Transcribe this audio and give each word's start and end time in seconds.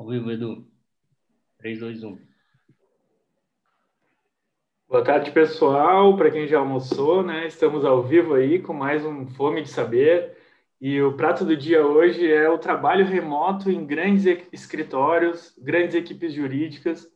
Ao 0.00 0.06
vivo, 0.06 0.30
Edu. 0.30 0.66
3, 1.58 1.78
2, 1.78 2.04
1. 2.04 2.18
Boa 4.88 5.04
tarde, 5.04 5.30
pessoal. 5.30 6.16
Para 6.16 6.30
quem 6.30 6.48
já 6.48 6.58
almoçou, 6.58 7.22
né? 7.22 7.46
Estamos 7.46 7.84
ao 7.84 8.02
vivo 8.02 8.32
aí 8.32 8.62
com 8.62 8.72
mais 8.72 9.04
um 9.04 9.26
Fome 9.26 9.60
de 9.60 9.68
Saber. 9.68 10.38
E 10.80 11.02
o 11.02 11.18
prato 11.18 11.44
do 11.44 11.54
dia 11.54 11.86
hoje 11.86 12.32
é 12.32 12.48
o 12.48 12.56
trabalho 12.56 13.04
remoto 13.04 13.70
em 13.70 13.84
grandes 13.84 14.24
escritórios, 14.50 15.54
grandes 15.58 15.94
equipes 15.94 16.32
jurídicas. 16.32 17.06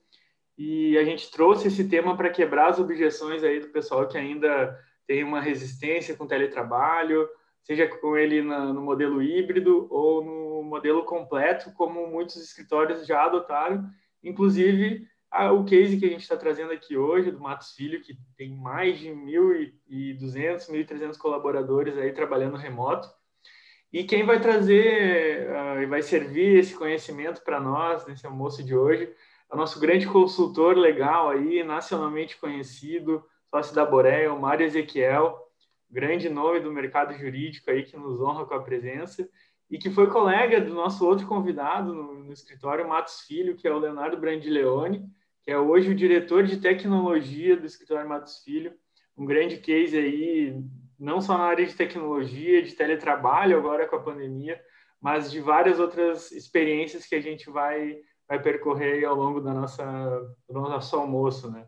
E 0.59 0.99
a 0.99 1.05
gente 1.05 1.31
trouxe 1.31 1.69
esse 1.69 1.89
tema 1.89 2.15
para 2.19 2.29
quebrar 2.29 2.69
as 2.69 2.79
objeções 2.79 3.43
aí 3.43 3.61
do 3.61 3.69
pessoal 3.69 4.07
que 4.07 4.19
ainda 4.19 4.79
tem 5.07 5.25
uma 5.25 5.41
resistência 5.41 6.15
com 6.15 6.27
teletrabalho, 6.27 7.27
seja 7.65 7.89
com 7.89 8.17
ele 8.17 8.43
na, 8.43 8.73
no 8.73 8.81
modelo 8.81 9.21
híbrido 9.23 9.89
ou 9.91 10.25
no 10.25 10.63
modelo 10.63 11.05
completo, 11.05 11.73
como 11.73 12.07
muitos 12.07 12.37
escritórios 12.37 13.07
já 13.07 13.25
adotaram. 13.25 13.85
Inclusive, 14.23 15.07
a, 15.31 15.51
o 15.51 15.65
case 15.65 15.99
que 15.99 16.05
a 16.05 16.09
gente 16.09 16.23
está 16.23 16.37
trazendo 16.37 16.73
aqui 16.73 16.97
hoje, 16.97 17.31
do 17.31 17.41
Matos 17.41 17.73
Filho, 17.73 18.01
que 18.01 18.17
tem 18.37 18.55
mais 18.55 18.99
de 18.99 19.09
1.200, 19.09 20.71
1.300 20.71 21.17
colaboradores 21.19 21.97
aí 21.99 22.13
trabalhando 22.13 22.57
remoto. 22.57 23.09
E 23.93 24.05
quem 24.05 24.25
vai 24.25 24.41
trazer 24.41 25.49
uh, 25.49 25.81
e 25.81 25.87
vai 25.87 26.03
servir 26.03 26.59
esse 26.59 26.75
conhecimento 26.75 27.43
para 27.43 27.59
nós 27.59 28.07
nesse 28.07 28.27
almoço 28.27 28.63
de 28.63 28.75
hoje 28.75 29.13
é 29.51 29.55
o 29.55 29.59
nosso 29.59 29.79
grande 29.79 30.07
consultor 30.07 30.77
legal 30.77 31.31
aí, 31.31 31.63
nacionalmente 31.63 32.37
conhecido, 32.37 33.25
sócio 33.51 33.75
da 33.75 33.85
Boreia, 33.85 34.33
o 34.33 34.41
Mário 34.41 34.67
Ezequiel, 34.67 35.39
grande 35.95 36.29
nome 36.29 36.59
do 36.59 36.73
mercado 36.73 37.15
jurídico 37.15 37.71
aí 37.71 37.85
que 37.85 37.97
nos 37.97 38.21
honra 38.21 38.45
com 38.45 38.55
a 38.55 38.63
presença 38.63 39.29
e 39.71 39.79
que 39.79 39.89
foi 39.89 40.09
colega 40.09 40.61
do 40.61 40.75
nosso 40.75 41.07
outro 41.07 41.25
convidado 41.25 41.95
no, 41.95 42.25
no 42.25 42.33
escritório, 42.33 42.87
Matos 42.87 43.21
Filho, 43.21 43.55
que 43.55 43.69
é 43.69 43.73
o 43.73 43.79
Leonardo 43.79 44.17
Brandileone, 44.17 45.09
que 45.41 45.53
é 45.53 45.59
hoje 45.59 45.91
o 45.91 45.95
diretor 45.95 46.43
de 46.43 46.57
tecnologia 46.57 47.57
do 47.57 47.65
escritório 47.65 48.09
Matos 48.09 48.39
Filho, 48.39 48.73
um 49.17 49.25
grande 49.25 49.59
case 49.59 49.97
aí, 49.97 50.61
não 50.99 51.21
só 51.21 51.39
na 51.39 51.45
área 51.45 51.65
de 51.65 51.77
tecnologia, 51.77 52.61
de 52.61 52.75
teletrabalho 52.75 53.57
agora 53.57 53.87
com 53.87 53.95
a 53.95 54.03
pandemia, 54.03 54.61
mas 55.01 55.31
de 55.31 55.41
várias 55.41 55.79
outras 55.79 56.33
experiências 56.33 57.07
que 57.07 57.15
a 57.15 57.21
gente 57.21 57.49
vai, 57.49 57.99
vai 58.29 58.43
percorrer 58.43 59.05
ao 59.05 59.15
longo 59.15 59.41
da 59.41 59.55
nossa, 59.55 59.85
do 60.49 60.61
nosso 60.61 60.97
almoço, 60.97 61.51
né? 61.53 61.67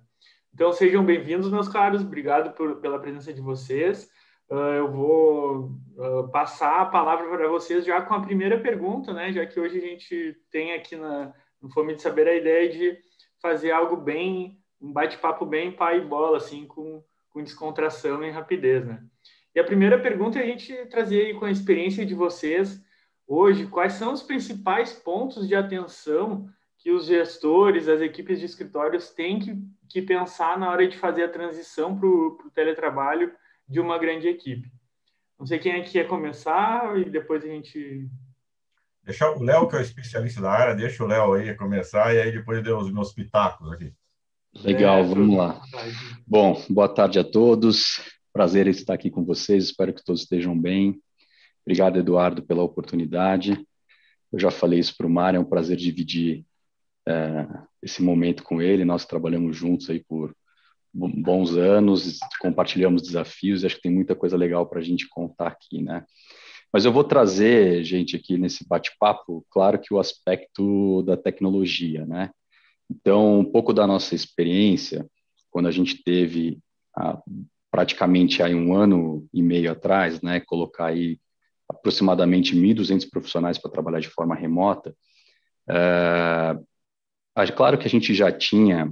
Então, 0.52 0.72
sejam 0.72 1.04
bem-vindos, 1.04 1.50
meus 1.50 1.68
caros. 1.68 2.00
Obrigado 2.00 2.54
por, 2.54 2.76
pela 2.76 2.98
presença 2.98 3.30
de 3.30 3.42
vocês. 3.42 4.08
Uh, 4.48 4.74
eu 4.76 4.92
vou 4.92 5.72
uh, 5.96 6.28
passar 6.30 6.80
a 6.80 6.86
palavra 6.86 7.28
para 7.28 7.48
vocês 7.48 7.84
já 7.84 8.00
com 8.00 8.14
a 8.14 8.20
primeira 8.20 8.60
pergunta, 8.60 9.12
né? 9.12 9.32
Já 9.32 9.44
que 9.44 9.58
hoje 9.58 9.78
a 9.78 9.80
gente 9.80 10.36
tem 10.50 10.72
aqui 10.72 10.94
na, 10.94 11.34
no 11.60 11.68
Fome 11.70 11.94
de 11.94 12.02
Saber 12.02 12.28
a 12.28 12.34
ideia 12.34 12.68
de 12.68 12.96
fazer 13.42 13.72
algo 13.72 13.96
bem, 13.96 14.58
um 14.80 14.92
bate-papo 14.92 15.44
bem 15.44 15.72
pai 15.72 15.98
e 15.98 16.04
bola, 16.04 16.36
assim, 16.36 16.64
com, 16.66 17.02
com 17.30 17.42
descontração 17.42 18.22
e 18.22 18.30
rapidez, 18.30 18.86
né? 18.86 19.02
E 19.52 19.58
a 19.58 19.64
primeira 19.64 19.98
pergunta 19.98 20.38
é 20.38 20.42
a 20.42 20.46
gente 20.46 20.74
trazer 20.86 21.26
aí 21.26 21.34
com 21.34 21.44
a 21.44 21.50
experiência 21.50 22.06
de 22.06 22.14
vocês 22.14 22.80
hoje, 23.26 23.66
quais 23.66 23.94
são 23.94 24.12
os 24.12 24.22
principais 24.22 24.92
pontos 24.92 25.48
de 25.48 25.56
atenção 25.56 26.48
que 26.78 26.92
os 26.92 27.06
gestores, 27.06 27.88
as 27.88 28.00
equipes 28.00 28.38
de 28.38 28.46
escritórios 28.46 29.10
têm 29.10 29.40
que, 29.40 29.58
que 29.88 30.02
pensar 30.02 30.56
na 30.56 30.70
hora 30.70 30.86
de 30.86 30.96
fazer 30.96 31.24
a 31.24 31.28
transição 31.28 31.98
para 31.98 32.06
o 32.06 32.50
teletrabalho 32.54 33.32
de 33.68 33.80
uma 33.80 33.98
grande 33.98 34.28
equipe. 34.28 34.70
Não 35.38 35.46
sei 35.46 35.58
quem 35.58 35.72
é 35.72 35.82
que 35.82 35.92
quer 35.92 36.08
começar 36.08 36.98
e 36.98 37.04
depois 37.10 37.44
a 37.44 37.48
gente. 37.48 38.08
Deixa 39.02 39.30
o 39.30 39.42
Léo, 39.42 39.68
que 39.68 39.76
é 39.76 39.78
o 39.78 39.82
especialista 39.82 40.40
da 40.40 40.50
área, 40.50 40.74
deixa 40.74 41.04
o 41.04 41.06
Léo 41.06 41.34
aí 41.34 41.54
começar 41.54 42.14
e 42.14 42.20
aí 42.20 42.32
depois 42.32 42.58
eu 42.58 42.64
dou 42.64 42.80
os 42.80 42.92
meus 42.92 43.12
pitacos 43.12 43.70
aqui. 43.70 43.92
Legal, 44.54 44.98
é, 44.98 45.02
vamos 45.02 45.36
lá. 45.36 45.60
Bom, 46.26 46.60
boa 46.70 46.88
tarde 46.88 47.18
a 47.18 47.24
todos. 47.24 48.00
Prazer 48.32 48.66
em 48.66 48.70
estar 48.70 48.94
aqui 48.94 49.10
com 49.10 49.24
vocês. 49.24 49.64
Espero 49.64 49.92
que 49.92 50.04
todos 50.04 50.22
estejam 50.22 50.58
bem. 50.58 51.00
Obrigado, 51.64 51.98
Eduardo, 51.98 52.42
pela 52.42 52.62
oportunidade. 52.62 53.64
Eu 54.32 54.38
já 54.38 54.50
falei 54.50 54.78
isso 54.78 54.96
para 54.96 55.06
o 55.06 55.10
Mário, 55.10 55.38
é 55.38 55.40
um 55.40 55.44
prazer 55.44 55.76
dividir 55.76 56.44
é, 57.06 57.46
esse 57.82 58.02
momento 58.02 58.42
com 58.42 58.60
ele. 58.60 58.84
Nós 58.84 59.04
trabalhamos 59.04 59.56
juntos 59.56 59.88
aí 59.90 60.02
por 60.02 60.34
bons 60.96 61.56
anos, 61.56 62.18
compartilhamos 62.40 63.02
desafios. 63.02 63.64
Acho 63.64 63.76
que 63.76 63.82
tem 63.82 63.92
muita 63.92 64.14
coisa 64.14 64.36
legal 64.36 64.66
para 64.66 64.80
a 64.80 64.82
gente 64.82 65.08
contar 65.08 65.48
aqui, 65.48 65.82
né? 65.82 66.04
Mas 66.72 66.84
eu 66.84 66.92
vou 66.92 67.04
trazer, 67.04 67.84
gente, 67.84 68.16
aqui 68.16 68.36
nesse 68.36 68.66
bate-papo, 68.66 69.44
claro 69.50 69.78
que 69.78 69.92
o 69.94 69.98
aspecto 69.98 71.02
da 71.02 71.16
tecnologia, 71.16 72.04
né? 72.06 72.30
Então, 72.90 73.40
um 73.40 73.44
pouco 73.44 73.72
da 73.72 73.86
nossa 73.86 74.14
experiência, 74.14 75.06
quando 75.50 75.66
a 75.66 75.70
gente 75.70 76.02
teve 76.02 76.58
ah, 76.96 77.20
praticamente 77.70 78.42
aí 78.42 78.54
um 78.54 78.74
ano 78.74 79.26
e 79.32 79.42
meio 79.42 79.70
atrás, 79.70 80.20
né, 80.22 80.40
colocar 80.40 80.86
aí 80.86 81.18
aproximadamente 81.68 82.54
1.200 82.54 83.08
profissionais 83.10 83.58
para 83.58 83.70
trabalhar 83.70 84.00
de 84.00 84.08
forma 84.08 84.34
remota, 84.34 84.94
é, 85.68 86.56
Claro 87.54 87.76
que 87.76 87.86
a 87.86 87.90
gente 87.90 88.14
já 88.14 88.32
tinha 88.32 88.90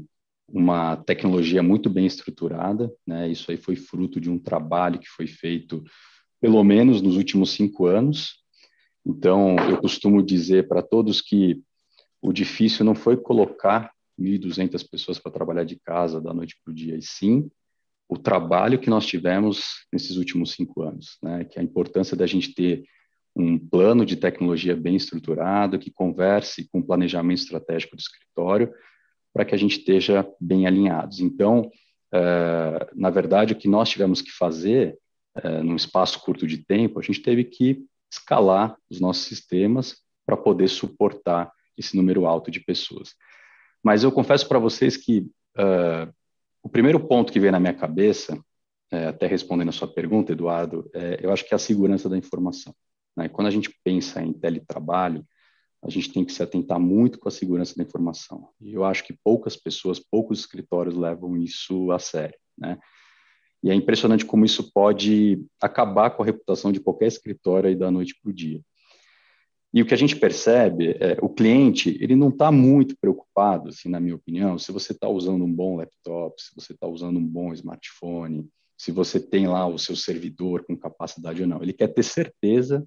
uma 0.48 0.96
tecnologia 0.96 1.62
muito 1.62 1.88
bem 1.88 2.06
estruturada, 2.06 2.92
né? 3.06 3.28
Isso 3.28 3.50
aí 3.50 3.56
foi 3.56 3.76
fruto 3.76 4.20
de 4.20 4.30
um 4.30 4.38
trabalho 4.38 4.98
que 4.98 5.08
foi 5.08 5.26
feito 5.26 5.82
pelo 6.40 6.62
menos 6.62 7.00
nos 7.00 7.16
últimos 7.16 7.50
cinco 7.50 7.86
anos. 7.86 8.42
Então, 9.04 9.56
eu 9.68 9.78
costumo 9.78 10.22
dizer 10.22 10.68
para 10.68 10.82
todos 10.82 11.20
que 11.20 11.62
o 12.20 12.32
difícil 12.32 12.84
não 12.84 12.94
foi 12.94 13.16
colocar 13.16 13.90
1.200 14.18 14.88
pessoas 14.88 15.18
para 15.18 15.32
trabalhar 15.32 15.64
de 15.64 15.76
casa 15.76 16.20
da 16.20 16.32
noite 16.32 16.56
para 16.62 16.70
o 16.70 16.74
dia, 16.74 16.96
e 16.96 17.02
sim 17.02 17.50
o 18.08 18.18
trabalho 18.18 18.78
que 18.78 18.90
nós 18.90 19.06
tivemos 19.06 19.86
nesses 19.92 20.16
últimos 20.16 20.52
cinco 20.52 20.82
anos, 20.82 21.16
né? 21.22 21.44
Que 21.44 21.58
a 21.58 21.62
importância 21.62 22.16
da 22.16 22.26
gente 22.26 22.54
ter 22.54 22.84
um 23.34 23.58
plano 23.58 24.06
de 24.06 24.16
tecnologia 24.16 24.76
bem 24.76 24.94
estruturado, 24.94 25.78
que 25.78 25.90
converse 25.90 26.68
com 26.70 26.78
o 26.78 26.86
planejamento 26.86 27.38
estratégico 27.38 27.96
do 27.96 28.00
escritório, 28.00 28.72
para 29.34 29.44
que 29.44 29.54
a 29.54 29.58
gente 29.58 29.80
esteja 29.80 30.26
bem 30.40 30.64
alinhados. 30.64 31.18
Então, 31.18 31.68
é, 32.14 32.88
na 32.94 33.10
verdade, 33.10 33.52
o 33.52 33.56
que 33.56 33.66
nós 33.66 33.90
tivemos 33.90 34.22
que 34.22 34.30
fazer, 34.30 34.96
é, 35.34 35.60
num 35.60 35.74
espaço 35.74 36.20
curto 36.20 36.46
de 36.46 36.58
tempo, 36.58 37.00
a 37.00 37.02
gente 37.02 37.20
teve 37.20 37.42
que 37.42 37.84
escalar 38.10 38.76
os 38.88 39.00
nossos 39.00 39.24
sistemas 39.24 39.96
para 40.24 40.36
poder 40.36 40.68
suportar 40.68 41.52
esse 41.76 41.96
número 41.96 42.24
alto 42.24 42.48
de 42.48 42.60
pessoas. 42.60 43.14
Mas 43.82 44.04
eu 44.04 44.12
confesso 44.12 44.48
para 44.48 44.60
vocês 44.60 44.96
que 44.96 45.26
é, 45.58 46.08
o 46.62 46.68
primeiro 46.68 47.00
ponto 47.00 47.32
que 47.32 47.40
veio 47.40 47.52
na 47.52 47.60
minha 47.60 47.74
cabeça, 47.74 48.40
até 49.08 49.26
respondendo 49.26 49.70
a 49.70 49.72
sua 49.72 49.88
pergunta, 49.88 50.32
Eduardo, 50.32 50.88
eu 51.20 51.32
acho 51.32 51.44
que 51.44 51.52
é 51.52 51.56
a 51.56 51.58
segurança 51.58 52.08
da 52.08 52.16
informação. 52.16 52.72
Né? 53.16 53.28
Quando 53.28 53.48
a 53.48 53.50
gente 53.50 53.68
pensa 53.82 54.22
em 54.22 54.32
teletrabalho, 54.32 55.26
a 55.84 55.90
gente 55.90 56.12
tem 56.12 56.24
que 56.24 56.32
se 56.32 56.42
atentar 56.42 56.80
muito 56.80 57.18
com 57.18 57.28
a 57.28 57.32
segurança 57.32 57.74
da 57.76 57.82
informação. 57.82 58.48
E 58.60 58.72
eu 58.72 58.84
acho 58.84 59.04
que 59.04 59.12
poucas 59.22 59.54
pessoas, 59.54 59.98
poucos 59.98 60.40
escritórios 60.40 60.96
levam 60.96 61.36
isso 61.36 61.90
a 61.92 61.98
sério, 61.98 62.36
né? 62.56 62.78
E 63.62 63.70
é 63.70 63.74
impressionante 63.74 64.26
como 64.26 64.44
isso 64.44 64.72
pode 64.72 65.42
acabar 65.60 66.10
com 66.10 66.22
a 66.22 66.26
reputação 66.26 66.70
de 66.70 66.80
qualquer 66.80 67.06
escritório 67.06 67.68
aí 67.68 67.74
da 67.74 67.90
noite 67.90 68.14
para 68.20 68.30
o 68.30 68.34
dia. 68.34 68.60
E 69.72 69.82
o 69.82 69.86
que 69.86 69.94
a 69.94 69.96
gente 69.96 70.16
percebe 70.16 70.96
é 71.00 71.16
o 71.20 71.28
cliente 71.28 71.98
ele 72.00 72.14
não 72.14 72.28
está 72.28 72.52
muito 72.52 72.96
preocupado, 72.98 73.70
assim, 73.70 73.88
na 73.88 73.98
minha 74.00 74.14
opinião, 74.14 74.58
se 74.58 74.70
você 74.70 74.92
está 74.92 75.08
usando 75.08 75.44
um 75.44 75.52
bom 75.52 75.76
laptop, 75.76 76.40
se 76.40 76.54
você 76.54 76.72
está 76.72 76.86
usando 76.86 77.18
um 77.18 77.26
bom 77.26 77.52
smartphone, 77.52 78.48
se 78.78 78.92
você 78.92 79.18
tem 79.18 79.46
lá 79.46 79.66
o 79.66 79.78
seu 79.78 79.96
servidor 79.96 80.64
com 80.64 80.76
capacidade 80.76 81.42
ou 81.42 81.48
não. 81.48 81.62
Ele 81.62 81.72
quer 81.72 81.88
ter 81.88 82.02
certeza 82.02 82.86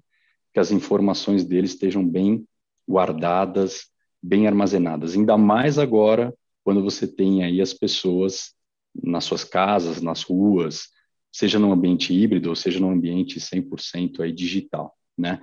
que 0.54 0.60
as 0.60 0.70
informações 0.70 1.44
dele 1.44 1.66
estejam 1.66 2.08
bem 2.08 2.46
guardadas, 2.88 3.88
bem 4.22 4.46
armazenadas. 4.46 5.14
Ainda 5.14 5.36
mais 5.36 5.78
agora, 5.78 6.34
quando 6.64 6.82
você 6.82 7.06
tem 7.06 7.44
aí 7.44 7.60
as 7.60 7.72
pessoas 7.74 8.54
nas 8.94 9.24
suas 9.24 9.44
casas, 9.44 10.00
nas 10.00 10.22
ruas, 10.22 10.88
seja 11.32 11.58
num 11.58 11.72
ambiente 11.72 12.12
híbrido 12.12 12.48
ou 12.48 12.56
seja 12.56 12.80
num 12.80 12.90
ambiente 12.90 13.38
100% 13.38 14.20
aí 14.20 14.32
digital, 14.32 14.94
né? 15.16 15.40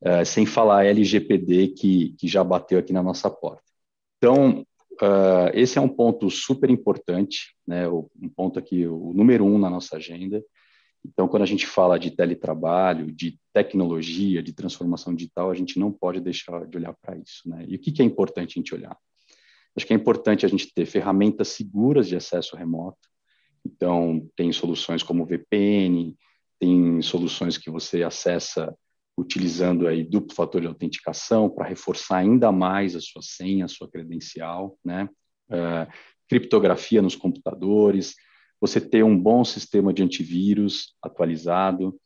Uh, 0.00 0.24
sem 0.24 0.46
falar 0.46 0.86
LGPD 0.86 1.68
que, 1.68 2.14
que 2.18 2.28
já 2.28 2.44
bateu 2.44 2.78
aqui 2.78 2.92
na 2.92 3.02
nossa 3.02 3.28
porta. 3.28 3.64
Então, 4.16 4.64
uh, 5.02 5.50
esse 5.54 5.76
é 5.76 5.80
um 5.80 5.88
ponto 5.88 6.30
super 6.30 6.70
importante, 6.70 7.54
né? 7.66 7.88
Um 7.88 8.28
ponto 8.36 8.58
aqui, 8.58 8.86
o 8.86 9.12
número 9.12 9.44
um 9.44 9.58
na 9.58 9.68
nossa 9.68 9.96
agenda. 9.96 10.42
Então, 11.04 11.28
quando 11.28 11.42
a 11.42 11.46
gente 11.46 11.66
fala 11.66 11.98
de 11.98 12.10
teletrabalho, 12.10 13.10
de 13.12 13.38
tecnologia, 13.52 14.42
de 14.42 14.52
transformação 14.52 15.14
digital, 15.14 15.50
a 15.50 15.54
gente 15.54 15.78
não 15.78 15.92
pode 15.92 16.20
deixar 16.20 16.66
de 16.66 16.76
olhar 16.76 16.94
para 17.00 17.16
isso. 17.16 17.48
Né? 17.48 17.64
E 17.68 17.76
o 17.76 17.78
que, 17.78 17.92
que 17.92 18.02
é 18.02 18.04
importante 18.04 18.52
a 18.52 18.60
gente 18.60 18.74
olhar? 18.74 18.96
Acho 19.76 19.86
que 19.86 19.92
é 19.92 19.96
importante 19.96 20.44
a 20.44 20.48
gente 20.48 20.72
ter 20.74 20.86
ferramentas 20.86 21.48
seguras 21.48 22.08
de 22.08 22.16
acesso 22.16 22.56
remoto. 22.56 23.08
Então, 23.64 24.28
tem 24.34 24.52
soluções 24.52 25.02
como 25.02 25.24
VPN, 25.24 26.16
tem 26.58 27.00
soluções 27.02 27.56
que 27.56 27.70
você 27.70 28.02
acessa 28.02 28.74
utilizando 29.16 29.86
aí 29.86 30.04
duplo 30.04 30.34
fator 30.34 30.60
de 30.60 30.66
autenticação 30.66 31.50
para 31.50 31.66
reforçar 31.66 32.18
ainda 32.18 32.52
mais 32.52 32.94
a 32.94 33.00
sua 33.00 33.22
senha, 33.22 33.64
a 33.64 33.68
sua 33.68 33.88
credencial, 33.88 34.78
né? 34.84 35.08
Uh, 35.50 35.90
criptografia 36.28 37.02
nos 37.02 37.16
computadores, 37.16 38.14
você 38.60 38.80
ter 38.80 39.04
um 39.04 39.18
bom 39.18 39.44
sistema 39.44 39.92
de 39.92 40.02
antivírus 40.02 40.94
atualizado, 41.02 41.98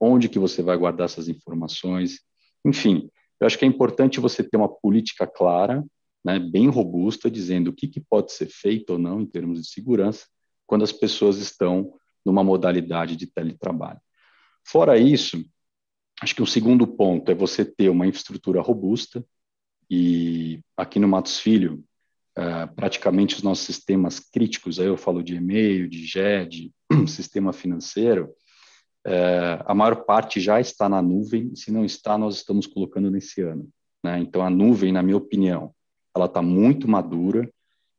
onde 0.00 0.28
que 0.28 0.38
você 0.38 0.62
vai 0.62 0.76
guardar 0.76 1.06
essas 1.06 1.28
informações, 1.28 2.20
enfim, 2.64 3.10
eu 3.40 3.46
acho 3.46 3.58
que 3.58 3.64
é 3.64 3.68
importante 3.68 4.20
você 4.20 4.42
ter 4.42 4.56
uma 4.56 4.68
política 4.68 5.26
clara, 5.26 5.84
né, 6.24 6.38
bem 6.38 6.68
robusta, 6.68 7.30
dizendo 7.30 7.68
o 7.68 7.72
que, 7.72 7.86
que 7.86 8.00
pode 8.00 8.32
ser 8.32 8.46
feito 8.46 8.90
ou 8.90 8.98
não 8.98 9.20
em 9.20 9.26
termos 9.26 9.60
de 9.60 9.68
segurança 9.68 10.26
quando 10.66 10.82
as 10.82 10.92
pessoas 10.92 11.38
estão 11.38 11.94
numa 12.24 12.42
modalidade 12.42 13.14
de 13.14 13.26
teletrabalho. 13.26 14.00
Fora 14.64 14.98
isso, 14.98 15.44
acho 16.20 16.34
que 16.34 16.42
o 16.42 16.46
segundo 16.46 16.86
ponto 16.86 17.30
é 17.30 17.34
você 17.34 17.64
ter 17.64 17.88
uma 17.88 18.06
infraestrutura 18.06 18.60
robusta, 18.60 19.24
e 19.88 20.60
aqui 20.76 20.98
no 20.98 21.06
Matos 21.06 21.38
Filho, 21.38 21.84
uh, 22.38 22.74
praticamente 22.74 23.36
os 23.36 23.42
nossos 23.42 23.64
sistemas 23.64 24.20
críticos, 24.20 24.78
aí 24.78 24.86
eu 24.86 24.96
falo 24.96 25.22
de 25.22 25.34
e-mail, 25.34 25.88
de 25.88 26.04
GED, 26.04 26.72
sistema 27.06 27.52
financeiro, 27.52 28.34
uh, 29.06 29.62
a 29.64 29.74
maior 29.74 30.04
parte 30.04 30.40
já 30.40 30.60
está 30.60 30.88
na 30.88 31.00
nuvem, 31.00 31.54
se 31.54 31.70
não 31.72 31.84
está, 31.84 32.16
nós 32.18 32.36
estamos 32.36 32.66
colocando 32.66 33.10
nesse 33.10 33.40
ano. 33.40 33.68
Né? 34.04 34.20
Então, 34.20 34.42
a 34.42 34.50
nuvem, 34.50 34.92
na 34.92 35.02
minha 35.02 35.16
opinião, 35.16 35.72
ela 36.14 36.26
está 36.26 36.40
muito 36.40 36.88
madura, 36.88 37.50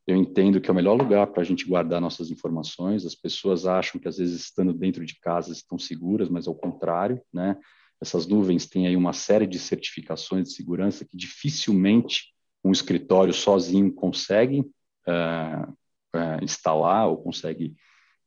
eu 0.08 0.16
entendo 0.16 0.62
que 0.62 0.70
é 0.70 0.72
o 0.72 0.76
melhor 0.76 0.94
lugar 0.94 1.28
para 1.28 1.42
a 1.42 1.46
gente 1.46 1.66
guardar 1.66 2.00
nossas 2.00 2.32
informações. 2.32 3.06
As 3.06 3.14
pessoas 3.14 3.66
acham 3.66 4.00
que 4.00 4.08
às 4.08 4.18
vezes 4.18 4.40
estando 4.40 4.74
dentro 4.74 5.06
de 5.06 5.20
casa 5.20 5.52
estão 5.52 5.78
seguras, 5.78 6.30
mas 6.30 6.48
ao 6.48 6.56
contrário, 6.56 7.22
né? 7.32 7.58
Essas 8.02 8.26
nuvens 8.26 8.68
têm 8.68 8.88
aí 8.88 8.96
uma 8.96 9.12
série 9.12 9.46
de 9.46 9.60
certificações 9.60 10.48
de 10.48 10.54
segurança 10.54 11.04
que 11.04 11.18
dificilmente 11.18 12.34
um 12.64 12.72
escritório 12.72 13.34
sozinho 13.34 13.92
consegue 13.92 14.60
uh, 14.60 15.72
uh, 16.16 16.44
instalar 16.44 17.08
ou 17.08 17.18
consegue 17.18 17.76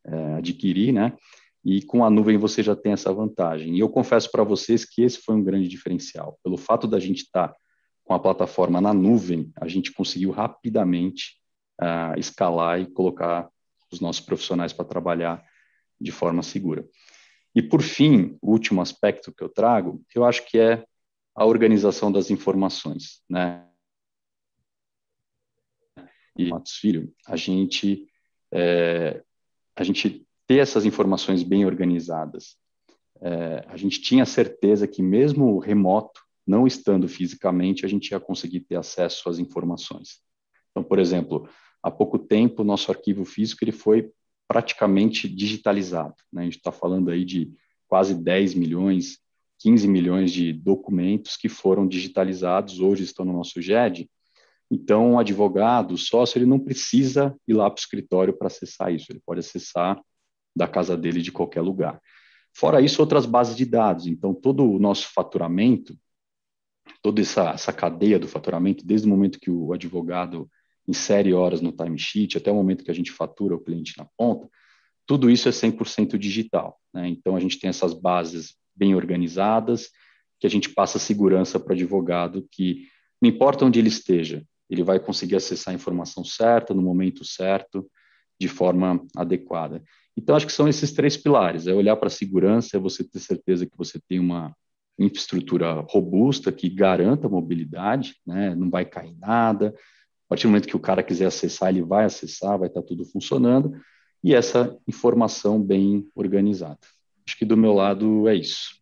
uh, 0.06 0.36
adquirir, 0.36 0.92
né? 0.92 1.16
E 1.64 1.82
com 1.82 2.04
a 2.04 2.10
nuvem 2.10 2.38
você 2.38 2.62
já 2.62 2.74
tem 2.74 2.92
essa 2.92 3.12
vantagem. 3.12 3.76
E 3.76 3.80
eu 3.80 3.88
confesso 3.88 4.30
para 4.30 4.42
vocês 4.42 4.84
que 4.84 5.02
esse 5.02 5.18
foi 5.20 5.34
um 5.34 5.44
grande 5.44 5.68
diferencial. 5.68 6.38
Pelo 6.42 6.56
fato 6.56 6.86
da 6.86 6.98
gente 6.98 7.22
estar 7.22 7.48
tá 7.48 7.56
com 8.02 8.14
a 8.14 8.18
plataforma 8.18 8.80
na 8.80 8.94
nuvem, 8.94 9.52
a 9.60 9.68
gente 9.68 9.92
conseguiu 9.92 10.30
rapidamente 10.30 11.38
escalar 12.18 12.80
e 12.80 12.86
colocar 12.86 13.48
os 13.90 14.00
nossos 14.00 14.20
profissionais 14.20 14.72
para 14.72 14.84
trabalhar 14.84 15.42
de 16.00 16.10
forma 16.10 16.42
segura. 16.42 16.86
E 17.54 17.60
por 17.62 17.82
fim, 17.82 18.38
o 18.40 18.52
último 18.52 18.80
aspecto 18.80 19.32
que 19.32 19.42
eu 19.42 19.48
trago, 19.48 20.02
eu 20.14 20.24
acho 20.24 20.46
que 20.46 20.58
é 20.58 20.84
a 21.34 21.44
organização 21.44 22.10
das 22.10 22.30
informações, 22.30 23.22
né? 23.28 23.69
E 26.36 26.48
Matos 26.48 26.72
Filho, 26.72 27.12
a 27.26 27.36
gente 27.36 28.06
é, 28.52 29.22
a 29.76 29.84
gente 29.84 30.26
ter 30.46 30.58
essas 30.58 30.84
informações 30.84 31.42
bem 31.42 31.64
organizadas. 31.64 32.56
É, 33.20 33.64
a 33.68 33.76
gente 33.76 34.00
tinha 34.00 34.24
certeza 34.26 34.86
que 34.88 35.02
mesmo 35.02 35.58
remoto, 35.58 36.20
não 36.46 36.66
estando 36.66 37.06
fisicamente, 37.06 37.84
a 37.86 37.88
gente 37.88 38.10
ia 38.10 38.20
conseguir 38.20 38.60
ter 38.60 38.76
acesso 38.76 39.28
às 39.28 39.38
informações. 39.38 40.20
Então, 40.70 40.82
por 40.82 40.98
exemplo, 40.98 41.48
há 41.82 41.90
pouco 41.90 42.18
tempo, 42.18 42.62
o 42.62 42.64
nosso 42.64 42.90
arquivo 42.90 43.24
físico 43.24 43.62
ele 43.62 43.72
foi 43.72 44.10
praticamente 44.48 45.28
digitalizado. 45.28 46.16
Né? 46.32 46.42
A 46.42 46.44
gente 46.44 46.56
está 46.56 46.72
falando 46.72 47.10
aí 47.10 47.24
de 47.24 47.52
quase 47.86 48.14
10 48.14 48.54
milhões, 48.54 49.18
15 49.60 49.86
milhões 49.86 50.32
de 50.32 50.52
documentos 50.52 51.36
que 51.36 51.48
foram 51.48 51.86
digitalizados, 51.86 52.80
hoje 52.80 53.04
estão 53.04 53.24
no 53.24 53.32
nosso 53.32 53.60
GED. 53.62 54.10
Então, 54.70 55.14
o 55.14 55.18
advogado, 55.18 55.94
o 55.94 55.98
sócio, 55.98 56.38
ele 56.38 56.46
não 56.46 56.58
precisa 56.58 57.36
ir 57.46 57.54
lá 57.54 57.68
para 57.68 57.78
o 57.78 57.82
escritório 57.82 58.36
para 58.36 58.46
acessar 58.46 58.94
isso, 58.94 59.06
ele 59.10 59.20
pode 59.24 59.40
acessar 59.40 60.00
da 60.54 60.68
casa 60.68 60.96
dele 60.96 61.20
de 61.20 61.32
qualquer 61.32 61.60
lugar. 61.60 62.00
Fora 62.54 62.80
isso, 62.80 63.00
outras 63.00 63.26
bases 63.26 63.56
de 63.56 63.64
dados. 63.64 64.06
Então, 64.06 64.34
todo 64.34 64.64
o 64.64 64.78
nosso 64.78 65.08
faturamento, 65.12 65.96
toda 67.02 67.20
essa, 67.20 67.50
essa 67.50 67.72
cadeia 67.72 68.18
do 68.18 68.28
faturamento, 68.28 68.86
desde 68.86 69.06
o 69.06 69.10
momento 69.10 69.40
que 69.40 69.50
o 69.50 69.72
advogado 69.72 70.48
insere 70.86 71.32
horas 71.32 71.60
no 71.60 71.72
timesheet, 71.72 72.36
até 72.36 72.50
o 72.50 72.54
momento 72.54 72.84
que 72.84 72.90
a 72.90 72.94
gente 72.94 73.10
fatura 73.10 73.54
o 73.54 73.60
cliente 73.60 73.94
na 73.96 74.06
ponta, 74.16 74.48
tudo 75.06 75.30
isso 75.30 75.48
é 75.48 75.52
100% 75.52 76.16
digital. 76.16 76.80
Né? 76.92 77.08
Então, 77.08 77.34
a 77.34 77.40
gente 77.40 77.58
tem 77.58 77.68
essas 77.70 77.92
bases 77.92 78.56
bem 78.74 78.94
organizadas, 78.94 79.90
que 80.38 80.46
a 80.46 80.50
gente 80.50 80.70
passa 80.70 80.98
segurança 80.98 81.58
para 81.58 81.72
o 81.72 81.74
advogado, 81.74 82.48
que 82.50 82.88
não 83.20 83.28
importa 83.28 83.64
onde 83.64 83.78
ele 83.78 83.88
esteja, 83.88 84.44
ele 84.70 84.84
vai 84.84 85.00
conseguir 85.00 85.36
acessar 85.36 85.72
a 85.72 85.74
informação 85.74 86.24
certa, 86.24 86.72
no 86.72 86.80
momento 86.80 87.24
certo, 87.24 87.90
de 88.40 88.48
forma 88.48 89.04
adequada. 89.16 89.82
Então, 90.16 90.36
acho 90.36 90.46
que 90.46 90.52
são 90.52 90.68
esses 90.68 90.92
três 90.92 91.16
pilares: 91.16 91.66
é 91.66 91.74
olhar 91.74 91.96
para 91.96 92.06
a 92.06 92.10
segurança, 92.10 92.76
é 92.76 92.80
você 92.80 93.02
ter 93.04 93.18
certeza 93.18 93.66
que 93.66 93.76
você 93.76 94.00
tem 94.08 94.18
uma 94.18 94.54
infraestrutura 94.98 95.84
robusta 95.88 96.52
que 96.52 96.68
garanta 96.68 97.26
a 97.26 97.30
mobilidade, 97.30 98.16
né? 98.26 98.54
não 98.54 98.68
vai 98.68 98.84
cair 98.84 99.16
nada, 99.18 99.68
a 99.68 100.28
partir 100.28 100.46
do 100.46 100.50
momento 100.50 100.68
que 100.68 100.76
o 100.76 100.80
cara 100.80 101.02
quiser 101.02 101.26
acessar, 101.26 101.70
ele 101.70 101.82
vai 101.82 102.04
acessar, 102.04 102.58
vai 102.58 102.68
estar 102.68 102.82
tudo 102.82 103.04
funcionando, 103.04 103.80
e 104.22 104.34
essa 104.34 104.76
informação 104.86 105.60
bem 105.60 106.06
organizada. 106.14 106.78
Acho 107.26 107.38
que 107.38 107.46
do 107.46 107.56
meu 107.56 107.72
lado 107.72 108.28
é 108.28 108.34
isso. 108.34 108.78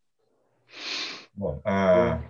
Bom, 1.32 1.60
é, 1.64 2.20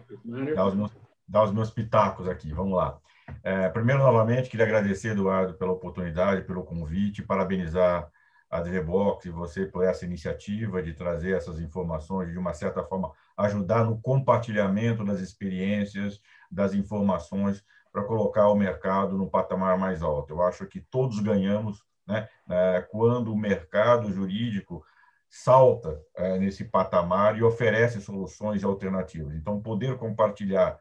dar, 0.54 0.66
os 0.66 0.74
meus, 0.74 0.90
dar 1.26 1.44
os 1.44 1.52
meus 1.52 1.70
pitacos 1.70 2.28
aqui, 2.28 2.52
vamos 2.52 2.76
lá. 2.76 3.00
É, 3.42 3.68
primeiro, 3.68 4.02
novamente, 4.02 4.48
queria 4.48 4.66
agradecer, 4.66 5.10
Eduardo, 5.10 5.54
pela 5.54 5.72
oportunidade, 5.72 6.42
pelo 6.42 6.64
convite, 6.64 7.22
parabenizar 7.22 8.10
a 8.50 8.60
DVBox 8.60 9.26
e 9.26 9.30
você 9.30 9.66
por 9.66 9.84
essa 9.84 10.04
iniciativa 10.04 10.82
de 10.82 10.94
trazer 10.94 11.36
essas 11.36 11.60
informações, 11.60 12.30
de 12.32 12.38
uma 12.38 12.54
certa 12.54 12.82
forma, 12.82 13.12
ajudar 13.36 13.84
no 13.84 14.00
compartilhamento 14.00 15.04
das 15.04 15.20
experiências, 15.20 16.20
das 16.50 16.72
informações, 16.72 17.62
para 17.92 18.04
colocar 18.04 18.48
o 18.48 18.54
mercado 18.54 19.16
no 19.16 19.28
patamar 19.28 19.78
mais 19.78 20.02
alto. 20.02 20.32
Eu 20.32 20.42
acho 20.42 20.66
que 20.66 20.80
todos 20.80 21.20
ganhamos 21.20 21.84
né, 22.06 22.28
é, 22.48 22.86
quando 22.90 23.32
o 23.32 23.36
mercado 23.36 24.10
jurídico 24.12 24.84
salta 25.28 26.00
é, 26.16 26.38
nesse 26.38 26.64
patamar 26.64 27.36
e 27.36 27.42
oferece 27.42 28.00
soluções 28.00 28.64
alternativas. 28.64 29.34
Então, 29.34 29.60
poder 29.60 29.98
compartilhar 29.98 30.78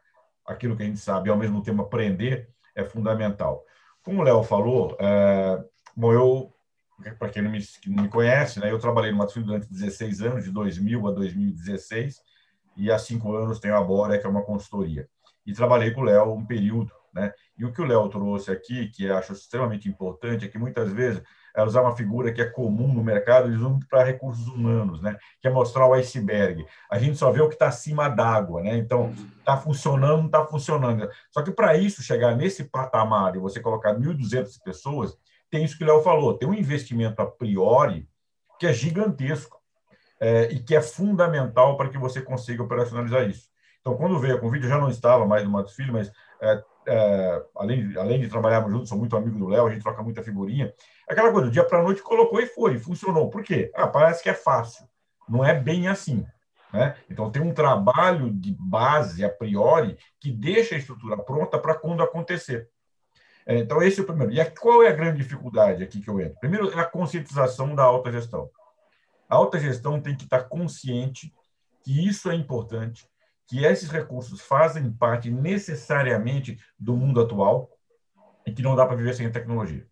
aquilo 0.48 0.76
que 0.76 0.82
a 0.82 0.86
gente 0.86 0.98
sabe 0.98 1.28
e, 1.28 1.30
ao 1.30 1.38
mesmo 1.38 1.62
tempo, 1.62 1.82
aprender 1.82 2.48
é 2.74 2.84
fundamental. 2.84 3.64
Como 4.02 4.20
o 4.20 4.24
Léo 4.24 4.42
falou, 4.42 4.96
é, 4.98 5.62
bom, 5.96 6.12
eu, 6.12 6.52
para 7.18 7.28
quem 7.28 7.42
não 7.42 7.50
me, 7.50 7.58
não 7.86 8.02
me, 8.04 8.08
conhece, 8.08 8.58
né, 8.58 8.70
eu 8.70 8.78
trabalhei 8.78 9.12
no 9.12 9.28
Filho 9.28 9.46
durante 9.46 9.68
16 9.68 10.22
anos, 10.22 10.44
de 10.44 10.50
2000 10.50 11.06
a 11.06 11.12
2016, 11.12 12.22
e 12.76 12.90
há 12.90 12.98
cinco 12.98 13.34
anos 13.34 13.60
tenho 13.60 13.76
a 13.76 13.82
Bora, 13.82 14.18
que 14.18 14.26
é 14.26 14.30
uma 14.30 14.44
consultoria. 14.44 15.08
E 15.44 15.52
trabalhei 15.52 15.90
com 15.90 16.00
o 16.00 16.04
Léo 16.04 16.32
um 16.32 16.44
período 16.44 16.92
né? 17.12 17.32
E 17.56 17.64
o 17.64 17.72
que 17.72 17.82
o 17.82 17.84
Léo 17.84 18.08
trouxe 18.08 18.50
aqui, 18.50 18.88
que 18.88 19.10
acho 19.10 19.32
extremamente 19.32 19.88
importante, 19.88 20.44
é 20.44 20.48
que 20.48 20.58
muitas 20.58 20.92
vezes 20.92 21.22
usar 21.64 21.82
uma 21.82 21.96
figura 21.96 22.32
que 22.32 22.40
é 22.40 22.44
comum 22.44 22.92
no 22.92 23.02
mercado, 23.02 23.48
eles 23.48 23.58
usam 23.58 23.78
para 23.90 24.04
recursos 24.04 24.46
humanos, 24.48 25.00
né? 25.02 25.16
que 25.40 25.48
é 25.48 25.50
mostrar 25.50 25.86
o 25.86 25.94
iceberg. 25.94 26.64
A 26.90 26.98
gente 26.98 27.16
só 27.16 27.30
vê 27.30 27.40
o 27.40 27.48
que 27.48 27.54
está 27.54 27.68
acima 27.68 28.08
d'água. 28.08 28.62
Né? 28.62 28.76
Então, 28.76 29.12
está 29.38 29.56
funcionando, 29.56 30.18
não 30.18 30.26
está 30.26 30.44
funcionando. 30.46 31.08
Só 31.30 31.42
que 31.42 31.50
para 31.50 31.76
isso, 31.76 32.02
chegar 32.02 32.36
nesse 32.36 32.64
patamar 32.64 33.34
e 33.34 33.38
você 33.38 33.60
colocar 33.60 33.94
1.200 33.94 34.62
pessoas, 34.64 35.16
tem 35.50 35.64
isso 35.64 35.76
que 35.78 35.84
o 35.84 35.86
Léo 35.86 36.02
falou, 36.02 36.36
tem 36.36 36.48
um 36.48 36.54
investimento 36.54 37.22
a 37.22 37.26
priori 37.26 38.08
que 38.58 38.66
é 38.66 38.72
gigantesco 38.72 39.58
é, 40.20 40.52
e 40.52 40.58
que 40.58 40.74
é 40.74 40.80
fundamental 40.80 41.76
para 41.76 41.88
que 41.88 41.98
você 41.98 42.20
consiga 42.20 42.62
operacionalizar 42.62 43.28
isso. 43.28 43.48
Então, 43.80 43.96
quando 43.96 44.18
veio 44.18 44.36
a 44.36 44.40
convite, 44.40 44.64
eu 44.64 44.68
já 44.68 44.78
não 44.78 44.90
estava 44.90 45.24
mais 45.24 45.44
no 45.44 45.50
Matos 45.50 45.74
Filho, 45.74 45.92
mas 45.92 46.12
é, 46.40 46.62
é, 46.86 47.42
além, 47.56 47.96
além 47.96 48.20
de 48.20 48.28
trabalharmos 48.28 48.72
juntos, 48.72 48.88
sou 48.88 48.98
muito 48.98 49.16
amigo 49.16 49.38
do 49.38 49.48
Léo, 49.48 49.66
a 49.66 49.70
gente 49.70 49.82
troca 49.82 50.02
muita 50.02 50.22
figurinha. 50.22 50.72
Aquela 51.08 51.30
coisa, 51.30 51.46
do 51.46 51.52
dia 51.52 51.64
para 51.64 51.80
a 51.80 51.82
noite 51.82 52.02
colocou 52.02 52.40
e 52.40 52.46
foi, 52.46 52.78
funcionou. 52.78 53.28
Por 53.30 53.42
quê? 53.42 53.70
Ah, 53.74 53.86
parece 53.86 54.22
que 54.22 54.30
é 54.30 54.34
fácil. 54.34 54.86
Não 55.28 55.44
é 55.44 55.54
bem 55.54 55.88
assim. 55.88 56.26
Né? 56.72 56.96
Então, 57.10 57.30
tem 57.30 57.42
um 57.42 57.54
trabalho 57.54 58.30
de 58.30 58.54
base, 58.58 59.24
a 59.24 59.28
priori, 59.28 59.98
que 60.20 60.30
deixa 60.30 60.74
a 60.74 60.78
estrutura 60.78 61.16
pronta 61.16 61.58
para 61.58 61.74
quando 61.74 62.02
acontecer. 62.02 62.68
É, 63.46 63.58
então, 63.58 63.82
esse 63.82 64.00
é 64.00 64.02
o 64.02 64.06
primeiro. 64.06 64.32
E 64.32 64.44
qual 64.50 64.82
é 64.82 64.88
a 64.88 64.94
grande 64.94 65.18
dificuldade 65.18 65.82
aqui 65.82 66.00
que 66.00 66.08
eu 66.08 66.20
entro? 66.20 66.38
Primeiro, 66.38 66.70
é 66.70 66.80
a 66.80 66.84
conscientização 66.84 67.74
da 67.74 67.82
alta 67.82 68.12
gestão. 68.12 68.50
A 69.28 69.36
alta 69.36 69.58
gestão 69.58 70.00
tem 70.00 70.14
que 70.14 70.24
estar 70.24 70.44
consciente 70.44 71.32
que 71.82 72.06
isso 72.06 72.30
é 72.30 72.34
importante, 72.34 73.08
que 73.48 73.64
esses 73.64 73.90
recursos 73.90 74.42
fazem 74.42 74.92
parte 74.92 75.30
necessariamente 75.30 76.60
do 76.78 76.94
mundo 76.94 77.20
atual 77.20 77.70
e 78.46 78.52
que 78.52 78.62
não 78.62 78.76
dá 78.76 78.86
para 78.86 78.96
viver 78.96 79.14
sem 79.14 79.30
tecnologia. 79.32 79.86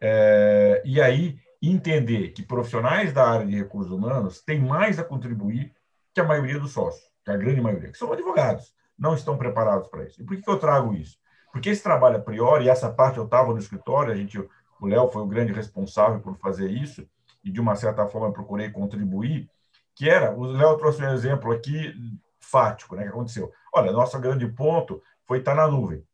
É, 0.00 0.82
e 0.84 1.00
aí 1.00 1.38
entender 1.62 2.30
que 2.30 2.42
profissionais 2.42 3.12
da 3.12 3.28
área 3.28 3.46
de 3.46 3.56
recursos 3.56 3.92
humanos 3.92 4.40
têm 4.40 4.60
mais 4.60 4.98
a 4.98 5.04
contribuir 5.04 5.72
que 6.12 6.20
a 6.20 6.24
maioria 6.24 6.58
dos 6.58 6.72
sócios. 6.72 7.08
que 7.24 7.30
a 7.30 7.36
grande 7.36 7.60
maioria, 7.60 7.90
que 7.90 7.98
são 7.98 8.12
advogados, 8.12 8.74
não 8.98 9.14
estão 9.14 9.36
preparados 9.36 9.88
para 9.88 10.04
isso. 10.04 10.20
E 10.20 10.24
por 10.24 10.36
que, 10.36 10.42
que 10.42 10.50
eu 10.50 10.58
trago 10.58 10.94
isso? 10.94 11.18
Porque 11.52 11.68
esse 11.68 11.82
trabalho 11.82 12.16
a 12.16 12.20
priori, 12.20 12.64
e 12.64 12.68
essa 12.68 12.90
parte 12.90 13.18
eu 13.18 13.24
estava 13.24 13.52
no 13.52 13.58
escritório, 13.58 14.12
a 14.12 14.16
gente, 14.16 14.38
o 14.38 14.86
Léo 14.86 15.08
foi 15.08 15.22
o 15.22 15.26
grande 15.26 15.52
responsável 15.52 16.20
por 16.20 16.36
fazer 16.38 16.70
isso, 16.70 17.06
e 17.44 17.50
de 17.50 17.60
uma 17.60 17.76
certa 17.76 18.06
forma 18.06 18.32
procurei 18.32 18.70
contribuir, 18.70 19.48
que 19.94 20.08
era, 20.08 20.32
o 20.32 20.44
Léo 20.44 20.76
trouxe 20.78 21.02
um 21.02 21.12
exemplo 21.12 21.52
aqui 21.52 21.94
fático, 22.40 22.96
né, 22.96 23.02
que 23.02 23.08
aconteceu. 23.08 23.52
Olha, 23.74 23.92
nosso 23.92 24.18
grande 24.18 24.46
ponto 24.46 25.02
foi 25.26 25.38
estar 25.38 25.54
tá 25.54 25.62
na 25.62 25.68
nuvem. 25.68 26.04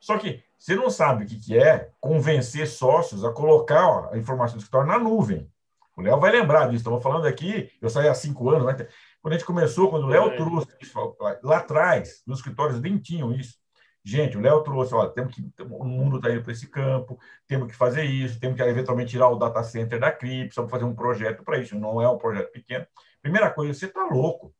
Só 0.00 0.16
que 0.16 0.42
você 0.58 0.74
não 0.74 0.90
sabe 0.90 1.24
o 1.24 1.26
que, 1.26 1.38
que 1.38 1.58
é 1.58 1.90
convencer 2.00 2.66
sócios 2.66 3.24
a 3.24 3.32
colocar 3.32 3.86
ó, 3.86 4.10
a 4.12 4.18
informação 4.18 4.56
do 4.56 4.60
escritório 4.60 4.88
na 4.88 4.98
nuvem. 4.98 5.50
O 5.96 6.02
Léo 6.02 6.18
vai 6.18 6.30
lembrar 6.32 6.66
disso. 6.66 6.78
Estamos 6.78 7.02
falando 7.02 7.26
aqui, 7.26 7.70
eu 7.80 7.90
saí 7.90 8.08
há 8.08 8.14
cinco 8.14 8.48
anos, 8.50 8.66
né? 8.66 8.86
quando 9.20 9.34
a 9.34 9.36
gente 9.36 9.46
começou, 9.46 9.90
quando 9.90 10.04
o 10.04 10.08
Léo 10.08 10.28
é. 10.28 10.36
trouxe 10.36 10.68
isso, 10.80 11.16
lá 11.42 11.58
atrás, 11.58 12.22
nos 12.26 12.38
escritórios 12.38 12.80
nem 12.80 12.98
tinham 12.98 13.32
isso. 13.32 13.58
Gente, 14.02 14.38
o 14.38 14.40
Léo 14.40 14.62
trouxe, 14.62 14.94
olha, 14.94 15.10
temos 15.10 15.34
que, 15.34 15.42
o 15.62 15.84
mundo 15.84 16.16
está 16.16 16.30
indo 16.30 16.42
para 16.42 16.52
esse 16.52 16.66
campo, 16.68 17.18
temos 17.46 17.68
que 17.68 17.76
fazer 17.76 18.04
isso, 18.04 18.40
temos 18.40 18.56
que 18.56 18.62
eventualmente 18.62 19.10
tirar 19.10 19.28
o 19.28 19.36
data 19.36 19.62
center 19.62 20.00
da 20.00 20.10
CRIP, 20.10 20.46
precisamos 20.46 20.70
fazer 20.70 20.84
um 20.84 20.94
projeto 20.94 21.44
para 21.44 21.58
isso, 21.58 21.78
não 21.78 22.00
é 22.00 22.08
um 22.08 22.16
projeto 22.16 22.50
pequeno. 22.50 22.86
Primeira 23.20 23.50
coisa, 23.50 23.74
você 23.74 23.86
está 23.86 24.04
louco. 24.06 24.54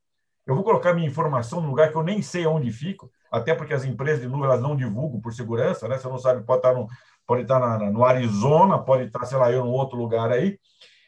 Eu 0.50 0.56
vou 0.56 0.64
colocar 0.64 0.92
minha 0.92 1.06
informação 1.06 1.60
num 1.60 1.68
lugar 1.68 1.92
que 1.92 1.96
eu 1.96 2.02
nem 2.02 2.20
sei 2.20 2.44
onde 2.44 2.72
fico, 2.72 3.08
até 3.30 3.54
porque 3.54 3.72
as 3.72 3.84
empresas 3.84 4.20
de 4.20 4.26
nuvem 4.26 4.46
elas 4.46 4.60
não 4.60 4.74
divulgam 4.74 5.20
por 5.20 5.32
segurança, 5.32 5.86
né? 5.86 5.96
Você 5.96 6.08
não 6.08 6.18
sabe, 6.18 6.42
pode 6.42 6.58
estar 6.58 6.74
no, 6.74 6.88
pode 7.24 7.42
estar 7.42 7.60
na, 7.60 7.88
no 7.88 8.04
Arizona, 8.04 8.76
pode 8.76 9.04
estar, 9.04 9.24
sei 9.26 9.38
lá, 9.38 9.52
eu, 9.52 9.64
em 9.64 9.70
outro 9.70 9.96
lugar 9.96 10.32
aí. 10.32 10.58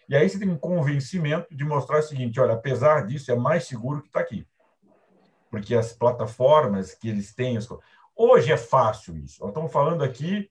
E 0.09 0.15
aí 0.15 0.29
você 0.29 0.39
tem 0.39 0.49
um 0.49 0.57
convencimento 0.57 1.53
de 1.53 1.65
mostrar 1.65 1.99
o 1.99 2.03
seguinte: 2.03 2.39
olha, 2.39 2.53
apesar 2.53 3.05
disso, 3.05 3.33
é 3.33 3.35
mais 3.35 3.65
seguro 3.65 4.01
que 4.01 4.07
está 4.07 4.21
aqui. 4.21 4.47
Porque 5.51 5.75
as 5.75 5.93
plataformas 5.93 6.95
que 6.95 7.09
eles 7.09 7.35
têm. 7.35 7.59
Hoje 8.15 8.53
é 8.53 8.57
fácil 8.57 9.19
isso. 9.19 9.41
Nós 9.41 9.51
estamos 9.51 9.73
falando 9.73 10.05
aqui 10.05 10.49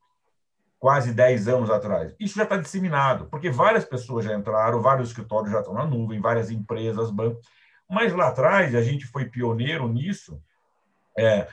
quase 0.78 1.14
10 1.14 1.48
anos 1.48 1.70
atrás. 1.70 2.14
Isso 2.20 2.36
já 2.36 2.44
está 2.44 2.58
disseminado, 2.58 3.28
porque 3.28 3.50
várias 3.50 3.86
pessoas 3.86 4.26
já 4.26 4.36
entraram, 4.36 4.82
vários 4.82 5.08
escritórios 5.08 5.50
já 5.50 5.60
estão 5.60 5.74
na 5.74 5.86
nuvem, 5.86 6.20
várias 6.20 6.52
empresas, 6.52 7.10
bancos. 7.10 7.48
Mas 7.92 8.14
lá 8.14 8.30
atrás, 8.30 8.74
a 8.74 8.82
gente 8.82 9.06
foi 9.06 9.26
pioneiro 9.26 9.86
nisso. 9.90 10.42
É, 11.18 11.48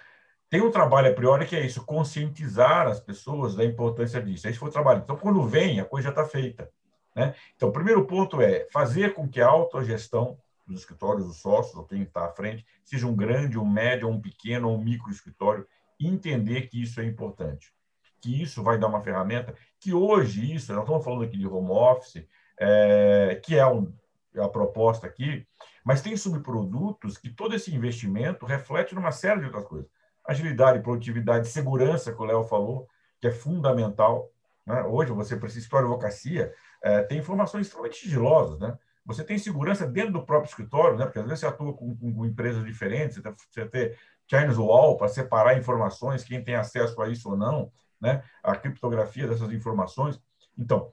tem 0.48 0.62
um 0.62 0.70
trabalho 0.70 1.10
a 1.10 1.14
priori 1.14 1.44
que 1.44 1.56
é 1.56 1.66
isso, 1.66 1.84
conscientizar 1.84 2.86
as 2.86 3.00
pessoas 3.00 3.56
da 3.56 3.64
importância 3.64 4.22
disso. 4.22 4.48
Esse 4.48 4.58
foi 4.58 4.68
o 4.68 4.72
trabalho. 4.72 5.00
Então, 5.02 5.16
quando 5.16 5.42
vem, 5.48 5.80
a 5.80 5.84
coisa 5.84 6.04
já 6.04 6.10
está 6.10 6.24
feita. 6.24 6.70
Né? 7.14 7.34
Então, 7.56 7.70
o 7.70 7.72
primeiro 7.72 8.06
ponto 8.06 8.40
é 8.40 8.68
fazer 8.72 9.14
com 9.14 9.28
que 9.28 9.40
a 9.40 9.48
autogestão 9.48 10.38
dos 10.64 10.80
escritórios, 10.80 11.26
dos 11.26 11.40
sócios, 11.40 11.74
ou 11.74 11.84
quem 11.84 12.02
está 12.02 12.26
à 12.26 12.30
frente, 12.30 12.64
seja 12.84 13.06
um 13.06 13.16
grande, 13.16 13.58
um 13.58 13.68
médio, 13.68 14.08
um 14.08 14.20
pequeno, 14.20 14.72
um 14.72 14.78
micro 14.78 15.10
escritório, 15.10 15.66
entender 15.98 16.68
que 16.68 16.80
isso 16.80 17.00
é 17.00 17.04
importante. 17.04 17.72
Que 18.20 18.40
isso 18.42 18.62
vai 18.62 18.78
dar 18.78 18.86
uma 18.86 19.02
ferramenta, 19.02 19.56
que 19.80 19.92
hoje 19.92 20.54
isso, 20.54 20.72
nós 20.72 20.84
estamos 20.84 21.04
falando 21.04 21.24
aqui 21.24 21.36
de 21.36 21.48
home 21.48 21.70
office, 21.70 22.24
é, 22.60 23.40
que 23.42 23.56
é 23.56 23.66
um, 23.66 23.92
a 24.36 24.48
proposta 24.48 25.06
aqui, 25.06 25.46
mas 25.88 26.02
tem 26.02 26.14
subprodutos 26.18 27.16
que 27.16 27.30
todo 27.30 27.54
esse 27.54 27.74
investimento 27.74 28.44
reflete 28.44 28.94
numa 28.94 29.10
série 29.10 29.40
de 29.40 29.46
outras 29.46 29.64
coisas. 29.64 29.88
Agilidade, 30.22 30.82
produtividade, 30.82 31.48
segurança, 31.48 32.12
que 32.12 32.20
o 32.20 32.26
Léo 32.26 32.44
falou, 32.44 32.86
que 33.18 33.26
é 33.26 33.30
fundamental. 33.30 34.30
Né? 34.66 34.82
Hoje, 34.82 35.12
você 35.12 35.34
precisa, 35.34 35.64
história 35.64 35.86
advocacia, 35.86 36.52
é, 36.82 37.00
tem 37.04 37.16
informações 37.16 37.64
extremamente 37.64 38.00
sigilosas, 38.00 38.58
né? 38.60 38.76
Você 39.06 39.24
tem 39.24 39.38
segurança 39.38 39.86
dentro 39.86 40.12
do 40.12 40.26
próprio 40.26 40.50
escritório, 40.50 40.98
né? 40.98 41.06
Porque 41.06 41.20
às 41.20 41.24
vezes 41.24 41.40
você 41.40 41.46
atua 41.46 41.72
com, 41.72 41.96
com, 41.96 42.12
com 42.12 42.26
empresas 42.26 42.62
diferentes, 42.66 43.16
você 43.16 43.22
tem, 43.22 43.34
você 43.34 43.64
tem 43.64 43.94
Chinese 44.26 44.60
Wall 44.60 44.98
para 44.98 45.08
separar 45.08 45.56
informações, 45.56 46.22
quem 46.22 46.44
tem 46.44 46.54
acesso 46.54 47.00
a 47.00 47.08
isso 47.08 47.30
ou 47.30 47.36
não, 47.38 47.72
né? 47.98 48.22
A 48.42 48.54
criptografia 48.54 49.26
dessas 49.26 49.50
informações. 49.52 50.20
Então, 50.58 50.92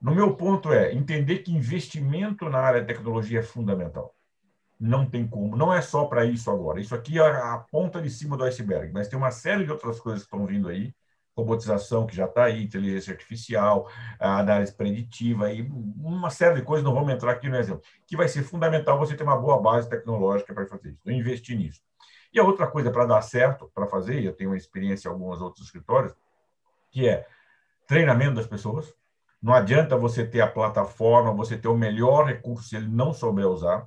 no 0.00 0.14
meu 0.14 0.34
ponto 0.36 0.72
é 0.72 0.92
entender 0.92 1.38
que 1.38 1.52
investimento 1.52 2.48
na 2.48 2.58
área 2.58 2.80
de 2.80 2.86
tecnologia 2.86 3.40
é 3.40 3.42
fundamental. 3.42 4.14
Não 4.78 5.08
tem 5.08 5.26
como, 5.26 5.56
não 5.56 5.72
é 5.72 5.80
só 5.80 6.04
para 6.04 6.24
isso 6.24 6.50
agora. 6.50 6.80
Isso 6.80 6.94
aqui 6.94 7.18
é 7.18 7.22
a 7.22 7.58
ponta 7.70 8.00
de 8.00 8.10
cima 8.10 8.36
do 8.36 8.44
iceberg, 8.44 8.92
mas 8.92 9.08
tem 9.08 9.18
uma 9.18 9.30
série 9.30 9.64
de 9.64 9.72
outras 9.72 9.98
coisas 9.98 10.22
que 10.22 10.26
estão 10.26 10.44
vindo 10.46 10.68
aí, 10.68 10.94
robotização 11.36 12.06
que 12.06 12.14
já 12.14 12.26
está 12.26 12.44
aí, 12.44 12.62
inteligência 12.62 13.12
artificial, 13.12 13.90
análise 14.18 14.74
preditiva 14.74 15.52
e 15.52 15.62
uma 15.62 16.30
série 16.30 16.56
de 16.56 16.62
coisas, 16.62 16.84
não 16.84 16.94
vamos 16.94 17.12
entrar 17.12 17.32
aqui 17.32 17.48
no 17.48 17.56
exemplo, 17.56 17.82
que 18.06 18.16
vai 18.16 18.28
ser 18.28 18.42
fundamental 18.42 18.98
você 18.98 19.14
ter 19.14 19.22
uma 19.22 19.36
boa 19.36 19.60
base 19.60 19.88
tecnológica 19.88 20.54
para 20.54 20.66
fazer 20.66 20.90
isso, 20.90 21.10
investir 21.10 21.56
nisso. 21.56 21.80
E 22.32 22.38
a 22.38 22.44
outra 22.44 22.66
coisa 22.66 22.90
para 22.90 23.06
dar 23.06 23.22
certo, 23.22 23.70
para 23.74 23.86
fazer, 23.86 24.22
eu 24.22 24.32
tenho 24.34 24.50
uma 24.50 24.56
experiência 24.56 25.08
em 25.08 25.12
alguns 25.12 25.40
outros 25.40 25.64
escritórios, 25.64 26.14
que 26.90 27.08
é 27.08 27.26
treinamento 27.86 28.34
das 28.34 28.46
pessoas, 28.46 28.94
não 29.42 29.54
adianta 29.54 29.96
você 29.96 30.26
ter 30.26 30.40
a 30.40 30.46
plataforma, 30.46 31.32
você 31.32 31.56
ter 31.56 31.68
o 31.68 31.76
melhor 31.76 32.26
recurso 32.26 32.68
se 32.68 32.76
ele 32.76 32.88
não 32.88 33.12
souber 33.12 33.46
usar. 33.46 33.86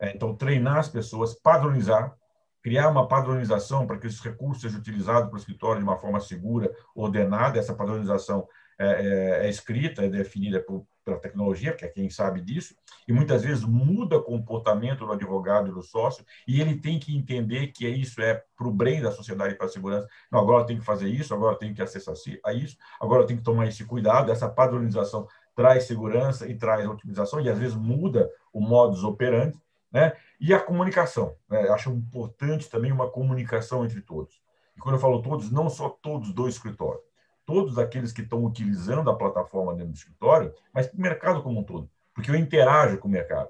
É, 0.00 0.14
então, 0.14 0.34
treinar 0.34 0.78
as 0.78 0.88
pessoas, 0.88 1.34
padronizar, 1.34 2.14
criar 2.62 2.88
uma 2.88 3.06
padronização 3.06 3.86
para 3.86 3.98
que 3.98 4.06
esse 4.06 4.22
recurso 4.22 4.60
seja 4.60 4.78
utilizado 4.78 5.28
para 5.28 5.36
o 5.36 5.38
escritório 5.38 5.78
de 5.78 5.84
uma 5.84 5.96
forma 5.96 6.20
segura, 6.20 6.70
ordenada. 6.94 7.58
Essa 7.58 7.74
padronização 7.74 8.46
é, 8.78 8.86
é, 8.86 9.46
é 9.46 9.50
escrita, 9.50 10.04
é 10.04 10.08
definida 10.08 10.60
por, 10.60 10.86
pela 11.08 11.18
tecnologia, 11.18 11.72
que 11.72 11.84
é 11.84 11.88
quem 11.88 12.10
sabe 12.10 12.42
disso, 12.42 12.74
e 13.06 13.12
muitas 13.12 13.42
vezes 13.42 13.64
muda 13.64 14.18
o 14.18 14.22
comportamento 14.22 15.06
do 15.06 15.12
advogado 15.12 15.68
e 15.68 15.72
do 15.72 15.82
sócio, 15.82 16.24
e 16.46 16.60
ele 16.60 16.78
tem 16.78 16.98
que 16.98 17.16
entender 17.16 17.68
que 17.68 17.88
isso 17.88 18.20
é 18.20 18.42
para 18.56 18.68
o 18.68 18.70
bem 18.70 19.00
da 19.00 19.10
sociedade 19.10 19.54
e 19.54 19.56
para 19.56 19.66
a 19.66 19.70
segurança. 19.70 20.06
Não, 20.30 20.38
agora 20.38 20.66
tem 20.66 20.78
que 20.78 20.84
fazer 20.84 21.08
isso, 21.08 21.32
agora 21.32 21.56
tem 21.56 21.72
que 21.72 21.80
acessar 21.80 22.14
a 22.44 22.52
isso, 22.52 22.76
agora 23.00 23.26
tem 23.26 23.36
que 23.36 23.42
tomar 23.42 23.66
esse 23.66 23.84
cuidado, 23.84 24.30
essa 24.30 24.48
padronização 24.48 25.26
traz 25.56 25.84
segurança 25.84 26.46
e 26.46 26.54
traz 26.54 26.86
otimização, 26.86 27.40
e 27.40 27.48
às 27.48 27.58
vezes 27.58 27.74
muda 27.74 28.30
o 28.52 28.60
modus 28.60 29.02
operandi, 29.02 29.58
né? 29.90 30.12
E 30.38 30.52
a 30.52 30.60
comunicação. 30.60 31.34
Né? 31.48 31.68
Acho 31.70 31.90
importante 31.90 32.68
também 32.68 32.92
uma 32.92 33.10
comunicação 33.10 33.84
entre 33.84 34.02
todos. 34.02 34.40
E 34.76 34.80
quando 34.80 34.96
eu 34.96 35.00
falo 35.00 35.22
todos, 35.22 35.50
não 35.50 35.68
só 35.70 35.88
todos 35.88 36.32
do 36.32 36.46
escritório 36.46 37.00
todos 37.48 37.78
aqueles 37.78 38.12
que 38.12 38.20
estão 38.20 38.44
utilizando 38.44 39.08
a 39.08 39.16
plataforma 39.16 39.72
dentro 39.72 39.92
do 39.92 39.96
escritório, 39.96 40.52
mas 40.70 40.86
para 40.86 40.98
o 40.98 41.00
mercado 41.00 41.42
como 41.42 41.60
um 41.60 41.62
todo, 41.62 41.88
porque 42.12 42.30
eu 42.30 42.34
interajo 42.34 42.98
com 42.98 43.08
o 43.08 43.10
mercado. 43.10 43.48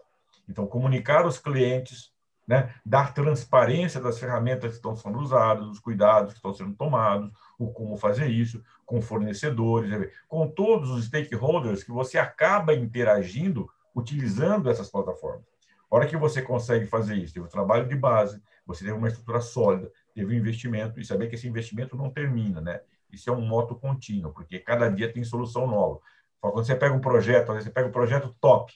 Então, 0.48 0.68
comunicar 0.68 1.24
aos 1.24 1.40
clientes, 1.40 2.12
né, 2.46 2.72
dar 2.86 3.12
transparência 3.12 4.00
das 4.00 4.16
ferramentas 4.16 4.70
que 4.70 4.76
estão 4.76 4.94
sendo 4.94 5.18
usadas, 5.18 5.66
dos 5.66 5.80
cuidados 5.80 6.32
que 6.32 6.38
estão 6.38 6.54
sendo 6.54 6.76
tomados, 6.76 7.32
o 7.58 7.72
como 7.72 7.96
fazer 7.96 8.28
isso, 8.28 8.62
com 8.86 9.02
fornecedores, 9.02 10.12
com 10.28 10.46
todos 10.46 10.90
os 10.90 11.06
stakeholders 11.06 11.82
que 11.82 11.90
você 11.90 12.18
acaba 12.18 12.72
interagindo 12.72 13.68
utilizando 13.92 14.70
essas 14.70 14.88
plataformas. 14.88 15.44
A 15.90 15.96
hora 15.96 16.06
que 16.06 16.16
você 16.16 16.40
consegue 16.40 16.86
fazer 16.86 17.16
isso, 17.16 17.34
teve 17.34 17.46
um 17.46 17.50
trabalho 17.50 17.88
de 17.88 17.96
base, 17.96 18.40
você 18.64 18.84
teve 18.84 18.96
uma 18.96 19.08
estrutura 19.08 19.40
sólida, 19.40 19.90
teve 20.14 20.32
um 20.32 20.38
investimento, 20.38 21.00
e 21.00 21.04
saber 21.04 21.26
que 21.26 21.34
esse 21.34 21.48
investimento 21.48 21.96
não 21.96 22.10
termina, 22.10 22.60
né? 22.60 22.80
Isso 23.10 23.30
é 23.30 23.32
um 23.32 23.40
moto 23.40 23.74
contínuo, 23.74 24.32
porque 24.32 24.58
cada 24.58 24.88
dia 24.90 25.12
tem 25.12 25.24
solução 25.24 25.66
nova. 25.66 26.00
Quando 26.40 26.64
você 26.64 26.74
pega 26.74 26.94
um 26.94 27.00
projeto, 27.00 27.52
você 27.52 27.70
pega 27.70 27.88
um 27.88 27.92
projeto 27.92 28.34
top 28.40 28.72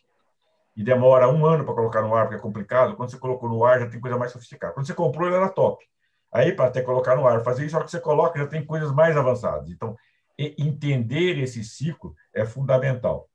e 0.77 0.83
demora 0.83 1.29
um 1.29 1.45
ano 1.47 1.65
para 1.65 1.75
colocar 1.75 2.03
no 2.03 2.15
ar, 2.15 2.25
porque 2.25 2.39
é 2.39 2.43
complicado. 2.43 2.97
Quando 2.97 3.11
você 3.11 3.19
colocou 3.19 3.49
no 3.49 3.65
ar, 3.65 3.81
já 3.81 3.89
tem 3.89 4.01
coisa 4.01 4.17
mais 4.17 4.33
sofisticada. 4.33 4.73
Quando 4.73 4.87
você 4.87 4.95
comprou, 4.95 5.29
ele 5.29 5.37
era 5.37 5.49
top. 5.49 5.85
Aí, 6.33 6.53
para 6.53 6.67
até 6.67 6.81
colocar 6.81 7.15
no 7.15 7.27
ar, 7.27 7.43
fazer 7.43 7.65
isso, 7.65 7.77
só 7.77 7.83
que 7.83 7.91
você 7.91 8.01
coloca, 8.01 8.39
já 8.39 8.47
tem 8.47 8.65
coisas 8.65 8.91
mais 8.91 9.17
avançadas. 9.17 9.69
Então, 9.71 9.95
entender 10.39 11.39
esse 11.39 11.63
ciclo 11.63 12.15
é 12.35 12.45
fundamental. 12.45 13.29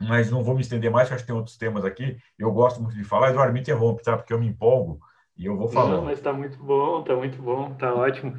Mas 0.00 0.30
não 0.30 0.42
vou 0.42 0.54
me 0.54 0.60
estender 0.60 0.90
mais, 0.90 1.06
porque 1.06 1.14
acho 1.14 1.24
que 1.24 1.28
tem 1.28 1.36
outros 1.36 1.56
temas 1.56 1.84
aqui. 1.84 2.18
Eu 2.36 2.50
gosto 2.50 2.82
muito 2.82 2.96
de 2.96 3.04
falar. 3.04 3.30
Eduardo, 3.30 3.52
me 3.52 3.60
interrompe, 3.60 4.02
tá? 4.02 4.16
Porque 4.16 4.32
eu 4.32 4.38
me 4.38 4.48
empolgo 4.48 4.98
e 5.36 5.46
eu 5.46 5.56
vou 5.56 5.68
falando. 5.68 5.98
Não, 5.98 6.04
mas 6.04 6.18
está 6.18 6.32
muito 6.32 6.58
bom, 6.58 7.00
está 7.00 7.14
muito 7.14 7.40
bom, 7.40 7.70
está 7.72 7.94
ótimo. 7.94 8.36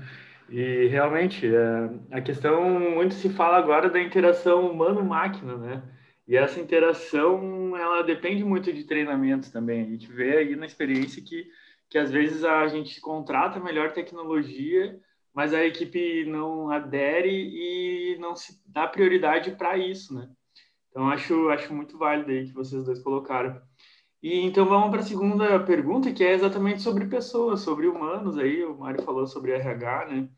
E 0.49 0.87
realmente, 0.87 1.47
é, 1.47 1.89
a 2.11 2.21
questão 2.21 2.69
muito 2.79 3.13
se 3.15 3.29
fala 3.29 3.57
agora 3.57 3.89
da 3.89 4.01
interação 4.01 4.69
humano-máquina, 4.69 5.57
né? 5.57 5.83
E 6.27 6.35
essa 6.37 6.59
interação, 6.59 7.75
ela 7.75 8.01
depende 8.01 8.43
muito 8.43 8.71
de 8.71 8.83
treinamentos 8.85 9.49
também. 9.51 9.81
A 9.81 9.89
gente 9.89 10.07
vê 10.11 10.37
aí 10.37 10.55
na 10.55 10.65
experiência 10.65 11.21
que, 11.21 11.47
que 11.89 11.97
às 11.97 12.11
vezes 12.11 12.43
a 12.43 12.67
gente 12.67 13.01
contrata 13.01 13.59
melhor 13.59 13.91
tecnologia, 13.91 14.99
mas 15.33 15.53
a 15.53 15.65
equipe 15.65 16.25
não 16.25 16.69
adere 16.69 17.29
e 17.29 18.17
não 18.19 18.35
se 18.35 18.61
dá 18.65 18.87
prioridade 18.87 19.51
para 19.51 19.77
isso, 19.77 20.13
né? 20.13 20.29
Então, 20.89 21.09
acho, 21.09 21.49
acho 21.49 21.73
muito 21.73 21.97
válido 21.97 22.29
aí 22.31 22.45
que 22.45 22.53
vocês 22.53 22.85
dois 22.85 22.99
colocaram. 22.99 23.59
E 24.23 24.39
então 24.39 24.65
vamos 24.65 24.89
para 24.89 25.01
a 25.01 25.03
segunda 25.03 25.59
pergunta, 25.59 26.13
que 26.13 26.23
é 26.23 26.31
exatamente 26.31 26.81
sobre 26.81 27.05
pessoas, 27.07 27.59
sobre 27.59 27.87
humanos 27.87 28.37
aí. 28.37 28.63
O 28.63 28.77
Mário 28.77 29.03
falou 29.03 29.27
sobre 29.27 29.51
RH, 29.51 30.05
né? 30.05 30.29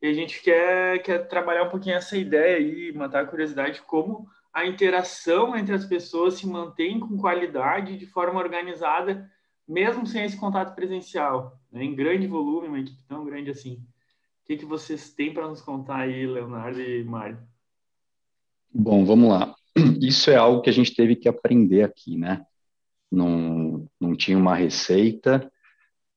E 0.00 0.06
a 0.06 0.14
gente 0.14 0.42
quer, 0.42 1.02
quer 1.02 1.28
trabalhar 1.28 1.64
um 1.64 1.68
pouquinho 1.68 1.96
essa 1.96 2.16
ideia 2.16 2.56
aí, 2.56 2.90
matar 2.94 3.22
a 3.22 3.26
curiosidade, 3.26 3.82
como 3.82 4.26
a 4.50 4.66
interação 4.66 5.54
entre 5.54 5.74
as 5.74 5.84
pessoas 5.84 6.34
se 6.34 6.46
mantém 6.46 6.98
com 6.98 7.18
qualidade 7.18 7.98
de 7.98 8.06
forma 8.06 8.40
organizada 8.40 9.30
mesmo 9.68 10.06
sem 10.06 10.24
esse 10.24 10.38
contato 10.38 10.74
presencial, 10.74 11.58
né, 11.72 11.84
em 11.84 11.94
grande 11.94 12.26
volume, 12.26 12.68
uma 12.68 12.80
equipe 12.80 13.02
tão 13.08 13.24
grande 13.24 13.50
assim. 13.50 13.74
O 13.74 14.46
que, 14.46 14.56
que 14.58 14.64
vocês 14.64 15.12
têm 15.14 15.32
para 15.32 15.48
nos 15.48 15.60
contar 15.60 16.00
aí, 16.00 16.26
Leonardo 16.26 16.80
e 16.80 17.02
Mário? 17.04 17.38
Bom, 18.72 19.04
vamos 19.04 19.30
lá. 19.30 19.54
Isso 20.00 20.30
é 20.30 20.36
algo 20.36 20.60
que 20.60 20.68
a 20.70 20.72
gente 20.72 20.94
teve 20.94 21.16
que 21.16 21.28
aprender 21.28 21.82
aqui, 21.82 22.16
né? 22.16 22.44
Não, 23.10 23.88
não 24.00 24.16
tinha 24.16 24.36
uma 24.36 24.54
receita, 24.54 25.50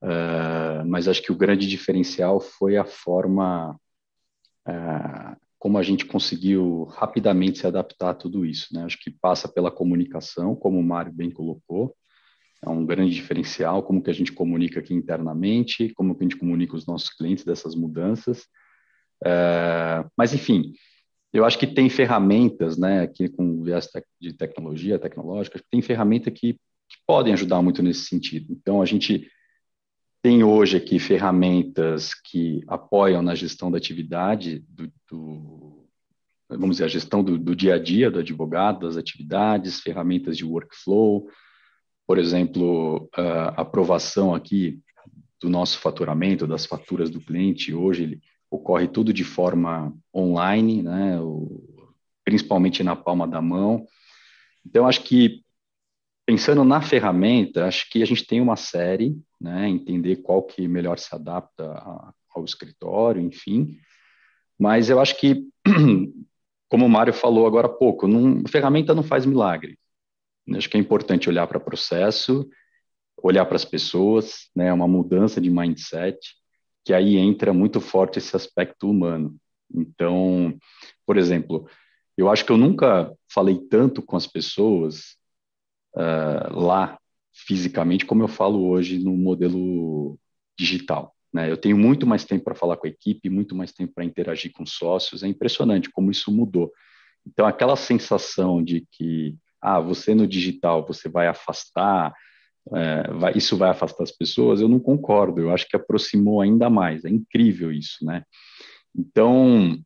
uh, 0.03 0.85
mas 0.87 1.07
acho 1.07 1.21
que 1.21 1.31
o 1.31 1.37
grande 1.37 1.67
diferencial 1.67 2.39
foi 2.39 2.77
a 2.77 2.85
forma 2.85 3.79
uh, 4.67 5.47
como 5.59 5.77
a 5.77 5.83
gente 5.83 6.05
conseguiu 6.05 6.85
rapidamente 6.85 7.59
se 7.59 7.67
adaptar 7.67 8.11
a 8.11 8.15
tudo 8.15 8.45
isso, 8.45 8.67
né? 8.71 8.83
Acho 8.83 8.99
que 8.99 9.09
passa 9.09 9.47
pela 9.47 9.71
comunicação, 9.71 10.55
como 10.55 10.79
o 10.79 10.83
Mário 10.83 11.11
bem 11.11 11.31
colocou, 11.31 11.95
é 12.63 12.69
um 12.69 12.85
grande 12.85 13.13
diferencial, 13.13 13.83
como 13.83 14.01
que 14.01 14.09
a 14.09 14.13
gente 14.13 14.31
comunica 14.31 14.79
aqui 14.79 14.93
internamente, 14.93 15.93
como 15.93 16.15
que 16.15 16.23
a 16.23 16.27
gente 16.27 16.37
comunica 16.37 16.75
os 16.75 16.85
nossos 16.85 17.09
clientes 17.09 17.43
dessas 17.43 17.75
mudanças. 17.75 18.45
É, 19.23 20.05
mas, 20.17 20.33
enfim, 20.33 20.73
eu 21.33 21.45
acho 21.45 21.57
que 21.57 21.67
tem 21.67 21.89
ferramentas, 21.89 22.77
né, 22.77 23.01
aqui 23.01 23.29
com 23.29 23.63
viés 23.63 23.89
de 24.19 24.33
tecnologia, 24.33 24.99
tecnológica, 24.99 25.61
tem 25.69 25.81
ferramentas 25.81 26.33
que, 26.33 26.59
que 26.89 26.97
podem 27.05 27.33
ajudar 27.33 27.61
muito 27.61 27.81
nesse 27.83 28.05
sentido. 28.05 28.51
Então, 28.51 28.81
a 28.81 28.85
gente 28.85 29.29
tem 30.21 30.43
hoje 30.43 30.77
aqui 30.77 30.99
ferramentas 30.99 32.13
que 32.13 32.61
apoiam 32.67 33.21
na 33.21 33.35
gestão 33.35 33.71
da 33.71 33.77
atividade, 33.77 34.63
do, 34.67 34.91
do 35.09 35.87
vamos 36.49 36.77
dizer, 36.77 36.85
a 36.85 36.89
gestão 36.89 37.23
do, 37.23 37.37
do, 37.37 37.55
dia 37.55 37.75
a 37.75 37.79
dia 37.79 38.09
do 38.09 38.19
advogado, 38.19 38.87
das 38.87 38.97
atividades, 38.97 39.81
ferramentas 39.81 40.37
de 40.37 40.45
workflow, 40.45 41.29
por 42.05 42.17
exemplo, 42.17 43.09
a 43.13 43.61
aprovação 43.61 44.33
aqui 44.33 44.79
do 45.41 45.49
nosso 45.49 45.77
faturamento, 45.79 46.47
das 46.47 46.65
faturas 46.65 47.09
do 47.09 47.19
cliente, 47.19 47.73
hoje 47.73 48.03
ele 48.03 48.21
ocorre 48.49 48.87
tudo 48.87 49.11
de 49.11 49.25
forma 49.25 49.93
online, 50.15 50.81
né, 50.81 51.19
principalmente 52.23 52.81
na 52.81 52.95
palma 52.95 53.27
da 53.27 53.41
mão. 53.41 53.85
Então, 54.65 54.87
acho 54.87 55.03
que, 55.03 55.43
pensando 56.27 56.65
na 56.65 56.81
ferramenta, 56.81 57.65
acho 57.65 57.89
que 57.89 58.03
a 58.03 58.05
gente 58.05 58.27
tem 58.27 58.41
uma 58.41 58.57
série, 58.57 59.17
né, 59.39 59.69
entender 59.69 60.17
qual 60.17 60.43
que 60.43 60.67
melhor 60.67 60.99
se 60.99 61.15
adapta 61.15 61.71
a, 61.71 62.13
ao 62.35 62.43
escritório, 62.43 63.21
enfim, 63.21 63.77
mas 64.59 64.89
eu 64.89 64.99
acho 64.99 65.17
que, 65.17 65.47
como 66.69 66.85
o 66.85 66.89
Mário 66.89 67.13
falou 67.13 67.47
agora 67.47 67.67
há 67.67 67.69
pouco, 67.69 68.07
não, 68.09 68.43
ferramenta 68.45 68.93
não 68.93 69.03
faz 69.03 69.25
milagre, 69.25 69.79
Acho 70.55 70.69
que 70.69 70.77
é 70.77 70.79
importante 70.79 71.27
olhar 71.27 71.45
para 71.45 71.57
o 71.57 71.63
processo, 71.63 72.49
olhar 73.21 73.45
para 73.45 73.57
as 73.57 73.65
pessoas, 73.65 74.49
né, 74.55 74.71
uma 74.71 74.87
mudança 74.87 75.41
de 75.41 75.49
mindset, 75.49 76.17
que 76.85 76.93
aí 76.93 77.17
entra 77.17 77.53
muito 77.53 77.81
forte 77.81 78.19
esse 78.19 78.35
aspecto 78.35 78.89
humano. 78.89 79.35
Então, 79.73 80.57
por 81.05 81.17
exemplo, 81.17 81.67
eu 82.17 82.29
acho 82.29 82.45
que 82.45 82.51
eu 82.51 82.57
nunca 82.57 83.13
falei 83.29 83.57
tanto 83.69 84.01
com 84.01 84.15
as 84.15 84.25
pessoas 84.25 85.17
lá 86.51 86.97
fisicamente 87.33 88.05
como 88.05 88.23
eu 88.23 88.27
falo 88.27 88.67
hoje 88.67 88.99
no 88.99 89.15
modelo 89.15 90.17
digital. 90.57 91.15
Né? 91.33 91.51
Eu 91.51 91.57
tenho 91.57 91.77
muito 91.77 92.07
mais 92.07 92.25
tempo 92.25 92.43
para 92.43 92.55
falar 92.55 92.77
com 92.77 92.87
a 92.87 92.89
equipe, 92.89 93.29
muito 93.29 93.55
mais 93.55 93.71
tempo 93.71 93.93
para 93.93 94.05
interagir 94.05 94.51
com 94.51 94.65
sócios. 94.65 95.23
É 95.23 95.27
impressionante 95.27 95.89
como 95.91 96.09
isso 96.09 96.31
mudou. 96.31 96.71
Então, 97.25 97.45
aquela 97.45 97.75
sensação 97.75 98.63
de 98.63 98.87
que 98.91 99.35
ah, 99.61 99.79
você 99.79 100.15
no 100.15 100.25
digital 100.25 100.85
você 100.85 101.09
vai 101.09 101.27
afastar, 101.27 102.13
é, 102.73 103.11
vai, 103.11 103.33
isso 103.35 103.57
vai 103.57 103.69
afastar 103.69 104.03
as 104.03 104.11
pessoas, 104.11 104.61
eu 104.61 104.67
não 104.67 104.79
concordo, 104.79 105.41
eu 105.41 105.51
acho 105.51 105.67
que 105.67 105.75
aproximou 105.75 106.41
ainda 106.41 106.69
mais, 106.69 107.05
é 107.05 107.09
incrível 107.09 107.71
isso, 107.71 108.03
né? 108.05 108.23
Então, 108.95 109.77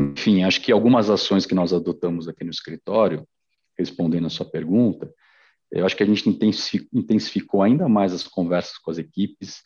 enfim, 0.00 0.42
acho 0.42 0.60
que 0.60 0.72
algumas 0.72 1.08
ações 1.10 1.46
que 1.46 1.54
nós 1.54 1.72
adotamos 1.72 2.28
aqui 2.28 2.44
no 2.44 2.50
escritório, 2.50 3.26
respondendo 3.78 4.26
a 4.26 4.30
sua 4.30 4.48
pergunta, 4.48 5.12
eu 5.74 5.84
acho 5.84 5.96
que 5.96 6.02
a 6.02 6.06
gente 6.06 6.28
intensificou 6.92 7.62
ainda 7.62 7.88
mais 7.88 8.12
as 8.12 8.22
conversas 8.22 8.78
com 8.78 8.90
as 8.90 8.98
equipes, 8.98 9.62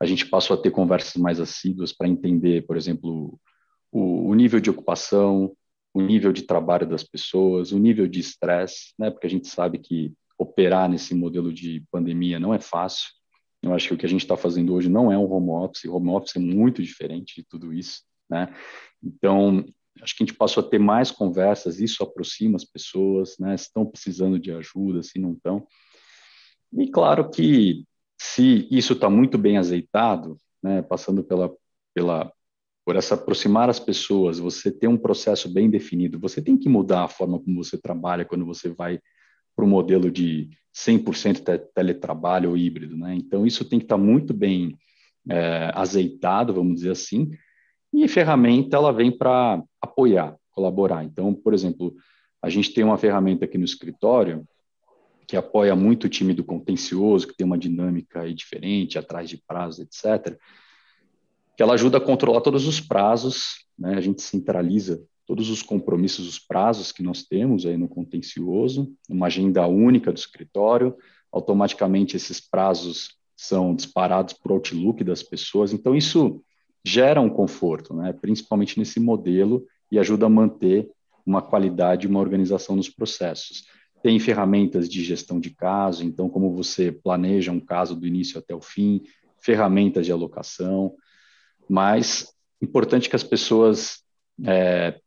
a 0.00 0.06
gente 0.06 0.26
passou 0.26 0.56
a 0.56 0.60
ter 0.60 0.70
conversas 0.70 1.20
mais 1.20 1.40
assíduas 1.40 1.92
para 1.92 2.08
entender, 2.08 2.66
por 2.66 2.76
exemplo, 2.76 3.38
o, 3.92 4.28
o 4.28 4.34
nível 4.34 4.60
de 4.60 4.70
ocupação, 4.70 5.54
o 5.92 6.00
nível 6.00 6.32
de 6.32 6.42
trabalho 6.42 6.86
das 6.86 7.02
pessoas, 7.02 7.72
o 7.72 7.78
nível 7.78 8.06
de 8.06 8.20
estresse, 8.20 8.94
né? 8.98 9.10
Porque 9.10 9.26
a 9.26 9.30
gente 9.30 9.48
sabe 9.48 9.78
que 9.78 10.14
operar 10.38 10.88
nesse 10.88 11.14
modelo 11.14 11.52
de 11.52 11.84
pandemia 11.90 12.38
não 12.38 12.54
é 12.54 12.60
fácil. 12.60 13.10
Eu 13.62 13.74
acho 13.74 13.88
que 13.88 13.94
o 13.94 13.98
que 13.98 14.06
a 14.06 14.08
gente 14.08 14.22
está 14.22 14.36
fazendo 14.36 14.72
hoje 14.72 14.88
não 14.88 15.12
é 15.12 15.18
um 15.18 15.30
home 15.30 15.50
office. 15.50 15.84
Home 15.84 16.08
office 16.10 16.36
é 16.36 16.38
muito 16.38 16.82
diferente 16.82 17.34
de 17.34 17.42
tudo 17.42 17.72
isso, 17.72 18.02
né? 18.28 18.54
Então, 19.02 19.66
acho 20.02 20.16
que 20.16 20.22
a 20.22 20.26
gente 20.26 20.36
passou 20.36 20.62
a 20.62 20.68
ter 20.68 20.78
mais 20.78 21.10
conversas. 21.10 21.80
Isso 21.80 22.02
aproxima 22.02 22.56
as 22.56 22.64
pessoas, 22.64 23.36
né? 23.38 23.54
Estão 23.54 23.86
precisando 23.86 24.38
de 24.38 24.52
ajuda, 24.52 25.02
se 25.02 25.18
não 25.18 25.32
estão. 25.32 25.66
E 26.72 26.88
claro 26.90 27.30
que 27.30 27.84
se 28.20 28.68
isso 28.70 28.92
está 28.92 29.08
muito 29.10 29.38
bem 29.38 29.56
azeitado, 29.58 30.36
né? 30.62 30.82
Passando 30.82 31.24
pela 31.24 31.50
pela 31.94 32.32
por 32.84 32.96
essa 32.96 33.14
aproximar 33.14 33.68
as 33.68 33.78
pessoas, 33.78 34.38
você 34.38 34.70
ter 34.70 34.88
um 34.88 34.96
processo 34.96 35.52
bem 35.52 35.70
definido, 35.70 36.18
você 36.18 36.42
tem 36.42 36.56
que 36.56 36.68
mudar 36.68 37.04
a 37.04 37.08
forma 37.08 37.38
como 37.38 37.62
você 37.62 37.78
trabalha 37.78 38.24
quando 38.24 38.44
você 38.44 38.68
vai 38.68 38.98
para 39.54 39.64
o 39.64 39.68
modelo 39.68 40.10
de 40.10 40.50
100% 40.74 41.70
teletrabalho 41.74 42.50
ou 42.50 42.56
híbrido, 42.56 42.96
né? 42.96 43.14
Então, 43.14 43.46
isso 43.46 43.64
tem 43.64 43.78
que 43.78 43.84
estar 43.84 43.96
tá 43.96 44.02
muito 44.02 44.32
bem 44.32 44.76
é, 45.28 45.70
azeitado, 45.74 46.54
vamos 46.54 46.76
dizer 46.76 46.92
assim, 46.92 47.30
e 47.92 48.06
ferramenta, 48.08 48.76
ela 48.76 48.92
vem 48.92 49.10
para 49.10 49.62
apoiar, 49.80 50.36
colaborar. 50.52 51.04
Então, 51.04 51.34
por 51.34 51.54
exemplo, 51.54 51.94
a 52.42 52.48
gente 52.48 52.72
tem 52.72 52.84
uma 52.84 52.98
ferramenta 52.98 53.44
aqui 53.44 53.58
no 53.58 53.64
escritório 53.64 54.46
que 55.26 55.36
apoia 55.36 55.76
muito 55.76 56.04
o 56.04 56.08
time 56.08 56.34
do 56.34 56.42
contencioso, 56.42 57.28
que 57.28 57.36
tem 57.36 57.46
uma 57.46 57.58
dinâmica 57.58 58.22
aí 58.22 58.34
diferente, 58.34 58.98
atrás 58.98 59.28
de 59.28 59.36
prazos, 59.36 59.78
etc., 59.78 60.36
que 61.56 61.62
ela 61.62 61.74
ajuda 61.74 61.98
a 61.98 62.00
controlar 62.00 62.40
todos 62.40 62.66
os 62.66 62.80
prazos, 62.80 63.64
né? 63.78 63.94
a 63.94 64.00
gente 64.00 64.22
centraliza 64.22 65.00
todos 65.26 65.48
os 65.48 65.62
compromissos, 65.62 66.26
os 66.26 66.38
prazos 66.38 66.90
que 66.90 67.02
nós 67.02 67.22
temos 67.22 67.64
aí 67.64 67.76
no 67.76 67.86
contencioso, 67.86 68.92
uma 69.08 69.26
agenda 69.26 69.64
única 69.68 70.12
do 70.12 70.18
escritório, 70.18 70.96
automaticamente 71.30 72.16
esses 72.16 72.40
prazos 72.40 73.16
são 73.36 73.72
disparados 73.72 74.34
para 74.34 74.50
o 74.50 74.56
Outlook 74.56 75.04
das 75.04 75.22
pessoas, 75.22 75.72
então 75.72 75.94
isso 75.94 76.42
gera 76.84 77.20
um 77.20 77.28
conforto, 77.28 77.94
né? 77.94 78.12
principalmente 78.12 78.78
nesse 78.78 78.98
modelo, 78.98 79.66
e 79.90 79.98
ajuda 79.98 80.26
a 80.26 80.30
manter 80.30 80.88
uma 81.26 81.42
qualidade, 81.42 82.06
uma 82.06 82.20
organização 82.20 82.76
nos 82.76 82.88
processos. 82.88 83.64
Tem 84.02 84.18
ferramentas 84.18 84.88
de 84.88 85.04
gestão 85.04 85.38
de 85.38 85.50
caso, 85.50 86.04
então 86.04 86.28
como 86.28 86.54
você 86.54 86.90
planeja 86.90 87.52
um 87.52 87.60
caso 87.60 87.94
do 87.94 88.06
início 88.06 88.38
até 88.38 88.54
o 88.54 88.60
fim, 88.60 89.02
ferramentas 89.38 90.06
de 90.06 90.12
alocação, 90.12 90.94
mas 91.68 92.32
importante 92.62 93.08
que 93.08 93.16
as 93.16 93.22
pessoas 93.22 94.02
é, 94.44 94.98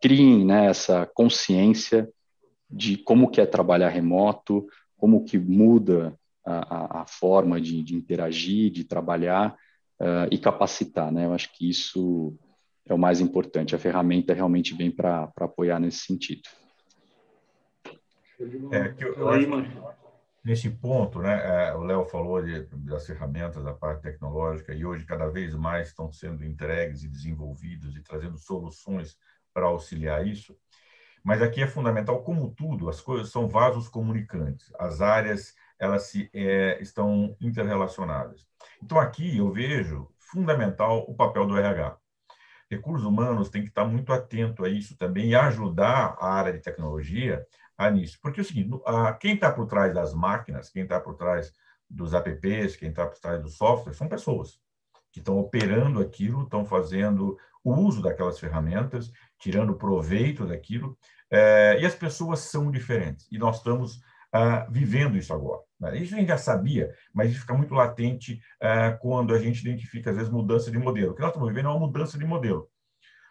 criem 0.00 0.44
né, 0.44 0.66
essa 0.66 1.06
consciência 1.14 2.08
de 2.70 2.96
como 2.96 3.30
que 3.30 3.40
é 3.40 3.46
trabalhar 3.46 3.88
remoto, 3.88 4.66
como 4.96 5.24
que 5.24 5.38
muda 5.38 6.18
a, 6.44 6.98
a, 6.98 7.02
a 7.02 7.06
forma 7.06 7.60
de, 7.60 7.82
de, 7.82 7.94
interagir, 7.94 8.70
de 8.70 8.84
trabalhar 8.84 9.56
uh, 10.00 10.28
e 10.30 10.38
capacitar, 10.38 11.12
né? 11.12 11.26
Eu 11.26 11.32
acho 11.32 11.52
que 11.52 11.68
isso 11.68 12.36
é 12.86 12.94
o 12.94 12.98
mais 12.98 13.20
importante. 13.20 13.74
A 13.74 13.78
ferramenta 13.78 14.32
realmente 14.32 14.74
vem 14.74 14.90
para 14.90 15.32
apoiar 15.40 15.78
nesse 15.78 16.00
sentido. 16.00 16.42
É, 18.70 18.90
que 18.90 19.04
eu, 19.04 19.14
eu 19.14 19.28
acho, 19.30 19.48
nesse 20.44 20.70
ponto, 20.70 21.20
né, 21.20 21.68
é, 21.68 21.74
o 21.74 21.82
Léo 21.82 22.04
falou 22.04 22.40
de, 22.42 22.66
das 22.66 23.06
ferramentas 23.06 23.64
da 23.64 23.72
parte 23.72 24.02
tecnológica 24.02 24.72
e 24.72 24.84
hoje 24.84 25.04
cada 25.04 25.28
vez 25.28 25.54
mais 25.54 25.88
estão 25.88 26.12
sendo 26.12 26.44
entregues 26.44 27.02
e 27.02 27.08
desenvolvidos 27.08 27.96
e 27.96 28.02
trazendo 28.02 28.38
soluções 28.38 29.16
para 29.52 29.66
auxiliar 29.66 30.26
isso. 30.26 30.56
Mas 31.24 31.42
aqui 31.42 31.62
é 31.62 31.66
fundamental, 31.66 32.22
como 32.22 32.54
tudo, 32.54 32.88
as 32.88 33.00
coisas 33.00 33.30
são 33.30 33.48
vasos 33.48 33.88
comunicantes. 33.88 34.72
As 34.78 35.00
áreas 35.00 35.54
elas 35.78 36.04
se 36.04 36.30
é, 36.32 36.80
estão 36.80 37.36
interrelacionadas. 37.40 38.46
Então 38.82 38.98
aqui 38.98 39.38
eu 39.38 39.50
vejo 39.50 40.08
fundamental 40.18 41.04
o 41.08 41.14
papel 41.14 41.46
do 41.46 41.56
RH. 41.56 41.96
Recursos 42.70 43.06
humanos 43.06 43.48
tem 43.48 43.62
que 43.62 43.68
estar 43.68 43.84
muito 43.84 44.12
atento 44.12 44.64
a 44.64 44.68
isso 44.68 44.96
também 44.96 45.28
e 45.28 45.34
ajudar 45.34 46.16
a 46.18 46.32
área 46.32 46.52
de 46.52 46.58
tecnologia 46.58 47.46
a 47.78 47.90
nisso. 47.90 48.18
Porque 48.20 48.40
é 48.40 48.42
o 48.42 48.46
seguinte, 48.46 48.70
quem 49.20 49.34
está 49.34 49.52
por 49.52 49.66
trás 49.66 49.94
das 49.94 50.12
máquinas, 50.12 50.68
quem 50.68 50.82
está 50.82 50.98
por 50.98 51.14
trás 51.14 51.52
dos 51.88 52.12
apps, 52.12 52.76
quem 52.76 52.88
está 52.88 53.06
por 53.06 53.18
trás 53.18 53.40
do 53.40 53.48
software, 53.48 53.94
são 53.94 54.08
pessoas 54.08 54.58
que 55.12 55.20
estão 55.20 55.38
operando 55.38 56.00
aquilo, 56.00 56.42
estão 56.42 56.64
fazendo 56.64 57.38
o 57.62 57.72
uso 57.74 58.02
daquelas 58.02 58.38
ferramentas, 58.38 59.10
tirando 59.38 59.74
proveito 59.74 60.46
daquilo, 60.46 60.96
é, 61.30 61.78
e 61.80 61.86
as 61.86 61.94
pessoas 61.94 62.40
são 62.40 62.70
diferentes. 62.70 63.26
E 63.30 63.38
nós 63.38 63.58
estamos 63.58 64.00
uh, 64.36 64.70
vivendo 64.70 65.16
isso 65.16 65.32
agora. 65.32 65.62
Né? 65.80 65.98
Isso 65.98 66.14
a 66.14 66.18
gente 66.18 66.28
já 66.28 66.38
sabia, 66.38 66.92
mas 67.12 67.30
isso 67.30 67.40
fica 67.40 67.54
muito 67.54 67.74
latente 67.74 68.40
uh, 68.62 68.98
quando 69.00 69.34
a 69.34 69.38
gente 69.38 69.60
identifica, 69.60 70.10
às 70.10 70.16
vezes, 70.16 70.30
mudança 70.30 70.70
de 70.70 70.78
modelo. 70.78 71.12
O 71.12 71.14
que 71.14 71.20
nós 71.20 71.30
estamos 71.30 71.48
vivendo 71.48 71.66
é 71.66 71.70
uma 71.70 71.86
mudança 71.86 72.18
de 72.18 72.24
modelo. 72.24 72.68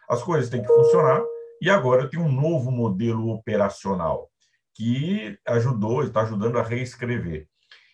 As 0.08 0.22
coisas 0.22 0.50
têm 0.50 0.62
que 0.62 0.68
funcionar 0.68 1.22
e 1.60 1.70
agora 1.70 2.08
tem 2.08 2.20
um 2.20 2.30
novo 2.30 2.70
modelo 2.70 3.30
operacional 3.30 4.30
que 4.74 5.38
ajudou, 5.46 6.02
está 6.02 6.20
ajudando 6.20 6.58
a 6.58 6.62
reescrever. 6.62 7.48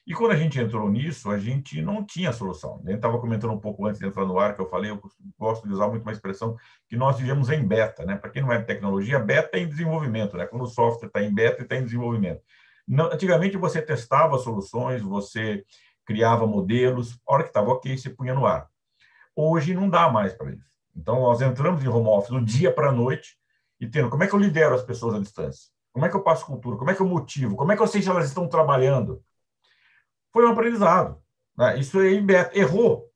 E 0.05 0.15
quando 0.15 0.33
a 0.33 0.37
gente 0.37 0.59
entrou 0.59 0.91
nisso, 0.91 1.31
a 1.31 1.39
gente 1.39 1.81
não 1.81 2.05
tinha 2.05 2.33
solução. 2.33 2.83
A 2.85 2.89
gente 2.89 2.97
estava 2.97 3.21
comentando 3.21 3.53
um 3.53 3.61
pouco 3.61 3.87
antes 3.87 4.01
de 4.01 4.07
entrar 4.07 4.27
no 4.27 4.37
ar, 4.37 4.53
que 4.55 4.61
eu 4.61 4.69
falei, 4.69 4.91
eu 4.91 5.01
gosto 5.39 5.67
de 5.67 5.73
usar 5.73 5.87
muito 5.89 6.03
uma 6.03 6.11
expressão 6.11 6.57
que 6.89 6.97
nós 6.97 7.19
vivemos 7.19 7.49
em 7.51 7.65
beta. 7.65 8.05
Né? 8.05 8.17
Para 8.17 8.31
quem 8.31 8.43
não 8.43 8.53
é 8.53 8.61
tecnologia, 8.61 9.21
beta 9.21 9.57
é 9.57 9.61
em 9.61 9.69
desenvolvimento. 9.69 10.37
Né? 10.37 10.45
Quando 10.47 10.63
o 10.63 10.67
software 10.67 11.07
está 11.07 11.23
em 11.23 11.33
beta, 11.33 11.63
está 11.63 11.77
em 11.77 11.85
desenvolvimento. 11.85 12.43
Não, 12.87 13.07
antigamente, 13.07 13.57
você 13.57 13.81
testava 13.81 14.39
soluções, 14.39 15.03
você 15.03 15.65
criava 16.05 16.47
modelos, 16.47 17.19
a 17.27 17.35
hora 17.35 17.43
que 17.43 17.51
estava 17.51 17.71
ok, 17.71 17.97
você 17.97 18.11
punha 18.11 18.35
no 18.35 18.47
ar. 18.47 18.69
Hoje 19.35 19.75
não 19.75 19.89
dá 19.89 20.11
mais 20.11 20.35
para 20.35 20.53
isso. 20.53 20.73
Então, 20.95 21.21
nós 21.21 21.41
entramos 21.41 21.83
em 21.83 21.89
home 21.89 22.09
office 22.09 22.31
do 22.31 22.45
dia 22.45 22.73
para 22.73 22.91
a 22.91 22.93
noite 22.93 23.37
e 23.81 23.87
tendo 23.87 24.11
como 24.11 24.23
é 24.25 24.27
que 24.27 24.35
eu 24.35 24.39
lidero 24.39 24.75
as 24.75 24.83
pessoas 24.83 25.15
à 25.15 25.19
distância? 25.19 25.71
Como 25.93 26.05
é 26.05 26.09
que 26.09 26.17
eu 26.17 26.23
passo 26.23 26.47
cultura? 26.47 26.77
Como 26.77 26.91
é 26.91 26.95
que 26.95 27.01
eu 27.01 27.07
motivo? 27.07 27.57
Como 27.57 27.73
é 27.73 27.77
que 27.77 27.83
eu 27.83 27.87
sei 27.87 28.03
se 28.03 28.09
elas 28.09 28.27
estão 28.27 28.49
trabalhando? 28.49 29.23
foi 30.33 30.47
um 30.47 30.53
aprendizado. 30.53 31.23
Né? 31.57 31.79
Isso 31.79 31.99
aí, 32.01 32.21
Beto, 32.21 32.59
errou, 32.59 33.11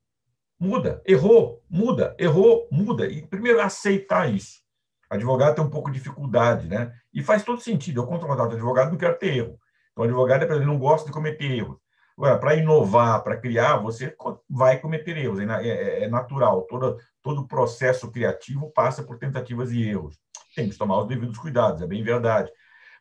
muda, 0.60 1.02
errou, 1.06 1.64
muda, 1.68 2.14
errou, 2.18 2.68
muda. 2.70 3.08
E 3.08 3.26
primeiro 3.26 3.60
aceitar 3.60 4.32
isso. 4.32 4.60
Advogado 5.08 5.54
tem 5.54 5.64
um 5.64 5.70
pouco 5.70 5.90
de 5.90 5.98
dificuldade, 5.98 6.68
né? 6.68 6.92
E 7.12 7.22
faz 7.22 7.44
todo 7.44 7.60
sentido. 7.60 8.00
Eu 8.00 8.06
contrato 8.06 8.54
advogado, 8.54 8.90
não 8.90 8.98
quero 8.98 9.18
ter 9.18 9.36
erro. 9.36 9.58
Então, 9.92 10.04
o 10.04 10.08
advogado 10.08 10.44
é 10.44 10.56
ele 10.56 10.66
não 10.66 10.78
gosta 10.78 11.06
de 11.06 11.12
cometer 11.12 11.50
erros. 11.50 11.78
Para 12.16 12.54
inovar, 12.54 13.22
para 13.22 13.36
criar, 13.36 13.76
você 13.76 14.16
vai 14.48 14.78
cometer 14.78 15.16
erros, 15.16 15.38
é, 15.38 15.44
é, 15.44 16.04
é 16.04 16.08
natural. 16.08 16.62
Todo, 16.62 16.98
todo 17.22 17.46
processo 17.46 18.10
criativo 18.10 18.70
passa 18.72 19.02
por 19.02 19.18
tentativas 19.18 19.70
e 19.70 19.82
erros. 19.82 20.18
Tem 20.54 20.68
que 20.68 20.78
tomar 20.78 21.00
os 21.00 21.08
devidos 21.08 21.36
cuidados, 21.36 21.82
é 21.82 21.86
bem 21.86 22.02
verdade. 22.02 22.50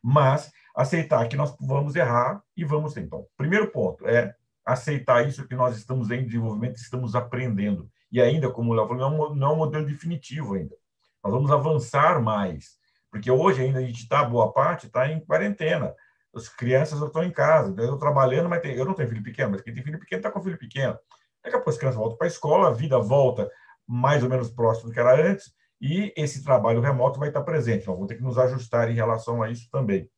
Mas 0.02 0.52
aceitar 0.74 1.26
que 1.28 1.36
nós 1.36 1.56
vamos 1.58 1.96
errar 1.96 2.42
e 2.54 2.62
vamos 2.62 2.92
ter. 2.92 3.00
Então, 3.00 3.26
primeiro 3.36 3.70
ponto 3.70 4.06
é 4.06 4.34
aceitar 4.64 5.26
isso 5.26 5.46
que 5.48 5.54
nós 5.54 5.76
estamos 5.76 6.10
em 6.10 6.26
desenvolvimento, 6.26 6.76
estamos 6.76 7.14
aprendendo. 7.14 7.88
E 8.12 8.20
ainda, 8.20 8.50
como 8.50 8.72
o 8.72 8.74
Léo 8.74 8.86
falou, 8.86 9.34
não 9.34 9.48
é 9.48 9.52
um 9.52 9.56
modelo 9.56 9.86
definitivo 9.86 10.54
ainda. 10.54 10.74
Nós 11.26 11.34
vamos 11.34 11.50
avançar 11.50 12.22
mais, 12.22 12.76
porque 13.10 13.30
hoje 13.30 13.62
ainda 13.62 13.80
a 13.80 13.82
gente 13.82 14.02
está, 14.02 14.22
boa 14.22 14.52
parte, 14.52 14.86
está 14.86 15.10
em 15.10 15.18
quarentena. 15.18 15.92
As 16.32 16.48
crianças 16.48 17.00
estão 17.00 17.24
em 17.24 17.32
casa, 17.32 17.74
eu 17.76 17.84
estou 17.84 17.98
trabalhando, 17.98 18.48
mas 18.48 18.60
tem, 18.60 18.76
eu 18.76 18.84
não 18.84 18.94
tenho 18.94 19.08
filho 19.08 19.22
pequeno, 19.22 19.50
mas 19.50 19.60
quem 19.60 19.74
tem 19.74 19.82
filho 19.82 19.98
pequeno 19.98 20.20
está 20.20 20.30
com 20.30 20.42
filho 20.42 20.58
pequeno. 20.58 20.96
Daqui 21.42 21.56
a 21.56 21.58
pouco 21.58 21.70
as 21.70 21.78
crianças 21.78 21.98
voltam 21.98 22.16
para 22.16 22.26
a 22.26 22.28
escola, 22.28 22.68
a 22.68 22.72
vida 22.72 22.98
volta 22.98 23.50
mais 23.86 24.22
ou 24.22 24.28
menos 24.28 24.50
próximo 24.50 24.88
do 24.88 24.94
que 24.94 25.00
era 25.00 25.30
antes, 25.30 25.52
e 25.80 26.12
esse 26.16 26.44
trabalho 26.44 26.80
remoto 26.80 27.18
vai 27.18 27.28
estar 27.28 27.42
presente. 27.42 27.82
Então, 27.82 27.94
vamos 27.94 28.08
ter 28.08 28.16
que 28.16 28.22
nos 28.22 28.38
ajustar 28.38 28.90
em 28.90 28.94
relação 28.94 29.42
a 29.42 29.50
isso 29.50 29.68
também. 29.70 30.08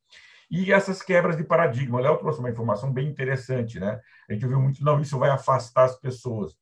E 0.49 0.71
essas 0.71 1.01
quebras 1.01 1.37
de 1.37 1.43
paradigma. 1.43 1.99
O 1.99 2.01
Léo 2.01 2.17
trouxe 2.17 2.39
uma 2.39 2.49
informação 2.49 2.91
bem 2.91 3.07
interessante, 3.07 3.79
né? 3.79 3.99
A 4.27 4.33
gente 4.33 4.45
ouviu 4.45 4.59
muito, 4.59 4.83
não, 4.83 4.99
isso 4.99 5.19
vai 5.19 5.29
afastar 5.29 5.85
as 5.85 5.99
pessoas. 5.99 6.53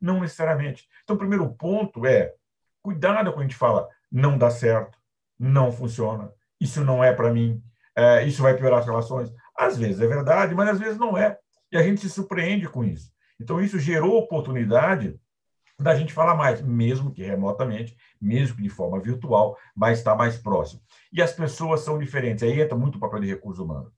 Não 0.00 0.20
necessariamente. 0.20 0.86
Então, 1.04 1.16
o 1.16 1.18
primeiro 1.18 1.48
ponto 1.54 2.04
é 2.04 2.34
cuidado 2.86 3.32
quando 3.32 3.40
a 3.40 3.42
gente 3.42 3.56
fala 3.56 3.88
não 4.10 4.38
dá 4.38 4.48
certo, 4.48 4.96
não 5.36 5.72
funciona, 5.72 6.32
isso 6.60 6.84
não 6.84 7.02
é 7.02 7.12
para 7.12 7.32
mim, 7.32 7.60
é, 7.96 8.24
isso 8.24 8.42
vai 8.42 8.56
piorar 8.56 8.78
as 8.78 8.86
relações. 8.86 9.32
Às 9.56 9.76
vezes 9.76 10.00
é 10.00 10.06
verdade, 10.06 10.54
mas 10.54 10.68
às 10.68 10.78
vezes 10.78 10.96
não 10.96 11.18
é. 11.18 11.36
E 11.72 11.76
a 11.76 11.82
gente 11.82 12.00
se 12.00 12.08
surpreende 12.08 12.68
com 12.68 12.84
isso. 12.84 13.10
Então, 13.40 13.60
isso 13.60 13.78
gerou 13.78 14.16
oportunidade 14.16 15.18
da 15.78 15.94
gente 15.94 16.12
falar 16.12 16.34
mais, 16.34 16.62
mesmo 16.62 17.12
que 17.12 17.22
remotamente, 17.22 17.96
mesmo 18.20 18.56
que 18.56 18.62
de 18.62 18.68
forma 18.68 19.00
virtual, 19.00 19.58
vai 19.74 19.92
estar 19.92 20.14
mais 20.14 20.38
próximo. 20.38 20.80
E 21.12 21.20
as 21.20 21.32
pessoas 21.32 21.80
são 21.80 21.98
diferentes, 21.98 22.42
aí 22.42 22.60
entra 22.60 22.78
muito 22.78 22.96
o 22.96 23.00
papel 23.00 23.20
de 23.20 23.26
recurso 23.26 23.64
humano. 23.64 23.92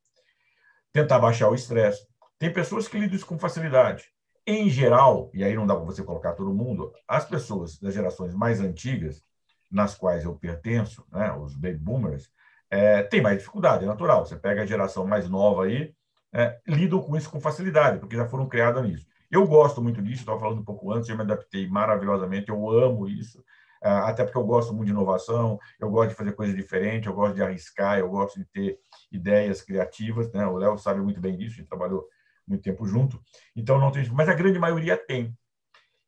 Tentar 0.92 1.18
baixar 1.18 1.48
o 1.48 1.54
estresse. 1.54 2.06
Tem 2.38 2.52
pessoas 2.52 2.88
que 2.88 2.98
lidam 2.98 3.14
isso 3.14 3.26
com 3.26 3.38
facilidade. 3.38 4.10
Em 4.50 4.70
geral, 4.70 5.30
e 5.34 5.44
aí 5.44 5.54
não 5.54 5.66
dá 5.66 5.76
para 5.76 5.84
você 5.84 6.02
colocar 6.02 6.32
todo 6.32 6.54
mundo, 6.54 6.90
as 7.06 7.22
pessoas 7.26 7.78
das 7.78 7.92
gerações 7.92 8.32
mais 8.34 8.60
antigas, 8.60 9.22
nas 9.70 9.94
quais 9.94 10.24
eu 10.24 10.34
pertenço, 10.36 11.04
né, 11.12 11.30
os 11.34 11.54
baby 11.54 11.76
boomers, 11.76 12.30
é, 12.70 13.02
tem 13.02 13.20
mais 13.20 13.36
dificuldade, 13.36 13.84
é 13.84 13.86
natural. 13.86 14.24
Você 14.24 14.36
pega 14.36 14.62
a 14.62 14.66
geração 14.66 15.06
mais 15.06 15.28
nova 15.28 15.66
aí, 15.66 15.92
é, 16.32 16.58
lidam 16.66 17.02
com 17.02 17.14
isso 17.14 17.28
com 17.28 17.38
facilidade, 17.38 17.98
porque 17.98 18.16
já 18.16 18.26
foram 18.26 18.48
criadas 18.48 18.82
nisso. 18.82 19.06
Eu 19.30 19.46
gosto 19.46 19.82
muito 19.82 20.00
disso, 20.00 20.22
estava 20.22 20.40
falando 20.40 20.60
um 20.60 20.64
pouco 20.64 20.90
antes, 20.94 21.10
eu 21.10 21.16
me 21.16 21.24
adaptei 21.24 21.68
maravilhosamente, 21.68 22.48
eu 22.48 22.70
amo 22.70 23.06
isso, 23.06 23.44
ah, 23.82 24.08
até 24.08 24.24
porque 24.24 24.38
eu 24.38 24.46
gosto 24.46 24.72
muito 24.72 24.86
de 24.86 24.92
inovação, 24.92 25.58
eu 25.78 25.90
gosto 25.90 26.08
de 26.08 26.14
fazer 26.14 26.32
coisas 26.32 26.56
diferentes, 26.56 27.06
eu 27.06 27.12
gosto 27.12 27.34
de 27.34 27.42
arriscar, 27.42 27.98
eu 27.98 28.08
gosto 28.08 28.38
de 28.38 28.46
ter 28.46 28.78
ideias 29.12 29.60
criativas, 29.60 30.32
né? 30.32 30.46
O 30.46 30.56
Léo 30.56 30.78
sabe 30.78 31.02
muito 31.02 31.20
bem 31.20 31.36
disso, 31.36 31.56
a 31.56 31.58
gente 31.58 31.68
trabalhou 31.68 32.08
muito 32.48 32.62
tempo 32.62 32.86
junto, 32.86 33.20
então 33.54 33.78
não 33.78 33.90
tem, 33.90 34.08
mas 34.10 34.28
a 34.28 34.34
grande 34.34 34.58
maioria 34.58 34.96
tem. 34.96 35.36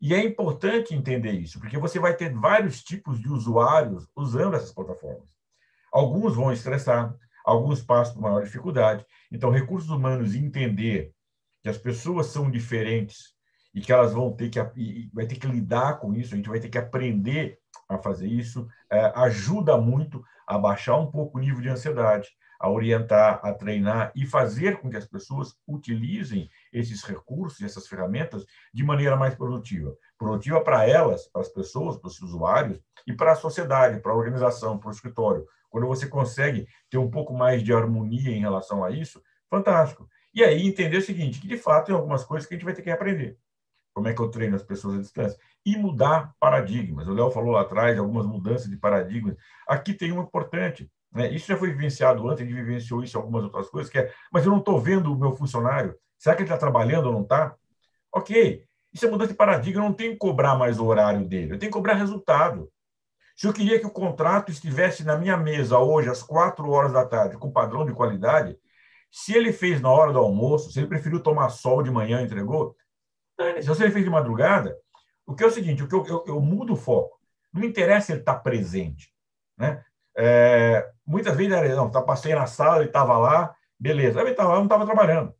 E 0.00 0.14
é 0.14 0.24
importante 0.24 0.94
entender 0.94 1.32
isso, 1.32 1.60
porque 1.60 1.76
você 1.76 1.98
vai 1.98 2.16
ter 2.16 2.32
vários 2.32 2.82
tipos 2.82 3.20
de 3.20 3.28
usuários 3.28 4.08
usando 4.16 4.56
essas 4.56 4.72
plataformas. 4.72 5.28
Alguns 5.92 6.36
vão 6.36 6.50
estressar, 6.50 7.14
alguns 7.44 7.82
passam 7.82 8.14
por 8.14 8.22
maior 8.22 8.42
dificuldade. 8.42 9.04
Então, 9.30 9.50
recursos 9.50 9.90
humanos 9.90 10.34
entender 10.34 11.12
que 11.62 11.68
as 11.68 11.76
pessoas 11.76 12.26
são 12.26 12.50
diferentes 12.50 13.34
e 13.74 13.80
que 13.80 13.92
elas 13.92 14.12
vão 14.12 14.32
ter 14.32 14.48
que 14.48 14.58
vai 15.12 15.26
ter 15.26 15.36
que 15.36 15.46
lidar 15.46 15.98
com 16.00 16.14
isso, 16.14 16.32
a 16.32 16.36
gente 16.36 16.48
vai 16.48 16.58
ter 16.58 16.68
que 16.68 16.78
aprender 16.78 17.58
a 17.88 17.98
fazer 17.98 18.26
isso, 18.26 18.66
é, 18.90 19.12
ajuda 19.16 19.76
muito 19.76 20.24
a 20.46 20.58
baixar 20.58 20.96
um 20.96 21.10
pouco 21.10 21.38
o 21.38 21.40
nível 21.40 21.60
de 21.60 21.68
ansiedade, 21.68 22.28
a 22.60 22.70
orientar, 22.70 23.40
a 23.42 23.54
treinar 23.54 24.12
e 24.14 24.26
fazer 24.26 24.76
com 24.78 24.90
que 24.90 24.96
as 24.98 25.06
pessoas 25.06 25.56
utilizem 25.66 26.50
esses 26.70 27.02
recursos, 27.02 27.62
essas 27.62 27.88
ferramentas 27.88 28.44
de 28.72 28.84
maneira 28.84 29.16
mais 29.16 29.34
produtiva. 29.34 29.96
Produtiva 30.18 30.60
para 30.60 30.86
elas, 30.86 31.26
para 31.26 31.40
as 31.40 31.48
pessoas, 31.48 31.96
para 31.96 32.08
os 32.08 32.20
usuários 32.20 32.78
e 33.06 33.14
para 33.14 33.32
a 33.32 33.36
sociedade, 33.36 34.00
para 34.00 34.12
a 34.12 34.14
organização, 34.16 34.78
para 34.78 34.88
o 34.88 34.92
escritório. 34.92 35.46
Quando 35.70 35.86
você 35.86 36.06
consegue 36.06 36.68
ter 36.90 36.98
um 36.98 37.10
pouco 37.10 37.32
mais 37.32 37.62
de 37.62 37.72
harmonia 37.72 38.30
em 38.30 38.40
relação 38.40 38.84
a 38.84 38.90
isso, 38.90 39.22
fantástico. 39.48 40.06
E 40.34 40.44
aí 40.44 40.66
entender 40.66 40.98
o 40.98 41.02
seguinte, 41.02 41.40
que 41.40 41.48
de 41.48 41.56
fato 41.56 41.86
tem 41.86 41.94
algumas 41.94 42.24
coisas 42.24 42.46
que 42.46 42.54
a 42.54 42.56
gente 42.58 42.64
vai 42.64 42.74
ter 42.74 42.82
que 42.82 42.90
aprender. 42.90 43.38
Como 43.94 44.06
é 44.06 44.12
que 44.12 44.20
eu 44.20 44.30
treino 44.30 44.54
as 44.54 44.62
pessoas 44.62 44.96
à 44.96 44.98
distância? 44.98 45.38
E 45.64 45.76
mudar 45.76 46.34
paradigmas. 46.38 47.08
O 47.08 47.14
Léo 47.14 47.30
falou 47.30 47.52
lá 47.52 47.62
atrás 47.62 47.98
algumas 47.98 48.26
mudanças 48.26 48.68
de 48.68 48.76
paradigmas. 48.76 49.36
Aqui 49.66 49.94
tem 49.94 50.12
uma 50.12 50.22
importante. 50.22 50.90
Né? 51.12 51.32
Isso 51.32 51.46
já 51.46 51.56
foi 51.56 51.70
vivenciado 51.70 52.28
antes, 52.28 52.46
gente 52.46 52.54
vivenciou 52.54 53.02
isso 53.02 53.16
em 53.16 53.20
algumas 53.20 53.44
outras 53.44 53.68
coisas, 53.68 53.90
que 53.90 53.98
é, 53.98 54.12
mas 54.32 54.44
eu 54.44 54.52
não 54.52 54.58
estou 54.58 54.80
vendo 54.80 55.12
o 55.12 55.18
meu 55.18 55.32
funcionário. 55.32 55.96
Será 56.18 56.34
que 56.34 56.42
ele 56.42 56.48
está 56.48 56.58
trabalhando 56.58 57.06
ou 57.06 57.12
não 57.12 57.22
está? 57.22 57.54
Ok. 58.12 58.64
Isso 58.92 59.06
é 59.06 59.10
mudança 59.10 59.30
de 59.30 59.36
paradigma. 59.36 59.82
Eu 59.82 59.88
não 59.88 59.94
tenho 59.94 60.12
que 60.12 60.18
cobrar 60.18 60.56
mais 60.56 60.78
o 60.78 60.86
horário 60.86 61.24
dele. 61.26 61.54
Eu 61.54 61.58
tenho 61.58 61.70
que 61.70 61.76
cobrar 61.76 61.94
resultado. 61.94 62.70
Se 63.36 63.46
eu 63.46 63.52
queria 63.52 63.78
que 63.78 63.86
o 63.86 63.90
contrato 63.90 64.50
estivesse 64.50 65.02
na 65.04 65.16
minha 65.16 65.36
mesa 65.36 65.78
hoje, 65.78 66.10
às 66.10 66.22
quatro 66.22 66.68
horas 66.70 66.92
da 66.92 67.06
tarde, 67.06 67.38
com 67.38 67.50
padrão 67.50 67.86
de 67.86 67.94
qualidade, 67.94 68.58
se 69.10 69.32
ele 69.34 69.52
fez 69.52 69.80
na 69.80 69.90
hora 69.90 70.12
do 70.12 70.18
almoço, 70.18 70.70
se 70.70 70.78
ele 70.78 70.88
preferiu 70.88 71.22
tomar 71.22 71.48
sol 71.48 71.82
de 71.82 71.90
manhã 71.90 72.20
e 72.20 72.24
entregou, 72.24 72.76
se 73.60 73.66
você 73.66 73.90
fez 73.90 74.04
de 74.04 74.10
madrugada, 74.10 74.76
o 75.26 75.34
que 75.34 75.42
é 75.42 75.46
o 75.46 75.50
seguinte, 75.50 75.82
o 75.82 75.88
que 75.88 75.94
eu, 75.94 76.06
eu, 76.06 76.24
eu 76.26 76.40
mudo 76.40 76.74
o 76.74 76.76
foco. 76.76 77.18
Não 77.52 77.64
interessa 77.64 78.12
ele 78.12 78.20
estar 78.20 78.36
presente. 78.40 79.10
Né? 79.56 79.82
É, 80.16 80.90
muitas 81.06 81.36
vezes 81.36 81.52
era, 81.52 81.74
não, 81.74 81.90
tá, 81.90 82.02
passei 82.02 82.34
na 82.34 82.46
sala, 82.46 82.78
ele 82.78 82.86
estava 82.86 83.16
lá, 83.16 83.54
beleza. 83.78 84.20
Ele 84.20 84.30
estava 84.30 84.50
lá, 84.50 84.56
não 84.56 84.64
estava 84.64 84.86
trabalhando. 84.86 85.34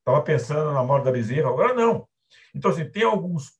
Estava 0.00 0.22
pensando 0.22 0.72
na 0.72 0.82
morte 0.82 1.04
da 1.04 1.12
bezerra, 1.12 1.48
agora 1.48 1.74
não. 1.74 2.08
Então, 2.54 2.70
assim, 2.70 2.88
tem 2.88 3.04
alguns, 3.04 3.52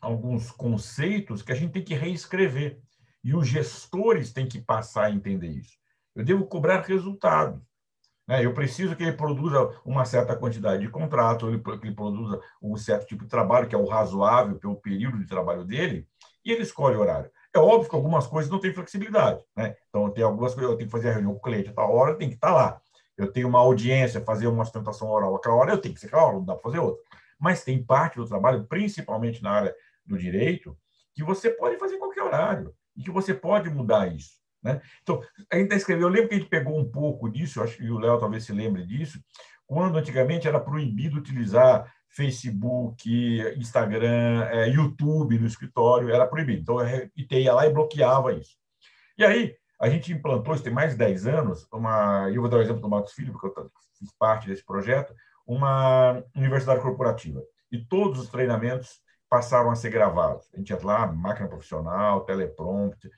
alguns 0.00 0.50
conceitos 0.50 1.42
que 1.42 1.52
a 1.52 1.54
gente 1.54 1.72
tem 1.72 1.84
que 1.84 1.94
reescrever. 1.94 2.80
E 3.22 3.34
os 3.34 3.46
gestores 3.46 4.32
têm 4.32 4.48
que 4.48 4.60
passar 4.60 5.06
a 5.06 5.10
entender 5.10 5.48
isso. 5.48 5.78
Eu 6.14 6.24
devo 6.24 6.46
cobrar 6.46 6.80
resultados. 6.80 7.60
Né? 8.26 8.44
Eu 8.46 8.54
preciso 8.54 8.94
que 8.94 9.02
ele 9.02 9.12
produza 9.12 9.80
uma 9.84 10.04
certa 10.04 10.36
quantidade 10.36 10.82
de 10.82 10.88
contrato, 10.88 11.46
que 11.80 11.86
ele 11.86 11.94
produza 11.94 12.40
um 12.62 12.76
certo 12.76 13.06
tipo 13.08 13.24
de 13.24 13.30
trabalho, 13.30 13.68
que 13.68 13.74
é 13.74 13.78
o 13.78 13.88
razoável 13.88 14.56
pelo 14.58 14.76
período 14.76 15.18
de 15.18 15.26
trabalho 15.26 15.64
dele, 15.64 16.06
e 16.44 16.52
ele 16.52 16.62
escolhe 16.62 16.96
horário. 16.96 17.30
É 17.54 17.58
óbvio 17.58 17.90
que 17.90 17.96
algumas 17.96 18.26
coisas 18.26 18.50
não 18.50 18.60
têm 18.60 18.72
flexibilidade. 18.72 19.44
Né? 19.56 19.76
Então, 19.88 20.10
tem 20.10 20.22
algumas 20.22 20.54
coisas, 20.54 20.70
eu 20.70 20.76
tenho 20.76 20.88
que 20.88 20.92
fazer 20.92 21.10
a 21.10 21.12
reunião 21.12 21.32
com 21.32 21.38
o 21.38 21.42
cliente 21.42 21.70
a 21.70 21.72
tal 21.72 21.94
hora, 21.94 22.14
tem 22.14 22.28
que 22.28 22.36
estar 22.36 22.52
lá. 22.52 22.80
Eu 23.16 23.30
tenho 23.32 23.48
uma 23.48 23.58
audiência, 23.58 24.20
fazer 24.20 24.46
uma 24.46 24.64
sustentação 24.64 25.08
oral 25.08 25.34
aquela 25.34 25.56
hora, 25.56 25.72
eu 25.72 25.78
tenho 25.78 25.94
que 25.94 26.00
ser 26.00 26.14
hora, 26.14 26.34
não 26.34 26.44
dá 26.44 26.54
para 26.54 26.62
fazer 26.62 26.78
outra. 26.78 27.02
Mas 27.38 27.64
tem 27.64 27.82
parte 27.82 28.16
do 28.16 28.26
trabalho, 28.26 28.66
principalmente 28.66 29.42
na 29.42 29.50
área 29.50 29.74
do 30.06 30.16
direito, 30.16 30.76
que 31.14 31.24
você 31.24 31.50
pode 31.50 31.76
fazer 31.78 31.96
em 31.96 31.98
qualquer 31.98 32.22
horário 32.22 32.74
e 32.96 33.02
que 33.02 33.10
você 33.10 33.34
pode 33.34 33.68
mudar 33.68 34.06
isso. 34.14 34.40
Né? 34.62 34.80
Então, 35.02 35.22
a 35.50 35.56
gente 35.56 35.64
está 35.64 35.76
escrevendo, 35.76 36.06
eu 36.06 36.10
lembro 36.10 36.28
que 36.28 36.34
a 36.34 36.38
gente 36.38 36.48
pegou 36.48 36.78
um 36.78 36.90
pouco 36.90 37.30
disso, 37.30 37.62
acho 37.62 37.76
que 37.76 37.90
o 37.90 37.98
Léo 37.98 38.18
talvez 38.18 38.44
se 38.44 38.52
lembre 38.52 38.86
disso, 38.86 39.18
quando 39.66 39.98
antigamente 39.98 40.48
era 40.48 40.60
proibido 40.60 41.18
utilizar 41.18 41.92
Facebook, 42.10 43.08
Instagram, 43.56 44.44
é, 44.50 44.68
YouTube 44.68 45.38
no 45.38 45.46
escritório, 45.46 46.10
era 46.10 46.26
proibido. 46.26 46.60
Então, 46.60 46.78
a 46.78 46.86
ia 47.38 47.54
lá 47.54 47.66
e 47.66 47.72
bloqueava 47.72 48.32
isso. 48.32 48.56
E 49.16 49.24
aí, 49.24 49.54
a 49.80 49.88
gente 49.88 50.12
implantou, 50.12 50.54
isso 50.54 50.64
tem 50.64 50.72
mais 50.72 50.92
de 50.92 50.98
10 50.98 51.26
anos, 51.26 51.66
uma, 51.72 52.28
eu 52.30 52.40
vou 52.42 52.50
dar 52.50 52.58
o 52.58 52.62
exemplo 52.62 52.82
do 52.82 52.88
Marcos 52.88 53.12
Filho, 53.12 53.32
porque 53.32 53.46
eu 53.58 53.70
fiz 53.98 54.12
parte 54.18 54.46
desse 54.46 54.64
projeto, 54.64 55.14
uma 55.46 56.22
universidade 56.34 56.82
corporativa. 56.82 57.42
E 57.72 57.78
todos 57.78 58.20
os 58.20 58.28
treinamentos 58.28 59.00
passaram 59.28 59.70
a 59.70 59.76
ser 59.76 59.90
gravados. 59.90 60.48
A 60.52 60.58
gente 60.58 60.70
ia 60.70 60.78
lá, 60.82 61.06
máquina 61.06 61.48
profissional, 61.48 62.24
teleprompter. 62.24 63.10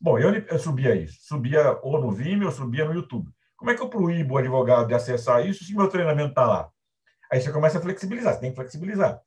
Bom, 0.00 0.18
eu, 0.18 0.32
eu 0.32 0.58
subia 0.58 0.94
isso. 0.94 1.18
Subia 1.22 1.78
ou 1.82 2.00
no 2.00 2.12
Vimeo 2.12 2.46
ou 2.46 2.52
subia 2.52 2.84
no 2.84 2.94
YouTube. 2.94 3.30
Como 3.56 3.70
é 3.70 3.74
que 3.74 3.82
eu 3.82 3.88
proíbo 3.88 4.34
o 4.34 4.38
advogado 4.38 4.86
de 4.86 4.94
acessar 4.94 5.44
isso 5.46 5.64
se 5.64 5.74
meu 5.74 5.88
treinamento 5.88 6.30
está 6.30 6.46
lá? 6.46 6.70
Aí 7.30 7.40
você 7.40 7.52
começa 7.52 7.78
a 7.78 7.80
flexibilizar, 7.80 8.34
você 8.34 8.40
tem 8.40 8.50
que 8.50 8.56
flexibilizar. 8.56 9.20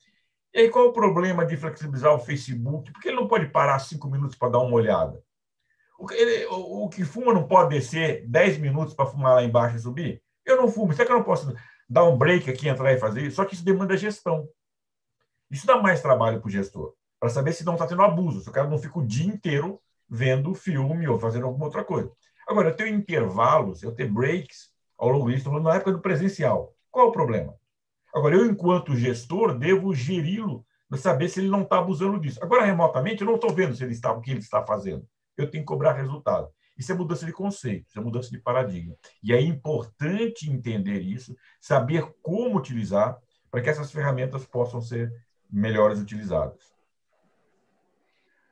E 0.54 0.60
aí 0.60 0.70
qual 0.70 0.86
é 0.86 0.88
o 0.90 0.94
problema 0.94 1.46
de 1.46 1.58
flexibilizar 1.58 2.14
o 2.14 2.20
Facebook? 2.20 2.92
Porque 2.92 3.10
ele 3.10 3.18
não 3.18 3.28
pode 3.28 3.48
parar 3.48 3.80
cinco 3.80 4.10
minutos 4.10 4.36
para 4.36 4.50
dar 4.50 4.60
uma 4.60 4.76
olhada. 4.76 5.22
O 5.98 6.08
que, 6.08 6.16
ele, 6.16 6.46
o, 6.48 6.86
o 6.86 6.90
que 6.90 7.04
fuma 7.04 7.34
não 7.34 7.48
pode 7.48 7.76
descer 7.76 8.26
dez 8.28 8.58
minutos 8.58 8.94
para 8.94 9.06
fumar 9.06 9.36
lá 9.36 9.44
embaixo 9.44 9.76
e 9.76 9.80
subir? 9.80 10.24
Eu 10.46 10.58
não 10.58 10.70
fumo. 10.70 10.94
Será 10.94 11.06
que 11.06 11.12
eu 11.12 11.18
não 11.18 11.24
posso 11.24 11.54
dar 11.90 12.06
um 12.06 12.18
break 12.18 12.50
aqui, 12.50 12.70
entrar 12.70 12.92
e 12.94 12.98
fazer 12.98 13.22
isso? 13.24 13.36
Só 13.36 13.46
que 13.46 13.54
isso 13.54 13.66
demanda 13.66 13.98
gestão. 13.98 14.48
Isso 15.52 15.68
dá 15.68 15.78
mais 15.78 16.02
trabalho 16.02 16.40
para 16.40 16.48
o 16.48 16.52
gestor, 16.52 16.94
para 17.20 17.30
saber 17.30 17.54
se 17.54 17.66
não 17.66 17.74
está 17.74 17.86
tendo 17.86 18.04
abuso, 18.04 18.40
se 18.40 18.50
o 18.50 18.52
cara 18.52 18.70
não 18.70 18.78
fica 18.78 19.00
o 19.00 19.06
dia 19.06 19.26
inteiro 19.26 19.82
vendo 20.08 20.54
filme 20.56 21.08
ou 21.08 21.20
fazendo 21.20 21.46
alguma 21.46 21.66
outra 21.66 21.84
coisa. 21.84 22.12
Agora, 22.48 22.70
eu 22.70 22.76
tenho 22.76 22.96
intervalos, 22.96 23.84
eu 23.84 23.92
tenho 23.92 24.14
breaks 24.14 24.70
ao 24.98 25.10
longo 25.10 25.32
disso, 25.32 25.52
na 25.60 25.76
época 25.76 25.92
do 25.92 26.02
presencial. 26.02 26.74
Qual 26.90 27.08
é 27.08 27.10
o 27.10 27.12
problema? 27.12 27.59
Agora, 28.14 28.36
eu, 28.36 28.46
enquanto 28.46 28.96
gestor, 28.96 29.58
devo 29.58 29.94
geri-lo 29.94 30.66
para 30.88 30.98
saber 30.98 31.30
se 31.30 31.40
ele 31.40 31.50
não 31.50 31.62
está 31.62 31.78
abusando 31.78 32.20
disso. 32.20 32.40
Agora, 32.44 32.66
remotamente, 32.66 33.22
eu 33.22 33.28
não 33.28 33.36
estou 33.36 33.54
vendo 33.54 33.76
se 33.76 33.84
ele 33.84 33.94
está, 33.94 34.12
o 34.12 34.22
que 34.22 34.32
ele 34.32 34.40
está 34.40 34.66
fazendo. 34.66 35.08
Eu 35.38 35.50
tenho 35.50 35.64
que 35.64 35.68
cobrar 35.68 35.94
resultado. 35.94 36.50
Isso 36.78 36.92
é 36.92 36.96
mudança 36.96 37.26
de 37.26 37.34
conceito, 37.34 37.88
isso 37.90 38.00
é 38.00 38.02
mudança 38.02 38.30
de 38.30 38.40
paradigma. 38.40 38.96
E 39.22 39.34
é 39.34 39.42
importante 39.42 40.50
entender 40.50 41.02
isso, 41.02 41.36
saber 41.60 42.10
como 42.22 42.58
utilizar 42.58 43.18
para 43.52 43.62
que 43.62 43.70
essas 43.70 43.92
ferramentas 43.92 44.46
possam 44.46 44.82
ser 44.82 45.12
melhores 45.52 46.00
utilizadas. 46.00 46.74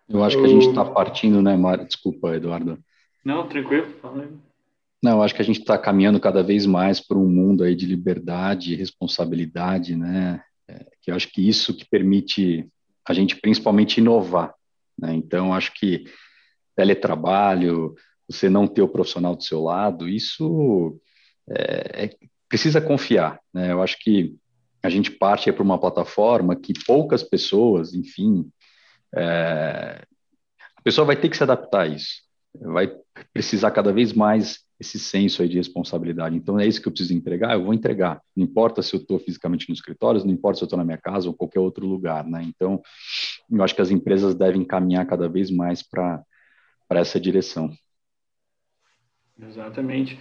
Eu 0.09 0.23
acho 0.23 0.37
que 0.37 0.45
a 0.45 0.47
gente 0.47 0.67
está 0.67 0.85
partindo, 0.85 1.41
né, 1.41 1.55
Mário? 1.55 1.85
Desculpa, 1.85 2.35
Eduardo. 2.35 2.77
Não, 3.23 3.47
tranquilo. 3.47 3.87
Não, 5.01 5.21
acho 5.21 5.35
que 5.35 5.41
a 5.41 5.45
gente 5.45 5.59
está 5.59 5.77
caminhando 5.77 6.19
cada 6.19 6.41
vez 6.41 6.65
mais 6.65 6.99
para 6.99 7.17
um 7.17 7.27
mundo 7.27 7.63
aí 7.63 7.75
de 7.75 7.85
liberdade 7.85 8.73
e 8.73 8.75
responsabilidade, 8.75 9.95
né? 9.95 10.41
É, 10.67 10.85
que 11.01 11.11
eu 11.11 11.15
acho 11.15 11.31
que 11.31 11.47
isso 11.47 11.75
que 11.75 11.87
permite 11.87 12.67
a 13.07 13.13
gente 13.13 13.35
principalmente 13.35 13.99
inovar, 13.99 14.53
né? 14.97 15.13
Então, 15.13 15.53
acho 15.53 15.71
que 15.73 16.05
teletrabalho, 16.75 17.95
você 18.27 18.49
não 18.49 18.67
ter 18.67 18.81
o 18.81 18.89
profissional 18.89 19.35
do 19.35 19.43
seu 19.43 19.61
lado, 19.61 20.09
isso 20.09 20.99
é, 21.49 22.05
é, 22.05 22.09
precisa 22.49 22.81
confiar, 22.81 23.39
né? 23.53 23.71
Eu 23.71 23.81
acho 23.81 23.97
que 23.99 24.35
a 24.81 24.89
gente 24.89 25.11
parte 25.11 25.51
para 25.51 25.63
uma 25.63 25.79
plataforma 25.79 26.55
que 26.55 26.73
poucas 26.85 27.23
pessoas, 27.23 27.93
enfim, 27.93 28.49
é, 29.15 30.03
a 30.75 30.81
pessoa 30.81 31.05
vai 31.05 31.15
ter 31.15 31.29
que 31.29 31.37
se 31.37 31.43
adaptar 31.43 31.81
a 31.81 31.87
isso, 31.87 32.21
vai 32.59 32.91
precisar 33.31 33.71
cada 33.71 33.93
vez 33.93 34.11
mais 34.11 34.66
esse 34.79 34.99
senso 34.99 35.41
aí 35.41 35.49
de 35.49 35.57
responsabilidade. 35.57 36.35
Então, 36.35 36.59
é 36.59 36.65
isso 36.65 36.81
que 36.81 36.87
eu 36.87 36.91
preciso 36.91 37.13
entregar, 37.13 37.53
eu 37.53 37.63
vou 37.63 37.73
entregar. 37.73 38.21
Não 38.35 38.45
importa 38.45 38.81
se 38.81 38.95
eu 38.95 38.99
estou 38.99 39.17
fisicamente 39.19 39.67
no 39.67 39.73
escritório, 39.73 40.23
não 40.23 40.31
importa 40.31 40.57
se 40.57 40.63
eu 40.63 40.67
estou 40.67 40.77
na 40.77 40.85
minha 40.85 40.97
casa 40.97 41.27
ou 41.27 41.33
qualquer 41.33 41.59
outro 41.59 41.85
lugar, 41.85 42.25
né? 42.25 42.43
Então, 42.43 42.81
eu 43.49 43.63
acho 43.63 43.73
que 43.73 43.81
as 43.81 43.89
empresas 43.89 44.35
devem 44.35 44.63
caminhar 44.63 45.05
cada 45.07 45.27
vez 45.27 45.49
mais 45.49 45.81
para 45.81 46.23
essa 46.91 47.19
direção. 47.19 47.71
Exatamente. 49.39 50.19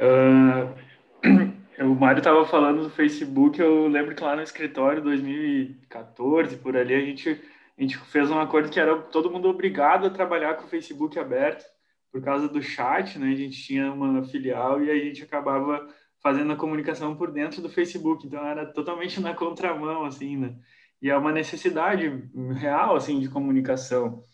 Uh, 0.00 1.84
o 1.84 1.94
Mário 1.94 2.20
estava 2.20 2.46
falando 2.46 2.84
do 2.84 2.90
Facebook, 2.90 3.60
eu 3.60 3.88
lembro 3.88 4.14
que 4.14 4.22
lá 4.22 4.34
no 4.34 4.42
escritório, 4.42 5.02
2014, 5.02 6.56
por 6.56 6.76
ali, 6.76 6.94
a 6.94 7.00
gente, 7.00 7.40
a 7.76 7.82
gente 7.82 7.98
fez 7.98 8.30
um 8.30 8.40
acordo 8.40 8.70
que 8.70 8.80
era 8.80 8.96
todo 8.96 9.30
mundo 9.30 9.48
obrigado 9.48 10.06
a 10.06 10.10
trabalhar 10.10 10.54
com 10.54 10.64
o 10.64 10.68
Facebook 10.68 11.18
aberto, 11.18 11.64
por 12.10 12.22
causa 12.22 12.48
do 12.48 12.62
chat, 12.62 13.18
né? 13.18 13.32
A 13.32 13.36
gente 13.36 13.62
tinha 13.62 13.92
uma 13.92 14.24
filial 14.24 14.82
e 14.82 14.90
a 14.90 14.96
gente 14.96 15.22
acabava 15.22 15.86
fazendo 16.22 16.52
a 16.52 16.56
comunicação 16.56 17.16
por 17.16 17.30
dentro 17.30 17.62
do 17.62 17.68
Facebook, 17.68 18.26
então 18.26 18.44
era 18.44 18.66
totalmente 18.66 19.20
na 19.20 19.34
contramão, 19.34 20.04
assim, 20.04 20.36
né? 20.36 20.56
E 21.00 21.10
é 21.10 21.16
uma 21.16 21.32
necessidade 21.32 22.10
real, 22.54 22.96
assim, 22.96 23.20
de 23.20 23.28
comunicação. 23.28 24.24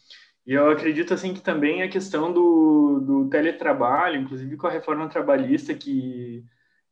E 0.47 0.53
eu 0.53 0.71
acredito, 0.71 1.13
assim, 1.15 1.35
que 1.35 1.41
também 1.41 1.83
a 1.83 1.89
questão 1.89 2.33
do, 2.33 3.01
do 3.01 3.29
teletrabalho, 3.31 4.21
inclusive 4.21 4.57
com 4.57 4.67
a 4.67 4.71
reforma 4.71 5.09
trabalhista 5.09 5.75
que 5.75 6.45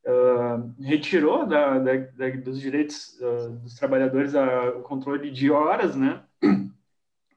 uh, 0.07 0.83
retirou 0.83 1.47
da, 1.47 1.79
da, 1.79 1.97
da, 1.97 2.31
dos 2.31 2.61
direitos 2.61 3.19
uh, 3.21 3.51
dos 3.61 3.75
trabalhadores 3.75 4.35
a, 4.35 4.71
o 4.71 4.83
controle 4.83 5.31
de 5.31 5.51
horas, 5.51 5.97
né? 5.97 6.23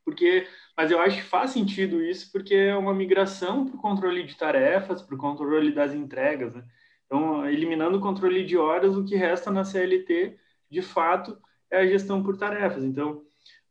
Porque, 0.06 0.48
mas 0.76 0.92
eu 0.92 1.00
acho 1.00 1.18
que 1.18 1.24
faz 1.24 1.52
sentido 1.52 2.04
isso 2.04 2.32
porque 2.32 2.54
é 2.54 2.76
uma 2.76 2.94
migração 2.94 3.66
para 3.66 3.76
o 3.76 3.82
controle 3.82 4.24
de 4.24 4.36
tarefas, 4.36 5.02
para 5.02 5.16
o 5.16 5.18
controle 5.18 5.72
das 5.72 5.94
entregas, 5.94 6.54
né? 6.54 6.64
Então, 7.06 7.48
eliminando 7.48 7.98
o 7.98 8.02
controle 8.02 8.44
de 8.46 8.58
horas, 8.58 8.96
o 8.98 9.06
que 9.06 9.16
resta 9.16 9.52
na 9.52 9.64
CLT, 9.64 10.38
de 10.70 10.82
fato, 10.82 11.38
é 11.70 11.80
a 11.80 11.86
gestão 11.86 12.24
por 12.24 12.38
tarefas. 12.38 12.84
Então, 12.84 13.24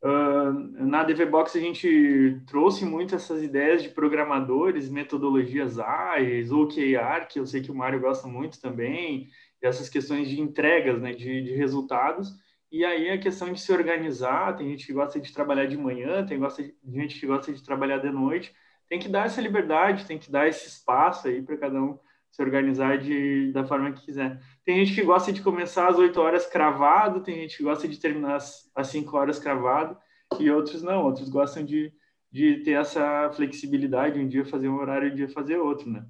Uh, 0.04 0.84
na 0.84 1.02
DVBox 1.02 1.56
a 1.56 1.60
gente 1.60 2.38
trouxe 2.46 2.84
muito 2.84 3.14
essas 3.14 3.42
ideias 3.42 3.82
de 3.82 3.88
programadores, 3.88 4.90
metodologias 4.90 5.78
ágeis, 5.78 6.52
OKR, 6.52 7.26
que 7.26 7.40
eu 7.40 7.46
sei 7.46 7.62
que 7.62 7.70
o 7.70 7.74
Mário 7.74 7.98
gosta 7.98 8.28
muito 8.28 8.60
também, 8.60 9.30
essas 9.62 9.88
questões 9.88 10.28
de 10.28 10.38
entregas, 10.38 11.00
né, 11.00 11.14
de, 11.14 11.44
de, 11.44 11.54
resultados. 11.54 12.34
E 12.70 12.84
aí 12.84 13.10
a 13.10 13.18
questão 13.18 13.52
de 13.52 13.60
se 13.60 13.72
organizar, 13.72 14.56
tem 14.56 14.68
gente 14.70 14.86
que 14.86 14.92
gosta 14.92 15.20
de 15.20 15.32
trabalhar 15.32 15.66
de 15.66 15.76
manhã, 15.76 16.24
tem 16.26 16.40
gente 16.86 17.20
que 17.20 17.26
gosta 17.26 17.52
de 17.52 17.62
trabalhar 17.62 17.98
de 17.98 18.10
noite. 18.10 18.54
Tem 18.88 18.98
que 18.98 19.08
dar 19.08 19.26
essa 19.26 19.40
liberdade, 19.40 20.06
tem 20.06 20.18
que 20.18 20.30
dar 20.30 20.48
esse 20.48 20.66
espaço 20.68 21.28
aí 21.28 21.40
para 21.42 21.56
cada 21.56 21.80
um 21.80 21.98
se 22.34 22.42
organizar 22.42 22.98
de, 22.98 23.52
da 23.52 23.64
forma 23.64 23.92
que 23.92 24.04
quiser. 24.04 24.40
Tem 24.64 24.84
gente 24.84 24.92
que 24.92 25.06
gosta 25.06 25.32
de 25.32 25.40
começar 25.40 25.88
às 25.88 25.96
8 25.96 26.20
horas 26.20 26.46
cravado, 26.46 27.22
tem 27.22 27.36
gente 27.36 27.56
que 27.56 27.62
gosta 27.62 27.86
de 27.86 27.96
terminar 27.96 28.36
às, 28.36 28.68
às 28.74 28.88
5 28.88 29.16
horas 29.16 29.38
cravado, 29.38 29.96
e 30.40 30.50
outros 30.50 30.82
não, 30.82 31.04
outros 31.04 31.28
gostam 31.28 31.64
de, 31.64 31.92
de 32.32 32.56
ter 32.64 32.72
essa 32.72 33.30
flexibilidade, 33.34 34.18
um 34.18 34.26
dia 34.26 34.44
fazer 34.44 34.68
um 34.68 34.78
horário, 34.78 35.12
um 35.12 35.14
dia 35.14 35.28
fazer 35.28 35.58
outro, 35.58 35.88
né? 35.88 36.04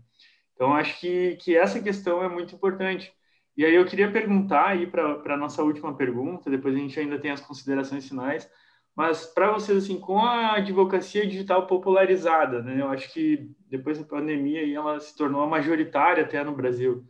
Então, 0.55 0.73
acho 0.73 0.99
que, 0.99 1.37
que 1.37 1.55
essa 1.55 1.83
questão 1.83 2.23
é 2.23 2.29
muito 2.29 2.55
importante. 2.55 3.13
E 3.57 3.65
aí 3.65 3.75
eu 3.75 3.85
queria 3.85 4.11
perguntar 4.11 4.69
aí 4.69 4.87
para 4.87 5.35
a 5.35 5.37
nossa 5.37 5.63
última 5.63 5.95
pergunta, 5.97 6.51
depois 6.51 6.75
a 6.75 6.79
gente 6.79 6.99
ainda 6.99 7.19
tem 7.19 7.31
as 7.31 7.41
considerações 7.41 8.09
finais, 8.09 8.51
mas 8.97 9.27
para 9.27 9.53
vocês, 9.53 9.85
assim, 9.85 9.99
com 9.99 10.19
a 10.19 10.55
advocacia 10.55 11.27
digital 11.27 11.67
popularizada, 11.67 12.63
né, 12.63 12.81
eu 12.81 12.89
acho 12.89 13.13
que 13.13 13.51
depois 13.69 13.99
da 13.99 14.05
pandemia 14.05 14.61
aí 14.61 14.75
ela 14.75 15.01
se 15.01 15.17
tornou 15.17 15.47
majoritária 15.49 16.25
até 16.25 16.43
no 16.43 16.55
Brasil. 16.55 17.05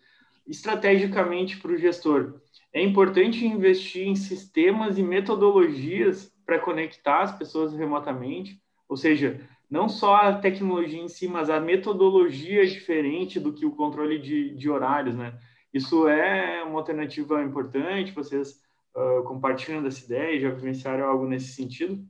Estrategicamente 0.47 1.59
para 1.59 1.73
o 1.73 1.77
gestor, 1.77 2.41
é 2.73 2.83
importante 2.83 3.47
investir 3.47 4.07
em 4.07 4.17
sistemas 4.17 4.99
e 4.99 5.03
metodologias 5.03 6.33
para 6.45 6.59
conectar 6.59 7.23
as 7.23 7.37
pessoas 7.37 7.73
remotamente, 7.73 8.61
ou 8.89 8.97
seja, 8.97 9.41
não 9.71 9.89
só 9.89 10.17
a 10.17 10.39
tecnologia 10.39 11.01
em 11.01 11.09
si, 11.09 11.27
mas 11.27 11.49
a 11.49 11.61
metodologia 11.61 12.67
diferente 12.67 13.41
do 13.41 13.53
que 13.53 13.65
o 13.65 13.75
controle 13.75 14.19
de, 14.19 14.55
de 14.55 14.69
horários, 14.71 15.15
né? 15.15 15.39
Isso 15.75 16.07
é 16.07 16.63
uma 16.63 16.79
alternativa 16.79 17.43
importante, 17.43 18.13
vocês 18.13 18.61
uh, 18.95 19.25
compartilham 19.25 19.83
dessa 19.83 20.05
ideia? 20.05 20.41
Já 20.41 20.51
vivenciaram 20.51 21.05
algo 21.05 21.27
nesse 21.27 21.49
sentido? 21.49 22.07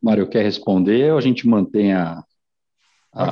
Mário, 0.00 0.28
quer 0.28 0.42
responder 0.42 1.10
ou 1.10 1.16
a 1.16 1.22
gente 1.22 1.48
mantém 1.48 1.94
a. 1.94 2.22
a... 3.12 3.26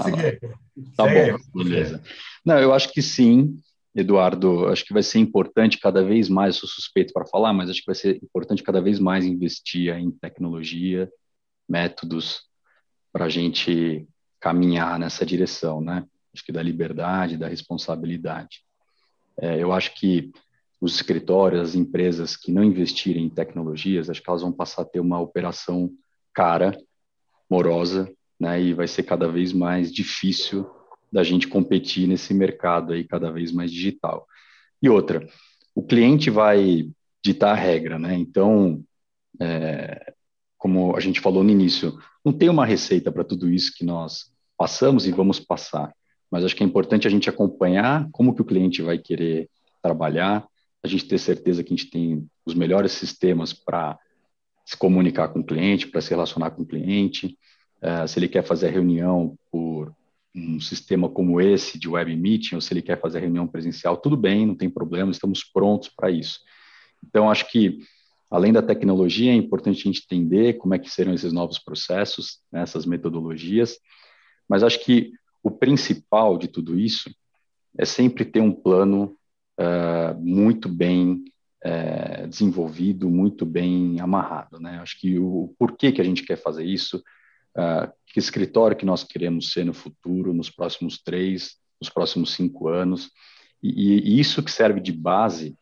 Tá 0.96 1.04
bom, 1.04 1.62
beleza. 1.62 2.02
Não, 2.42 2.58
eu 2.58 2.72
acho 2.72 2.90
que 2.90 3.02
sim, 3.02 3.60
Eduardo. 3.94 4.68
Acho 4.68 4.82
que 4.82 4.94
vai 4.94 5.02
ser 5.02 5.18
importante 5.18 5.78
cada 5.78 6.02
vez 6.02 6.26
mais, 6.30 6.56
sou 6.56 6.66
suspeito 6.66 7.12
para 7.12 7.26
falar, 7.26 7.52
mas 7.52 7.68
acho 7.68 7.80
que 7.80 7.86
vai 7.86 7.94
ser 7.94 8.16
importante 8.22 8.62
cada 8.62 8.80
vez 8.80 8.98
mais 8.98 9.26
investir 9.26 9.94
em 9.94 10.10
tecnologia, 10.10 11.12
métodos, 11.68 12.48
para 13.12 13.26
a 13.26 13.28
gente 13.28 14.08
caminhar 14.40 14.98
nessa 14.98 15.26
direção, 15.26 15.82
né? 15.82 16.06
Acho 16.34 16.44
que 16.44 16.52
da 16.52 16.62
liberdade, 16.62 17.36
da 17.36 17.48
responsabilidade. 17.48 18.62
É, 19.38 19.62
eu 19.62 19.72
acho 19.72 19.94
que 19.94 20.30
os 20.80 20.94
escritórios, 20.94 21.60
as 21.60 21.74
empresas 21.74 22.36
que 22.36 22.50
não 22.52 22.64
investirem 22.64 23.24
em 23.24 23.30
tecnologias, 23.30 24.08
acho 24.08 24.22
que 24.22 24.30
elas 24.30 24.42
vão 24.42 24.52
passar 24.52 24.82
a 24.82 24.86
ter 24.86 25.00
uma 25.00 25.20
operação 25.20 25.90
cara, 26.32 26.76
morosa 27.50 28.10
né? 28.40 28.60
E 28.60 28.72
vai 28.72 28.88
ser 28.88 29.02
cada 29.02 29.28
vez 29.28 29.52
mais 29.52 29.92
difícil 29.92 30.68
da 31.12 31.22
gente 31.22 31.46
competir 31.46 32.08
nesse 32.08 32.32
mercado 32.32 32.92
aí 32.94 33.04
cada 33.04 33.30
vez 33.30 33.52
mais 33.52 33.70
digital. 33.70 34.26
E 34.82 34.88
outra, 34.88 35.28
o 35.74 35.82
cliente 35.82 36.30
vai 36.30 36.90
ditar 37.22 37.52
a 37.52 37.60
regra, 37.60 37.98
né? 37.98 38.14
Então, 38.14 38.82
é, 39.38 40.14
como 40.56 40.96
a 40.96 41.00
gente 41.00 41.20
falou 41.20 41.44
no 41.44 41.50
início, 41.50 41.98
não 42.24 42.32
tem 42.32 42.48
uma 42.48 42.64
receita 42.64 43.12
para 43.12 43.24
tudo 43.24 43.50
isso 43.50 43.74
que 43.76 43.84
nós 43.84 44.32
passamos 44.56 45.06
e 45.06 45.12
vamos 45.12 45.38
passar, 45.38 45.94
mas 46.30 46.44
acho 46.44 46.54
que 46.54 46.62
é 46.62 46.66
importante 46.66 47.06
a 47.06 47.10
gente 47.10 47.28
acompanhar 47.28 48.08
como 48.12 48.34
que 48.34 48.42
o 48.42 48.44
cliente 48.44 48.82
vai 48.82 48.98
querer 48.98 49.50
trabalhar, 49.82 50.46
a 50.82 50.88
gente 50.88 51.06
ter 51.06 51.18
certeza 51.18 51.62
que 51.64 51.72
a 51.72 51.76
gente 51.76 51.90
tem 51.90 52.26
os 52.46 52.54
melhores 52.54 52.92
sistemas 52.92 53.52
para 53.52 53.98
se 54.64 54.76
comunicar 54.76 55.28
com 55.28 55.40
o 55.40 55.44
cliente, 55.44 55.88
para 55.88 56.00
se 56.00 56.10
relacionar 56.10 56.52
com 56.52 56.62
o 56.62 56.66
cliente, 56.66 57.36
uh, 57.82 58.06
se 58.06 58.18
ele 58.18 58.28
quer 58.28 58.44
fazer 58.44 58.70
reunião 58.70 59.36
por 59.50 59.92
um 60.34 60.60
sistema 60.60 61.08
como 61.08 61.40
esse 61.40 61.78
de 61.78 61.88
web 61.88 62.14
meeting, 62.16 62.54
ou 62.54 62.60
se 62.60 62.72
ele 62.72 62.82
quer 62.82 63.00
fazer 63.00 63.18
reunião 63.18 63.48
presencial, 63.48 63.96
tudo 63.96 64.16
bem, 64.16 64.46
não 64.46 64.54
tem 64.54 64.70
problema, 64.70 65.10
estamos 65.10 65.42
prontos 65.42 65.88
para 65.88 66.10
isso. 66.10 66.38
Então, 67.04 67.28
acho 67.28 67.50
que, 67.50 67.80
além 68.30 68.52
da 68.52 68.62
tecnologia, 68.62 69.32
é 69.32 69.34
importante 69.34 69.80
a 69.80 69.84
gente 69.84 70.04
entender 70.04 70.54
como 70.54 70.72
é 70.72 70.78
que 70.78 70.88
serão 70.88 71.12
esses 71.12 71.32
novos 71.32 71.58
processos, 71.58 72.38
né, 72.52 72.62
essas 72.62 72.86
metodologias, 72.86 73.76
mas 74.48 74.62
acho 74.62 74.84
que 74.84 75.12
o 75.42 75.50
principal 75.50 76.36
de 76.36 76.48
tudo 76.48 76.78
isso 76.78 77.10
é 77.78 77.84
sempre 77.84 78.24
ter 78.24 78.40
um 78.40 78.52
plano 78.52 79.16
uh, 79.58 80.18
muito 80.20 80.68
bem 80.68 81.24
uh, 81.64 82.28
desenvolvido, 82.28 83.08
muito 83.08 83.46
bem 83.46 84.00
amarrado. 84.00 84.58
Né? 84.58 84.78
Acho 84.80 84.98
que 84.98 85.18
o, 85.18 85.44
o 85.44 85.54
porquê 85.58 85.92
que 85.92 86.00
a 86.00 86.04
gente 86.04 86.24
quer 86.24 86.36
fazer 86.36 86.64
isso, 86.64 86.98
uh, 87.56 87.90
que 88.06 88.18
escritório 88.18 88.76
que 88.76 88.86
nós 88.86 89.04
queremos 89.04 89.52
ser 89.52 89.64
no 89.64 89.72
futuro, 89.72 90.34
nos 90.34 90.50
próximos 90.50 91.00
três, 91.02 91.56
nos 91.80 91.88
próximos 91.88 92.32
cinco 92.32 92.68
anos, 92.68 93.10
e, 93.62 94.16
e 94.16 94.20
isso 94.20 94.42
que 94.42 94.50
serve 94.50 94.80
de 94.80 94.92
base, 94.92 95.56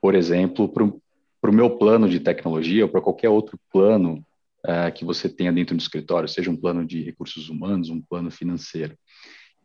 por 0.00 0.14
exemplo, 0.14 0.68
para 0.68 1.50
o 1.50 1.54
meu 1.54 1.78
plano 1.78 2.08
de 2.08 2.20
tecnologia 2.20 2.84
ou 2.84 2.90
para 2.90 3.00
qualquer 3.00 3.28
outro 3.28 3.58
plano 3.72 4.24
uh, 4.66 4.92
que 4.94 5.04
você 5.04 5.28
tenha 5.28 5.52
dentro 5.52 5.76
do 5.76 5.80
escritório, 5.80 6.28
seja 6.28 6.50
um 6.50 6.56
plano 6.56 6.84
de 6.84 7.02
recursos 7.02 7.48
humanos, 7.48 7.88
um 7.88 8.00
plano 8.00 8.30
financeiro. 8.30 8.96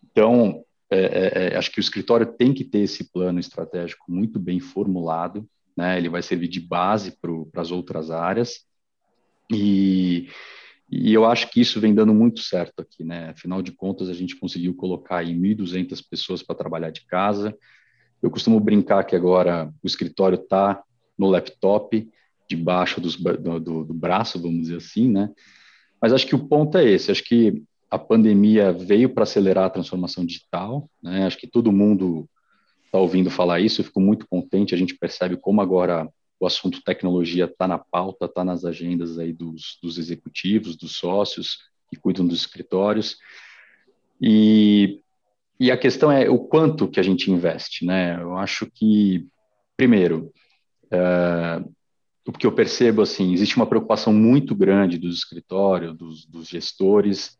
Então, 0.03 0.63
é, 0.89 0.99
é, 0.99 1.53
é 1.53 1.57
acho 1.57 1.71
que 1.71 1.79
o 1.79 1.81
escritório 1.81 2.25
tem 2.25 2.53
que 2.53 2.63
ter 2.63 2.79
esse 2.79 3.11
plano 3.11 3.39
estratégico 3.39 4.11
muito 4.11 4.39
bem 4.39 4.59
formulado, 4.59 5.47
né? 5.75 5.97
ele 5.97 6.09
vai 6.09 6.21
servir 6.21 6.47
de 6.47 6.59
base 6.59 7.17
para 7.19 7.61
as 7.61 7.71
outras 7.71 8.11
áreas, 8.11 8.65
e, 9.51 10.29
e 10.89 11.13
eu 11.13 11.25
acho 11.25 11.49
que 11.49 11.61
isso 11.61 11.79
vem 11.79 11.93
dando 11.93 12.13
muito 12.13 12.41
certo 12.41 12.81
aqui, 12.81 13.03
né? 13.03 13.29
Afinal 13.29 13.61
de 13.61 13.71
contas, 13.71 14.09
a 14.09 14.13
gente 14.13 14.35
conseguiu 14.35 14.75
colocar 14.75 15.17
aí 15.17 15.33
1.200 15.33 16.03
pessoas 16.09 16.41
para 16.41 16.55
trabalhar 16.55 16.91
de 16.91 17.05
casa. 17.05 17.55
Eu 18.21 18.31
costumo 18.31 18.59
brincar 18.59 19.03
que 19.03 19.15
agora 19.15 19.71
o 19.83 19.87
escritório 19.87 20.41
está 20.41 20.81
no 21.17 21.27
laptop, 21.27 22.07
debaixo 22.47 23.01
dos, 23.01 23.15
do, 23.15 23.59
do, 23.59 23.83
do, 23.85 23.93
braço, 23.93 24.41
vamos 24.41 24.61
dizer 24.61 24.77
assim, 24.77 25.09
né? 25.09 25.29
Mas 26.01 26.13
acho 26.13 26.27
que 26.27 26.35
o 26.35 26.47
ponto 26.47 26.77
é 26.77 26.89
esse. 26.89 27.11
Acho 27.11 27.23
que 27.23 27.63
a 27.89 27.97
pandemia 27.97 28.71
veio 28.71 29.09
para 29.09 29.23
acelerar 29.23 29.65
a 29.65 29.69
transformação 29.69 30.25
digital, 30.25 30.89
né? 31.01 31.25
Acho 31.25 31.37
que 31.37 31.47
todo 31.47 31.71
mundo 31.71 32.29
está 32.85 32.99
ouvindo 32.99 33.29
falar 33.29 33.59
isso. 33.59 33.81
Eu 33.81 33.85
fico 33.85 33.99
muito 33.99 34.27
contente. 34.27 34.75
A 34.75 34.77
gente 34.77 34.95
percebe 34.95 35.37
como 35.37 35.61
agora 35.61 36.07
o 36.39 36.45
assunto 36.45 36.83
tecnologia 36.83 37.45
está 37.45 37.67
na 37.67 37.77
pauta, 37.77 38.25
está 38.25 38.43
nas 38.43 38.65
agendas 38.65 39.17
aí 39.17 39.31
dos, 39.31 39.77
dos 39.81 39.97
executivos, 39.97 40.75
dos 40.75 40.95
sócios 40.95 41.59
que 41.89 41.99
cuidam 41.99 42.27
dos 42.27 42.39
escritórios. 42.39 43.17
E, 44.21 45.01
e 45.59 45.71
a 45.71 45.77
questão 45.77 46.11
é 46.11 46.29
o 46.29 46.39
quanto 46.39 46.87
que 46.87 46.99
a 46.99 47.03
gente 47.03 47.31
investe, 47.31 47.85
né? 47.85 48.21
Eu 48.21 48.37
acho 48.37 48.69
que, 48.73 49.27
primeiro, 49.77 50.31
é, 50.91 51.63
o 52.27 52.31
que 52.31 52.47
eu 52.47 52.51
percebo, 52.51 53.01
assim, 53.01 53.33
existe 53.33 53.55
uma 53.55 53.67
preocupação 53.67 54.11
muito 54.11 54.55
grande 54.55 54.97
dos 54.97 55.17
escritórios, 55.17 55.95
dos, 55.95 56.25
dos 56.25 56.47
gestores, 56.47 57.37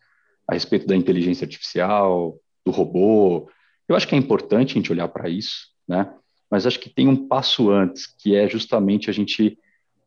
a 0.48 0.54
respeito 0.54 0.86
da 0.86 0.96
inteligência 0.96 1.46
artificial, 1.46 2.38
do 2.64 2.72
robô. 2.72 3.50
Eu 3.88 3.96
acho 3.96 4.08
que 4.08 4.16
é 4.16 4.18
importante 4.18 4.72
a 4.72 4.74
gente 4.76 4.92
olhar 4.92 5.08
para 5.08 5.30
isso, 5.30 5.70
né? 5.88 6.14
mas 6.50 6.66
acho 6.66 6.80
que 6.80 6.90
tem 6.90 7.08
um 7.08 7.28
passo 7.28 7.70
antes, 7.70 8.08
que 8.08 8.36
é 8.36 8.48
justamente 8.48 9.10
a 9.10 9.14
gente 9.14 9.58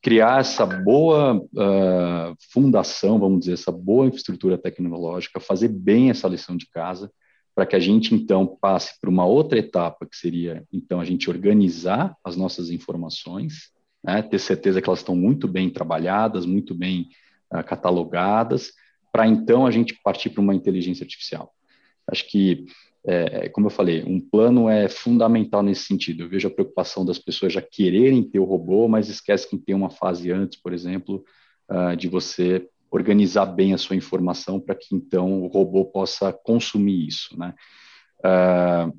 criar 0.01 0.41
essa 0.41 0.65
boa 0.65 1.37
uh, 1.37 2.37
fundação, 2.53 3.19
vamos 3.19 3.41
dizer, 3.41 3.55
essa 3.55 3.73
boa 3.73 4.07
infraestrutura 4.07 4.57
tecnológica, 4.57 5.41
fazer 5.41 5.69
bem 5.69 6.11
essa 6.11 6.29
lição 6.29 6.57
de 6.57 6.69
casa, 6.69 7.11
para 7.55 7.67
que 7.67 7.75
a 7.75 7.81
gente 7.81 8.15
então 8.15 8.47
passe 8.47 8.99
para 9.01 9.11
uma 9.11 9.25
outra 9.25 9.59
etapa, 9.59 10.07
que 10.07 10.17
seria 10.17 10.65
então 10.73 11.01
a 11.01 11.05
gente 11.05 11.29
organizar 11.29 12.17
as 12.25 12.37
nossas 12.37 12.71
informações, 12.71 13.73
né, 14.03 14.23
ter 14.23 14.39
certeza 14.39 14.81
que 14.81 14.89
elas 14.89 15.01
estão 15.01 15.17
muito 15.17 15.49
bem 15.49 15.71
trabalhadas, 15.71 16.47
muito 16.47 16.75
bem 16.75 17.09
uh, 17.53 17.63
catalogadas, 17.65 18.73
para 19.13 19.27
então 19.27 19.67
a 19.67 19.71
gente 19.71 19.99
partir 20.03 20.31
para 20.31 20.41
uma 20.41 20.55
inteligência 20.55 21.05
artificial. 21.05 21.53
Acho 22.07 22.27
que 22.29 22.67
é, 23.07 23.47
é, 23.47 23.49
como 23.49 23.67
eu 23.67 23.71
falei, 23.71 24.03
um 24.05 24.21
plano 24.21 24.69
é 24.69 24.89
fundamental 24.89 25.63
nesse 25.63 25.85
sentido. 25.85 26.23
Eu 26.23 26.29
vejo 26.29 26.49
a 26.49 26.51
preocupação 26.51 27.05
das 27.05 27.19
pessoas 27.19 27.53
já 27.53 27.63
quererem 27.63 28.23
ter 28.23 28.39
o 28.39 28.45
robô, 28.45 28.89
mas 28.89 29.09
esquece 29.09 29.49
que 29.49 29.57
tem 29.57 29.75
uma 29.75 29.91
fase 29.91 30.31
antes, 30.31 30.61
por 30.61 30.73
exemplo, 30.73 31.25
uh, 31.71 31.97
de 31.97 32.09
você 32.09 32.69
organizar 32.91 33.47
bem 33.47 33.75
a 33.75 33.79
sua 33.79 33.97
informação 33.97 34.59
para 34.59 34.75
que 34.75 34.95
então 34.95 35.43
o 35.43 35.47
robô 35.47 35.85
possa 35.85 36.33
consumir 36.33 37.07
isso, 37.07 37.39
né? 37.39 37.55
Uh, 38.21 38.99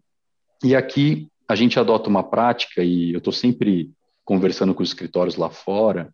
e 0.63 0.75
aqui 0.75 1.27
a 1.47 1.55
gente 1.55 1.79
adota 1.79 2.09
uma 2.09 2.23
prática 2.23 2.83
e 2.83 3.11
eu 3.11 3.17
estou 3.17 3.33
sempre 3.33 3.91
conversando 4.29 4.75
com 4.75 4.83
os 4.83 4.89
escritórios 4.89 5.37
lá 5.37 5.49
fora. 5.49 6.13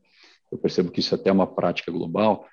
Eu 0.50 0.58
percebo 0.58 0.90
que 0.90 1.02
isso 1.02 1.14
é 1.14 1.18
até 1.18 1.30
uma 1.30 1.46
prática 1.46 1.92
global, 1.92 2.48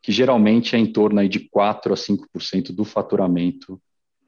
que 0.00 0.10
geralmente 0.10 0.74
é 0.74 0.78
em 0.78 0.90
torno 0.90 1.20
aí 1.20 1.28
de 1.28 1.50
4 1.50 1.92
a 1.92 1.96
5% 1.96 2.74
do 2.74 2.82
faturamento 2.82 3.78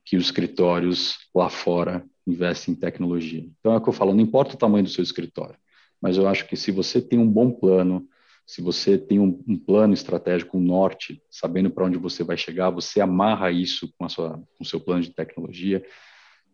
que 0.05 0.15
os 0.15 0.27
escritórios 0.27 1.17
lá 1.35 1.49
fora 1.49 2.05
investem 2.27 2.75
em 2.75 2.77
tecnologia. 2.77 3.49
Então 3.59 3.73
é 3.73 3.79
o 3.79 3.81
que 3.81 3.89
eu 3.89 3.95
falo, 3.95 4.13
não 4.13 4.21
importa 4.21 4.57
o 4.57 4.59
tamanho 4.59 4.85
do 4.85 4.91
seu 4.91 5.03
escritório, 5.03 5.57
mas 6.03 6.19
eu 6.19 6.29
acho 6.29 6.47
que 6.47 6.55
se 6.55 6.71
você 6.71 7.01
tem 7.01 7.19
um 7.19 7.27
bom 7.27 7.51
plano, 7.51 8.07
se 8.47 8.61
você 8.61 8.99
tem 8.99 9.19
um, 9.19 9.43
um 9.49 9.59
plano 9.59 9.95
estratégico, 9.95 10.59
um 10.59 10.63
norte, 10.63 11.23
sabendo 11.31 11.71
para 11.71 11.87
onde 11.87 11.97
você 11.97 12.23
vai 12.23 12.37
chegar, 12.37 12.69
você 12.69 13.01
amarra 13.01 13.51
isso 13.51 13.91
com, 13.97 14.05
a 14.05 14.11
sua, 14.11 14.35
com 14.37 14.63
o 14.63 14.67
seu 14.67 14.81
plano 14.81 15.01
de 15.01 15.15
tecnologia. 15.15 15.83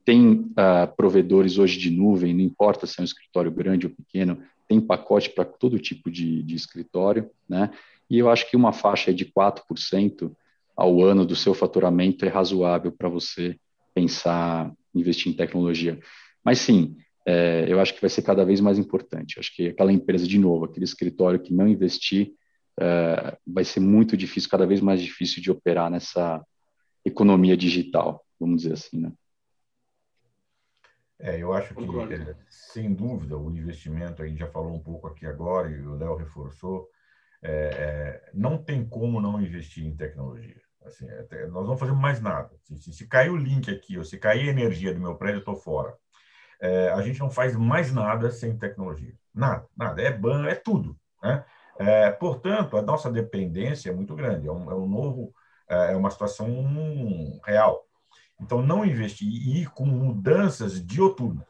Tem 0.05 0.33
uh, 0.33 0.95
provedores 0.97 1.59
hoje 1.59 1.79
de 1.79 1.91
nuvem, 1.91 2.35
não 2.35 2.43
importa 2.43 2.87
se 2.87 3.01
é 3.01 3.03
um 3.03 3.05
escritório 3.05 3.51
grande 3.51 3.87
ou 3.87 3.93
pequeno, 3.93 4.43
tem 4.69 4.81
pacote 4.81 5.31
para 5.31 5.45
todo 5.45 5.79
tipo 5.79 6.11
de, 6.11 6.43
de 6.43 6.55
escritório, 6.55 7.31
né? 7.49 7.71
E 8.09 8.19
eu 8.19 8.31
acho 8.31 8.49
que 8.49 8.57
uma 8.57 8.73
faixa 8.73 9.13
de 9.15 9.25
4% 9.25 10.31
ao 10.77 11.03
ano 11.03 11.25
do 11.25 11.35
seu 11.35 11.55
faturamento 11.55 12.25
é 12.25 12.29
razoável 12.29 12.93
para 12.93 13.09
você 13.09 13.59
pensar 13.95 14.73
investir 14.95 15.33
em 15.33 15.37
tecnologia. 15.37 15.99
Mas 16.45 16.59
sim, 16.59 16.97
é, 17.27 17.65
eu 17.69 17.81
acho 17.81 17.95
que 17.95 18.01
vai 18.01 18.11
ser 18.11 18.23
cada 18.23 18.45
vez 18.45 18.61
mais 18.61 18.79
importante. 18.79 19.39
acho 19.39 19.55
que 19.55 19.69
aquela 19.69 19.93
empresa, 19.93 20.27
de 20.27 20.39
novo, 20.39 20.67
aquele 20.67 20.85
escritório 20.85 21.41
que 21.41 21.55
não 21.55 21.67
investir, 21.67 22.33
é, 22.79 23.37
vai 23.47 23.65
ser 23.65 23.81
muito 23.81 24.17
difícil, 24.17 24.51
cada 24.51 24.67
vez 24.67 24.81
mais 24.81 25.01
difícil 25.01 25.43
de 25.43 25.51
operar 25.51 25.91
nessa 25.91 26.45
economia 27.05 27.57
digital, 27.57 28.25
vamos 28.39 28.63
dizer 28.63 28.75
assim, 28.75 29.01
né? 29.01 29.13
É, 31.19 31.39
eu 31.39 31.53
acho 31.53 31.75
que, 31.75 31.85
é, 31.85 32.35
sem 32.49 32.93
dúvida, 32.93 33.37
o 33.37 33.51
investimento, 33.51 34.23
a 34.23 34.27
gente 34.27 34.39
já 34.39 34.49
falou 34.49 34.75
um 34.75 34.81
pouco 34.81 35.07
aqui 35.07 35.27
agora, 35.27 35.71
e 35.71 35.81
o 35.81 35.95
Léo 35.95 36.17
reforçou, 36.17 36.89
é, 37.43 37.51
é, 37.51 38.31
não 38.33 38.57
tem 38.57 38.85
como 38.85 39.21
não 39.21 39.41
investir 39.41 39.85
em 39.85 39.95
tecnologia. 39.95 40.61
Assim, 40.85 41.07
é, 41.09 41.47
nós 41.47 41.67
não 41.67 41.77
fazemos 41.77 42.01
mais 42.01 42.21
nada. 42.21 42.51
Se, 42.63 42.77
se, 42.79 42.93
se 42.93 43.07
cair 43.07 43.31
o 43.31 43.37
link 43.37 43.71
aqui, 43.71 43.97
ou 43.97 44.05
se 44.05 44.19
cair 44.19 44.49
a 44.49 44.53
energia 44.53 44.93
do 44.93 45.01
meu 45.01 45.15
prédio, 45.15 45.37
eu 45.37 45.41
estou 45.41 45.57
fora. 45.57 45.95
É, 46.61 46.91
a 46.91 47.01
gente 47.03 47.21
não 47.21 47.31
faz 47.31 47.55
mais 47.55 47.93
nada 47.93 48.31
sem 48.31 48.57
tecnologia. 48.57 49.15
Nada, 49.35 49.67
nada. 49.77 50.03
É 50.03 50.11
ban, 50.11 50.47
é 50.47 50.55
tudo. 50.55 50.97
Né? 51.23 51.45
Portanto, 52.19 52.77
a 52.77 52.83
nossa 52.83 53.11
dependência 53.11 53.91
é 53.91 53.93
muito 53.93 54.15
grande. 54.15 54.47
É 54.47 54.53
um, 54.53 54.71
é 54.71 54.75
um 54.75 54.87
novo, 54.87 55.35
é 55.69 55.97
uma 55.97 56.11
situação 56.11 56.49
real. 57.45 57.85
Então, 58.41 58.63
não 58.63 58.85
investir 58.85 59.29
e 59.29 59.63
ir 59.63 59.71
com 59.71 59.87
mudanças 59.87 60.85
dioturnas. 60.85 61.47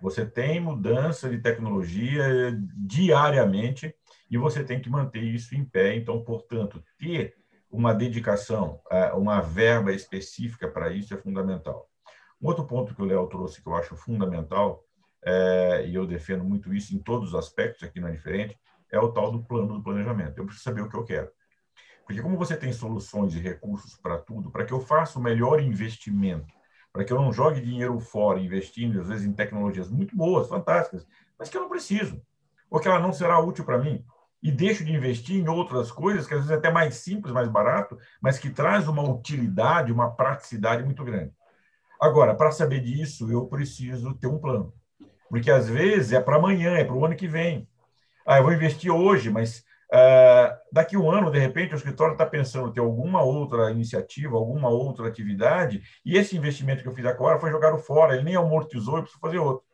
Você 0.00 0.24
tem 0.24 0.60
mudança 0.60 1.28
de 1.28 1.38
tecnologia 1.38 2.58
diariamente 2.76 3.94
e 4.30 4.38
você 4.38 4.64
tem 4.64 4.80
que 4.80 4.88
manter 4.88 5.22
isso 5.22 5.54
em 5.54 5.64
pé. 5.64 5.94
Então, 5.94 6.24
portanto, 6.24 6.82
ter 6.98 7.36
uma 7.70 7.94
dedicação, 7.94 8.80
é, 8.90 9.12
uma 9.12 9.40
verba 9.40 9.92
específica 9.92 10.68
para 10.68 10.92
isso 10.92 11.14
é 11.14 11.16
fundamental. 11.16 11.88
Um 12.40 12.48
outro 12.48 12.66
ponto 12.66 12.94
que 12.94 13.02
o 13.02 13.04
Léo 13.04 13.26
trouxe 13.26 13.62
que 13.62 13.68
eu 13.68 13.74
acho 13.74 13.94
fundamental, 13.94 14.82
é, 15.22 15.86
e 15.86 15.94
eu 15.94 16.06
defendo 16.06 16.42
muito 16.42 16.72
isso 16.72 16.94
em 16.94 16.98
todos 16.98 17.30
os 17.30 17.34
aspectos, 17.34 17.82
aqui 17.82 18.00
não 18.00 18.08
é 18.08 18.12
diferente, 18.12 18.58
é 18.90 18.98
o 18.98 19.12
tal 19.12 19.30
do 19.30 19.44
plano 19.44 19.74
do 19.74 19.82
planejamento. 19.82 20.38
Eu 20.38 20.44
preciso 20.44 20.64
saber 20.64 20.80
o 20.80 20.88
que 20.88 20.96
eu 20.96 21.04
quero. 21.04 21.30
Porque 22.06 22.22
como 22.22 22.36
você 22.36 22.56
tem 22.56 22.72
soluções 22.72 23.34
e 23.34 23.38
recursos 23.38 23.96
para 23.96 24.18
tudo, 24.18 24.50
para 24.50 24.64
que 24.64 24.72
eu 24.72 24.80
faça 24.80 25.18
o 25.18 25.22
melhor 25.22 25.60
investimento, 25.60 26.52
para 26.92 27.04
que 27.04 27.12
eu 27.12 27.20
não 27.20 27.32
jogue 27.32 27.60
dinheiro 27.60 27.98
fora 28.00 28.40
investindo, 28.40 29.00
às 29.00 29.08
vezes, 29.08 29.26
em 29.26 29.32
tecnologias 29.32 29.88
muito 29.88 30.16
boas, 30.16 30.48
fantásticas, 30.48 31.06
mas 31.38 31.48
que 31.48 31.56
eu 31.56 31.60
não 31.60 31.68
preciso, 31.68 32.20
ou 32.68 32.80
que 32.80 32.88
ela 32.88 32.98
não 32.98 33.12
será 33.12 33.38
útil 33.38 33.64
para 33.64 33.78
mim, 33.78 34.04
e 34.42 34.50
deixo 34.50 34.84
de 34.84 34.92
investir 34.92 35.36
em 35.36 35.48
outras 35.48 35.92
coisas 35.92 36.26
que 36.26 36.34
às 36.34 36.40
vezes 36.40 36.52
é 36.52 36.56
até 36.56 36.70
mais 36.70 36.96
simples, 36.96 37.32
mais 37.32 37.48
barato, 37.48 37.98
mas 38.20 38.38
que 38.38 38.50
traz 38.50 38.88
uma 38.88 39.02
utilidade, 39.02 39.92
uma 39.92 40.10
praticidade 40.10 40.82
muito 40.82 41.04
grande. 41.04 41.32
Agora, 42.00 42.34
para 42.34 42.50
saber 42.50 42.80
disso, 42.80 43.30
eu 43.30 43.46
preciso 43.46 44.14
ter 44.14 44.26
um 44.26 44.38
plano. 44.38 44.72
Porque 45.28 45.50
às 45.50 45.68
vezes 45.68 46.12
é 46.12 46.20
para 46.20 46.36
amanhã, 46.36 46.72
é 46.72 46.84
para 46.84 46.96
o 46.96 47.04
ano 47.04 47.14
que 47.14 47.28
vem. 47.28 47.68
Ah, 48.26 48.38
eu 48.38 48.44
vou 48.44 48.52
investir 48.52 48.90
hoje, 48.90 49.30
mas 49.30 49.62
Uh, 49.92 50.54
daqui 50.72 50.96
um 50.96 51.10
ano, 51.10 51.32
de 51.32 51.38
repente, 51.40 51.74
o 51.74 51.76
escritório 51.76 52.12
está 52.12 52.24
pensando 52.24 52.72
ter 52.72 52.78
alguma 52.78 53.22
outra 53.22 53.72
iniciativa, 53.72 54.36
alguma 54.36 54.68
outra 54.68 55.08
atividade, 55.08 55.82
e 56.04 56.16
esse 56.16 56.36
investimento 56.36 56.82
que 56.82 56.88
eu 56.88 56.94
fiz 56.94 57.04
agora 57.04 57.40
foi 57.40 57.50
jogado 57.50 57.76
fora, 57.76 58.14
ele 58.14 58.22
nem 58.22 58.36
amortizou, 58.36 58.96
eu 58.96 59.02
preciso 59.02 59.20
fazer 59.20 59.38
outro. 59.38 59.64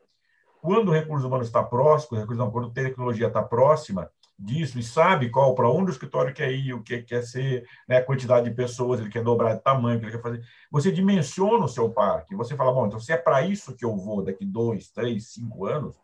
Quando 0.63 0.89
o 0.89 0.93
recurso 0.93 1.27
humano 1.27 1.43
está 1.43 1.63
próximo, 1.63 2.19
recurso, 2.19 2.51
quando 2.51 2.69
a 2.69 2.73
tecnologia 2.73 3.27
está 3.27 3.43
próxima 3.43 4.11
disso 4.39 4.79
e 4.79 4.83
sabe 4.83 5.29
qual, 5.31 5.55
para 5.55 5.71
onde 5.71 5.91
o 5.91 5.93
escritório 5.93 6.35
quer 6.35 6.51
ir, 6.51 6.73
o 6.73 6.83
que 6.83 7.03
quer 7.03 7.23
ser, 7.23 7.67
né, 7.87 7.99
a 7.99 8.05
quantidade 8.05 8.49
de 8.49 8.57
pessoas, 8.57 9.01
ele 9.01 9.11
quer 9.11 9.23
dobrar 9.23 9.55
de 9.55 9.63
tamanho, 9.63 9.97
o 9.97 10.01
que 10.01 10.07
ele 10.07 10.13
quer 10.13 10.23
fazer, 10.23 10.43
você 10.71 10.91
dimensiona 10.91 11.65
o 11.65 11.69
seu 11.69 11.91
parque, 11.91 12.35
você 12.35 12.57
fala, 12.57 12.73
bom, 12.73 12.87
então 12.87 12.99
se 12.99 13.13
é 13.13 13.17
para 13.17 13.43
isso 13.43 13.77
que 13.77 13.85
eu 13.85 13.97
vou 13.97 14.23
daqui 14.23 14.45
dois, 14.45 14.89
três, 14.89 15.29
cinco 15.29 15.67
anos, 15.67 15.97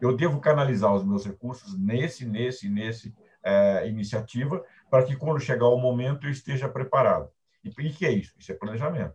eu 0.00 0.14
devo 0.14 0.40
canalizar 0.40 0.94
os 0.94 1.04
meus 1.04 1.24
recursos 1.24 1.78
nesse, 1.78 2.26
nesse, 2.26 2.68
nesse, 2.68 3.14
é, 3.44 3.86
iniciativa 3.88 4.64
para 4.90 5.04
que 5.04 5.16
quando 5.16 5.40
chegar 5.40 5.68
o 5.68 5.78
momento 5.78 6.26
eu 6.26 6.30
esteja 6.30 6.68
preparado. 6.68 7.28
E 7.62 7.68
o 7.68 7.72
que 7.72 8.06
é 8.06 8.10
isso? 8.10 8.34
Isso 8.38 8.52
é 8.52 8.54
planejamento. 8.54 9.14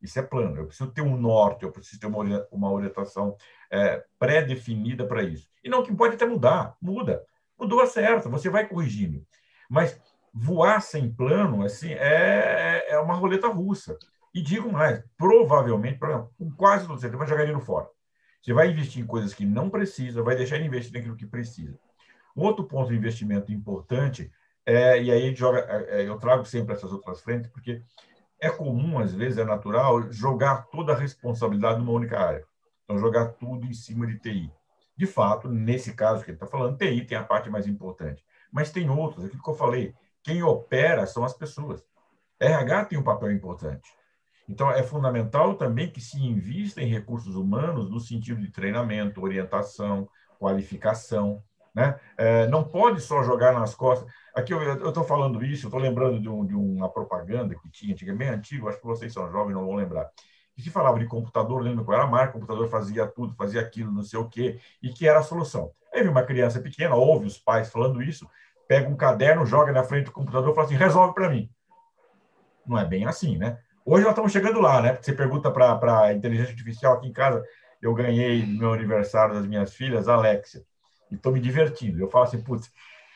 Isso 0.00 0.18
é 0.18 0.22
plano. 0.22 0.56
Eu 0.56 0.66
preciso 0.66 0.90
ter 0.90 1.02
um 1.02 1.16
norte, 1.16 1.64
eu 1.64 1.72
preciso 1.72 2.00
ter 2.00 2.06
uma, 2.06 2.70
orientação 2.70 3.36
é, 3.70 4.02
pré-definida 4.18 5.06
para 5.06 5.22
isso. 5.22 5.48
E 5.62 5.68
não 5.68 5.82
que 5.82 5.94
pode 5.94 6.14
até 6.14 6.24
mudar, 6.24 6.76
muda. 6.80 7.22
Mudou 7.58 7.80
a 7.80 7.86
certa, 7.86 8.28
você 8.28 8.48
vai 8.48 8.66
corrigindo. 8.66 9.24
Mas 9.68 10.00
voar 10.32 10.80
sem 10.80 11.12
plano 11.12 11.62
assim 11.64 11.92
é, 11.92 12.86
é 12.88 12.98
uma 12.98 13.14
roleta 13.14 13.48
russa. 13.48 13.98
E 14.32 14.40
digo 14.40 14.72
mais, 14.72 15.02
provavelmente, 15.16 15.98
com 15.98 16.50
quase 16.56 16.86
todo 16.86 16.98
você 16.98 17.08
vai 17.10 17.26
jogar 17.26 17.42
dinheiro 17.42 17.64
fora. 17.64 17.88
Você 18.40 18.54
vai 18.54 18.70
investir 18.70 19.02
em 19.02 19.06
coisas 19.06 19.34
que 19.34 19.44
não 19.44 19.68
precisa, 19.68 20.22
vai 20.22 20.34
deixar 20.34 20.56
de 20.56 20.64
investir 20.64 20.92
naquilo 20.94 21.16
que 21.16 21.26
precisa. 21.26 21.78
Outro 22.34 22.64
ponto 22.64 22.90
de 22.90 22.96
investimento 22.96 23.52
importante 23.52 24.30
é, 24.64 25.02
e 25.02 25.10
aí 25.10 25.34
joga, 25.34 25.60
é, 25.60 26.02
é, 26.02 26.08
eu 26.08 26.18
trago 26.18 26.44
sempre 26.44 26.74
essas 26.74 26.92
outras 26.92 27.20
frentes, 27.20 27.50
porque 27.50 27.82
é 28.40 28.48
comum, 28.48 28.98
às 28.98 29.12
vezes, 29.12 29.38
é 29.38 29.44
natural, 29.44 30.10
jogar 30.12 30.66
toda 30.70 30.92
a 30.92 30.96
responsabilidade 30.96 31.78
numa 31.78 31.92
única 31.92 32.18
área. 32.18 32.44
Então, 32.84 32.98
jogar 32.98 33.28
tudo 33.32 33.66
em 33.66 33.72
cima 33.72 34.06
de 34.06 34.18
TI. 34.18 34.52
De 34.96 35.06
fato, 35.06 35.48
nesse 35.48 35.94
caso 35.94 36.24
que 36.24 36.30
ele 36.30 36.36
está 36.36 36.46
falando, 36.46 36.76
TI 36.78 37.04
tem 37.04 37.18
a 37.18 37.24
parte 37.24 37.50
mais 37.50 37.66
importante. 37.66 38.24
Mas 38.52 38.70
tem 38.70 38.88
outros, 38.88 39.24
aquilo 39.24 39.42
que 39.42 39.50
eu 39.50 39.54
falei, 39.54 39.94
quem 40.22 40.42
opera 40.42 41.06
são 41.06 41.24
as 41.24 41.34
pessoas. 41.34 41.84
RH 42.38 42.86
tem 42.86 42.98
um 42.98 43.02
papel 43.02 43.32
importante. 43.32 43.90
Então, 44.48 44.70
é 44.70 44.82
fundamental 44.82 45.54
também 45.54 45.90
que 45.90 46.00
se 46.00 46.18
invista 46.20 46.82
em 46.82 46.86
recursos 46.86 47.36
humanos 47.36 47.90
no 47.90 48.00
sentido 48.00 48.40
de 48.40 48.50
treinamento, 48.50 49.22
orientação, 49.22 50.08
qualificação. 50.38 51.42
Né? 51.74 51.98
É, 52.16 52.46
não 52.48 52.64
pode 52.64 53.00
só 53.00 53.22
jogar 53.22 53.52
nas 53.52 53.74
costas. 53.74 54.10
Aqui 54.34 54.52
eu 54.52 54.88
estou 54.88 55.04
falando 55.04 55.44
isso, 55.44 55.66
estou 55.66 55.80
lembrando 55.80 56.20
de, 56.20 56.28
um, 56.28 56.44
de, 56.44 56.54
uma 56.54 56.88
propaganda 56.88 57.54
que 57.54 57.68
tinha, 57.70 57.94
tinha 57.94 58.14
bem 58.14 58.28
antigo, 58.28 58.68
acho 58.68 58.78
que 58.78 58.86
vocês 58.86 59.12
são 59.12 59.30
jovens, 59.30 59.54
não 59.54 59.66
vão 59.66 59.74
lembrar. 59.74 60.08
E 60.56 60.62
que 60.62 60.70
falava 60.70 60.98
de 60.98 61.06
computador, 61.06 61.62
lembra 61.62 61.84
qual 61.84 61.96
era 61.96 62.06
a 62.06 62.10
marca, 62.10 62.30
o 62.30 62.40
computador 62.40 62.68
fazia 62.68 63.06
tudo, 63.06 63.34
fazia 63.34 63.60
aquilo, 63.60 63.92
não 63.92 64.02
sei 64.02 64.18
o 64.18 64.28
quê, 64.28 64.58
e 64.82 64.90
que 64.90 65.06
era 65.08 65.20
a 65.20 65.22
solução. 65.22 65.72
Aí 65.92 66.06
uma 66.06 66.22
criança 66.22 66.60
pequena, 66.60 66.94
ouve 66.94 67.26
os 67.26 67.38
pais 67.38 67.70
falando 67.70 68.02
isso, 68.02 68.28
pega 68.68 68.88
um 68.88 68.96
caderno, 68.96 69.46
joga 69.46 69.72
na 69.72 69.82
frente 69.82 70.06
do 70.06 70.12
computador 70.12 70.50
e 70.50 70.54
fala 70.54 70.66
assim: 70.66 70.76
resolve 70.76 71.14
para 71.14 71.30
mim. 71.30 71.50
Não 72.66 72.78
é 72.78 72.84
bem 72.84 73.06
assim, 73.06 73.36
né? 73.36 73.58
Hoje 73.84 74.04
nós 74.04 74.12
estamos 74.12 74.30
chegando 74.30 74.60
lá, 74.60 74.80
né? 74.80 74.98
Você 75.00 75.12
pergunta 75.12 75.50
para 75.50 76.02
a 76.02 76.12
inteligência 76.12 76.52
artificial 76.52 76.94
aqui 76.94 77.08
em 77.08 77.12
casa, 77.12 77.44
eu 77.82 77.92
ganhei 77.94 78.44
no 78.44 78.58
meu 78.58 78.72
aniversário 78.72 79.34
das 79.34 79.46
minhas 79.46 79.74
filhas, 79.74 80.06
Alexia 80.06 80.64
e 81.10 81.14
estou 81.14 81.32
me 81.32 81.40
divertindo. 81.40 82.00
Eu 82.00 82.08
falo 82.08 82.24
assim, 82.24 82.40
putz, 82.42 82.70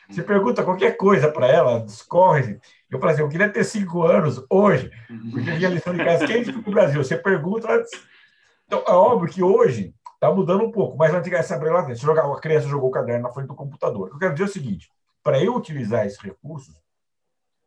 você 0.09 0.21
pergunta 0.21 0.63
qualquer 0.63 0.97
coisa 0.97 1.31
para 1.31 1.47
ela, 1.47 1.79
discorre. 1.79 2.59
Eu 2.89 2.99
falo 2.99 3.11
assim, 3.11 3.21
eu 3.21 3.29
queria 3.29 3.49
ter 3.49 3.63
cinco 3.63 4.03
anos 4.03 4.43
hoje, 4.49 4.91
porque 5.31 5.65
a 5.65 5.69
lição 5.69 5.93
de 5.93 6.03
casa, 6.03 6.27
quem 6.27 6.43
fica 6.43 6.57
no 6.57 6.71
Brasil? 6.71 7.03
Você 7.03 7.17
pergunta. 7.17 7.67
Então, 8.67 8.83
é 8.87 8.91
óbvio 8.91 9.33
que 9.33 9.43
hoje 9.43 9.93
está 10.13 10.31
mudando 10.31 10.63
um 10.63 10.71
pouco, 10.71 10.97
mas 10.97 11.13
antigamente, 11.13 11.51
essa 11.51 11.57
lá 11.57 11.81
dentro, 11.81 12.11
a 12.11 12.39
criança 12.39 12.67
jogou 12.67 12.89
o 12.89 12.91
caderno 12.91 13.23
na 13.23 13.31
frente 13.31 13.47
do 13.47 13.55
computador. 13.55 14.09
Eu 14.09 14.19
quero 14.19 14.33
dizer 14.33 14.45
é 14.45 14.47
o 14.47 14.51
seguinte: 14.51 14.89
para 15.23 15.43
eu 15.43 15.55
utilizar 15.55 16.05
esses 16.05 16.19
recursos, 16.19 16.79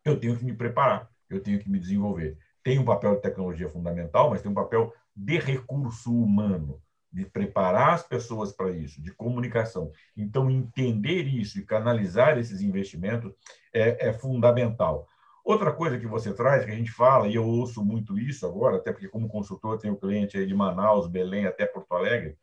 eu 0.05 0.19
tenho 0.19 0.37
que 0.37 0.45
me 0.45 0.55
preparar, 0.55 1.09
eu 1.29 1.41
tenho 1.41 1.59
que 1.59 1.69
me 1.69 1.79
desenvolver. 1.79 2.39
Tem 2.63 2.79
um 2.79 2.85
papel 2.85 3.17
de 3.17 3.23
tecnologia 3.23 3.69
fundamental, 3.69 4.31
mas 4.31 4.43
tem 4.43 4.51
um 4.51 4.55
papel 4.55 4.93
de 5.15 5.39
recurso 5.39 6.13
humano 6.13 6.81
de 7.13 7.25
preparar 7.25 7.95
as 7.95 8.03
pessoas 8.03 8.53
para 8.53 8.71
isso, 8.71 9.03
de 9.03 9.13
comunicação. 9.13 9.91
Então, 10.17 10.51
entender 10.51 11.23
isso 11.23 11.59
e 11.59 11.65
canalizar 11.65 12.39
esses 12.39 12.61
investimentos 12.61 13.33
é, 13.73 14.09
é, 14.09 14.13
fundamental. 14.13 15.07
Outra 15.45 15.73
coisa 15.73 15.99
que 15.99 16.07
você 16.07 16.35
traz, 16.35 16.65
que 16.65 16.71
a 16.71 16.75
gente 16.75 16.91
fala, 16.91 17.27
e 17.27 17.35
eu 17.35 17.47
ouço 17.47 17.83
muito 17.83 18.19
isso 18.19 18.47
agora, 18.47 18.77
até 18.77 18.93
porque 18.93 19.09
como 19.09 19.29
consultor 19.29 19.79
tenho 19.79 19.97
cliente 19.97 20.37
aí 20.37 20.47
de 20.47 20.55
Manaus, 20.55 21.09
Belém 21.09 21.47
até 21.47 21.65
Porto 21.65 21.95
Alegre, 21.95 22.37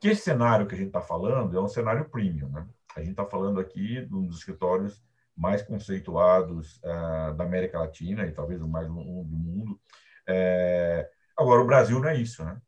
que 0.00 0.08
esse 0.08 0.22
cenário 0.22 0.66
que 0.66 0.74
a 0.74 0.78
gente 0.78 0.88
está 0.88 1.00
falando 1.00 1.56
é 1.56 1.60
um 1.60 1.68
cenário 1.68 2.08
premium. 2.08 2.48
Né? 2.48 2.64
A 2.96 3.00
gente 3.00 3.10
está 3.10 3.24
falando 3.24 3.58
aqui 3.58 4.06
de 4.06 4.14
um 4.14 4.24
dos 4.24 4.38
escritórios 4.38 5.02
mais 5.36 5.62
conceituados 5.62 6.76
uh, 6.78 7.34
da 7.34 7.44
América 7.44 7.78
Latina 7.78 8.26
e 8.26 8.32
talvez 8.32 8.60
o 8.60 8.68
mais 8.68 8.88
um 8.88 9.24
do 9.24 9.36
mundo. 9.36 9.80
É... 10.28 11.08
Agora, 11.36 11.62
o 11.62 11.66
Brasil 11.66 12.00
não 12.00 12.08
é 12.08 12.16
isso, 12.16 12.44
né? 12.44 12.60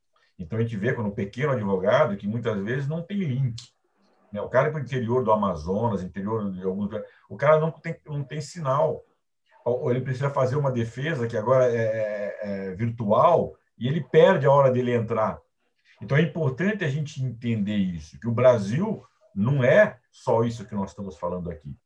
Então, 0.43 0.59
a 0.59 0.63
gente 0.63 0.77
vê 0.77 0.93
quando 0.93 1.09
um 1.09 1.15
pequeno 1.15 1.53
advogado, 1.53 2.17
que 2.17 2.27
muitas 2.27 2.59
vezes 2.63 2.89
não 2.89 3.03
tem 3.03 3.19
link. 3.19 3.63
Né? 4.33 4.41
O 4.41 4.49
cara 4.49 4.69
é 4.69 4.71
para 4.71 4.81
o 4.81 4.83
interior 4.83 5.23
do 5.23 5.33
Amazonas, 5.33 6.03
interior 6.03 6.51
de 6.51 6.63
alguns 6.63 6.91
o 7.29 7.37
cara 7.37 7.61
não 7.61 7.71
tem, 7.71 7.97
não 8.07 8.25
tem 8.25 8.41
sinal. 8.41 9.05
Ou 9.65 9.91
ele 9.91 10.01
precisa 10.01 10.31
fazer 10.31 10.57
uma 10.57 10.73
defesa 10.73 11.27
que 11.27 11.37
agora 11.37 11.67
é, 11.67 11.77
é, 11.77 12.39
é 12.43 12.75
virtual 12.75 13.55
e 13.79 13.87
ele 13.87 14.01
perde 14.01 14.47
a 14.47 14.51
hora 14.51 14.71
dele 14.71 14.95
entrar. 14.95 15.39
Então, 16.01 16.17
é 16.17 16.23
importante 16.23 16.85
a 16.85 16.89
gente 16.89 17.23
entender 17.23 17.77
isso, 17.77 18.19
que 18.19 18.27
o 18.29 18.33
Brasil 18.33 19.05
não 19.35 19.63
é 19.63 19.99
só 20.11 20.43
isso 20.43 20.67
que 20.67 20.75
nós 20.75 20.91
estamos 20.91 21.19
falando 21.19 21.51
aqui. 21.51 21.77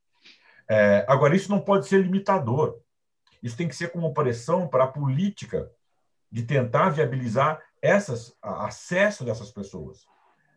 É, 0.68 1.05
agora, 1.09 1.34
isso 1.34 1.50
não 1.50 1.61
pode 1.61 1.86
ser 1.88 2.00
limitador. 2.00 2.78
Isso 3.42 3.57
tem 3.57 3.68
que 3.68 3.76
ser 3.76 3.88
como 3.88 4.14
pressão 4.14 4.66
para 4.68 4.84
a 4.84 4.88
política 4.88 5.68
de 6.30 6.42
tentar 6.42 6.88
viabilizar 6.88 7.61
essas 7.85 8.35
acesso 8.41 9.24
dessas 9.24 9.51
pessoas. 9.51 10.07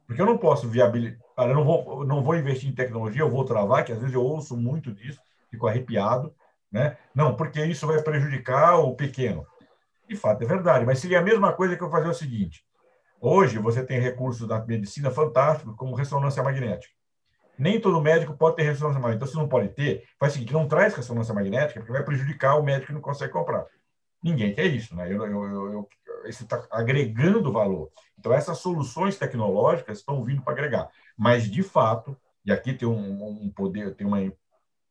Porque 0.06 0.22
eu 0.22 0.26
não 0.26 0.38
posso 0.38 0.70
viabilizar, 0.70 1.20
eu 1.38 1.54
não 1.54 1.66
vou, 1.66 2.06
não 2.06 2.24
vou 2.24 2.38
investir 2.38 2.70
em 2.70 2.74
tecnologia, 2.74 3.22
eu 3.22 3.30
vou 3.30 3.44
travar, 3.44 3.84
que 3.84 3.92
às 3.92 4.00
vezes 4.00 4.14
eu 4.14 4.24
ouço 4.24 4.56
muito 4.56 4.94
disso, 4.94 5.20
fico 5.52 5.68
arrepiado, 5.68 6.34
né? 6.72 6.98
Não, 7.14 7.36
porque 7.36 7.64
isso 7.66 7.86
vai 7.86 8.02
prejudicar 8.02 8.80
o 8.80 8.96
pequeno. 8.96 9.46
De 10.08 10.16
fato, 10.16 10.42
é 10.42 10.48
verdade, 10.48 10.86
mas 10.86 11.00
seria 11.00 11.20
a 11.20 11.24
mesma 11.24 11.52
coisa 11.52 11.76
que 11.76 11.84
eu 11.84 11.92
fazer 11.92 12.08
o 12.08 12.14
seguinte: 12.14 12.64
hoje 13.20 13.60
você 13.60 13.84
tem 13.84 14.00
recursos 14.00 14.48
da 14.48 14.66
medicina 14.66 15.12
fantásticos, 15.12 15.76
como 15.76 15.96
ressonância 15.96 16.42
magnética. 16.42 16.94
Nem 17.60 17.82
todo 17.82 18.02
médico 18.02 18.38
pode 18.38 18.56
ter 18.56 18.64
ressonância 18.64 19.02
magnética. 19.02 19.26
Então, 19.26 19.28
se 19.28 19.36
não 19.36 19.50
pode 19.50 19.70
ter, 19.70 20.06
faz 20.18 20.32
o 20.32 20.36
seguinte: 20.36 20.54
não 20.54 20.66
traz 20.66 20.96
ressonância 20.96 21.34
magnética, 21.34 21.82
porque 21.82 21.92
vai 21.92 22.04
prejudicar 22.04 22.56
o 22.56 22.64
médico 22.64 22.88
que 22.88 22.94
não 22.94 23.02
consegue 23.02 23.34
comprar. 23.34 23.66
Ninguém 24.24 24.54
quer 24.54 24.68
isso, 24.68 24.96
né? 24.96 25.12
Eu, 25.12 25.26
eu, 25.26 25.72
eu, 25.74 25.90
isso 26.30 26.44
está 26.44 26.66
agregando 26.72 27.52
valor. 27.52 27.92
Então, 28.18 28.34
essas 28.34 28.58
soluções 28.60 29.18
tecnológicas 29.18 30.00
estão 30.00 30.24
vindo 30.24 30.42
para 30.42 30.54
agregar. 30.54 30.90
Mas, 31.18 31.50
de 31.50 31.64
fato, 31.64 32.18
e 32.46 32.52
aqui 32.52 32.74
tem 32.74 32.88
um, 32.88 33.44
um 33.44 33.50
poder, 33.50 33.96
tem 33.96 34.08
uma, 34.08 34.20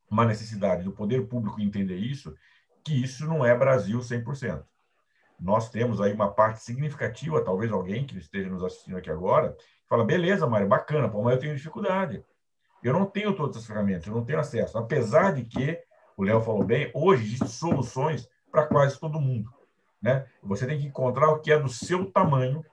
uma 0.09 0.25
necessidade 0.25 0.83
do 0.83 0.91
poder 0.91 1.27
público 1.27 1.59
entender 1.59 1.97
isso, 1.97 2.35
que 2.83 3.03
isso 3.03 3.25
não 3.25 3.45
é 3.45 3.55
Brasil 3.57 3.99
100%. 3.99 4.63
Nós 5.39 5.69
temos 5.69 5.99
aí 5.99 6.13
uma 6.13 6.31
parte 6.31 6.63
significativa, 6.63 7.43
talvez 7.43 7.71
alguém 7.71 8.05
que 8.05 8.17
esteja 8.17 8.49
nos 8.49 8.63
assistindo 8.63 8.97
aqui 8.97 9.09
agora, 9.09 9.55
fala, 9.87 10.05
beleza, 10.05 10.47
Mário, 10.47 10.67
bacana, 10.67 11.09
pô, 11.09 11.21
mas 11.21 11.33
eu 11.33 11.39
tenho 11.39 11.55
dificuldade. 11.55 12.23
Eu 12.83 12.93
não 12.93 13.05
tenho 13.05 13.35
todas 13.35 13.57
as 13.57 13.65
ferramentas, 13.65 14.07
eu 14.07 14.13
não 14.13 14.23
tenho 14.23 14.39
acesso. 14.39 14.77
Apesar 14.77 15.33
de 15.33 15.43
que, 15.43 15.79
o 16.15 16.23
Léo 16.23 16.41
falou 16.41 16.63
bem, 16.63 16.91
hoje 16.93 17.25
existem 17.25 17.47
soluções 17.47 18.27
para 18.51 18.65
quase 18.65 18.99
todo 18.99 19.19
mundo. 19.19 19.51
Né? 20.01 20.25
Você 20.43 20.65
tem 20.65 20.79
que 20.79 20.85
encontrar 20.85 21.29
o 21.29 21.39
que 21.39 21.51
é 21.51 21.59
do 21.59 21.69
seu 21.69 22.11
tamanho, 22.11 22.63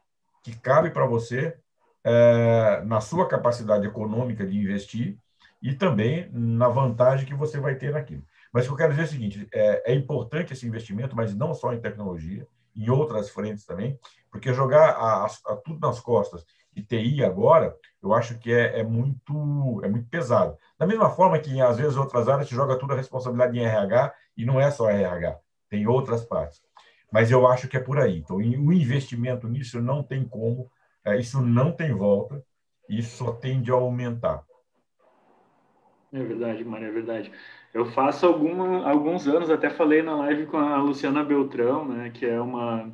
que 0.43 0.55
cabe 0.55 0.91
para 0.91 1.07
você, 1.07 1.57
é, 2.05 2.83
na 2.85 3.01
sua 3.01 3.27
capacidade 3.27 3.87
econômica 3.87 4.47
de 4.47 4.59
investir 4.59 5.18
e 5.62 5.75
também 5.75 6.29
na 6.31 6.68
vantagem 6.68 7.27
que 7.27 7.35
você 7.35 7.59
vai 7.59 7.77
ter 7.77 7.93
naquilo. 7.93 8.22
Mas 8.53 8.64
o 8.64 8.68
que 8.68 8.72
eu 8.75 8.77
quero 8.77 8.91
dizer 8.91 9.03
é 9.03 9.07
o 9.07 9.09
seguinte: 9.09 9.49
é, 9.53 9.93
é 9.93 9.95
importante 9.95 10.53
esse 10.53 10.66
investimento, 10.66 11.16
mas 11.16 11.35
não 11.35 11.55
só 11.55 11.72
em 11.72 11.81
tecnologia, 11.81 12.47
em 12.77 12.91
outras 12.91 13.31
frentes 13.31 13.64
também, 13.64 13.99
porque 14.31 14.53
jogar 14.53 14.91
a, 14.91 15.25
a, 15.25 15.57
tudo 15.57 15.81
nas 15.81 16.01
costas 16.01 16.45
e 16.77 16.83
TI 16.83 17.25
agora, 17.25 17.75
eu 18.03 18.12
acho 18.12 18.39
que 18.39 18.53
é, 18.53 18.81
é, 18.81 18.83
muito 18.83 19.81
é 19.83 19.89
muito 19.89 20.09
pesado. 20.09 20.59
Da 20.79 20.87
mesma 20.87 21.09
forma 21.09 21.39
que, 21.39 21.61
às 21.61 21.79
vezes, 21.79 21.97
outras 21.97 22.29
áreas 22.29 22.49
se 22.49 22.55
joga 22.55 22.77
tudo 22.77 22.93
a 22.93 22.97
responsabilidade 22.97 23.57
em 23.57 23.64
RH, 23.64 24.12
e 24.37 24.45
não 24.45 24.61
é 24.61 24.70
só 24.70 24.91
RH, 24.91 25.39
tem 25.70 25.87
outras 25.87 26.25
partes. 26.25 26.61
Mas 27.13 27.31
eu 27.31 27.47
acho 27.47 27.69
que 27.69 27.77
é 27.77 27.81
por 27.81 27.99
aí. 27.99 28.19
Então, 28.19 28.37
o 28.37 28.73
investimento 28.73 29.49
nisso 29.49 29.81
não 29.81 30.03
tem 30.03 30.25
como, 30.25 30.71
é, 31.05 31.19
isso 31.19 31.41
não 31.41 31.71
tem 31.71 31.93
volta, 31.93 32.45
isso 32.89 33.17
só 33.17 33.33
tende 33.33 33.71
a 33.71 33.75
aumentar. 33.75 34.45
É 36.13 36.23
verdade, 36.23 36.65
Mário, 36.65 36.87
é 36.87 36.91
verdade. 36.93 37.33
Eu 37.73 37.87
faço 37.87 38.25
alguma, 38.25 38.89
alguns 38.89 39.27
anos, 39.27 39.51
até 39.51 39.69
falei 39.69 40.01
na 40.01 40.17
live 40.17 40.47
com 40.47 40.57
a 40.57 40.81
Luciana 40.81 41.25
Beltrão, 41.25 41.85
né, 41.89 42.11
que 42.11 42.25
é 42.25 42.41
uma, 42.41 42.93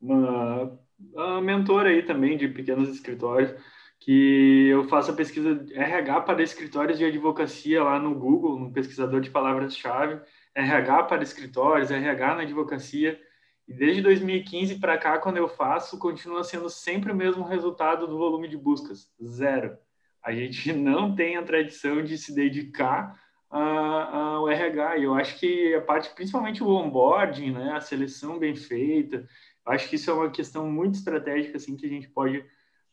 uma, 0.00 0.78
uma 1.14 1.40
mentora 1.40 1.90
aí 1.90 2.02
também 2.02 2.36
de 2.36 2.48
pequenos 2.48 2.88
escritórios, 2.88 3.54
que 4.00 4.68
eu 4.68 4.88
faço 4.88 5.12
a 5.12 5.14
pesquisa 5.14 5.64
RH 5.70 6.22
para 6.22 6.42
escritórios 6.42 6.98
de 6.98 7.04
advocacia 7.04 7.82
lá 7.84 8.00
no 8.00 8.14
Google, 8.14 8.58
no 8.58 8.72
pesquisador 8.72 9.20
de 9.20 9.30
palavras-chave, 9.30 10.20
RH 10.54 11.04
para 11.04 11.22
escritórios, 11.22 11.90
RH 11.90 12.34
na 12.34 12.42
advocacia, 12.42 13.20
e 13.68 13.74
desde 13.74 14.00
2015 14.00 14.78
para 14.78 14.96
cá, 14.96 15.18
quando 15.18 15.38
eu 15.38 15.48
faço, 15.48 15.98
continua 15.98 16.44
sendo 16.44 16.70
sempre 16.70 17.10
o 17.10 17.16
mesmo 17.16 17.44
resultado 17.44 18.06
do 18.06 18.16
volume 18.16 18.48
de 18.48 18.56
buscas, 18.56 19.10
zero. 19.24 19.76
A 20.22 20.32
gente 20.32 20.70
não 20.74 21.14
tem 21.14 21.36
a 21.36 21.42
tradição 21.42 22.02
de 22.02 22.16
se 22.16 22.34
dedicar 22.34 23.20
ao 23.50 24.48
RH. 24.48 24.98
E 24.98 25.04
eu 25.04 25.14
acho 25.14 25.38
que 25.38 25.74
a 25.74 25.80
parte, 25.80 26.14
principalmente 26.14 26.62
o 26.62 26.68
onboarding, 26.68 27.52
né, 27.52 27.72
a 27.72 27.80
seleção 27.80 28.38
bem 28.38 28.54
feita, 28.54 29.26
acho 29.64 29.88
que 29.88 29.96
isso 29.96 30.10
é 30.10 30.14
uma 30.14 30.30
questão 30.30 30.70
muito 30.70 30.94
estratégica 30.94 31.56
assim 31.56 31.76
que 31.76 31.86
a 31.86 31.88
gente 31.88 32.08
pode 32.08 32.38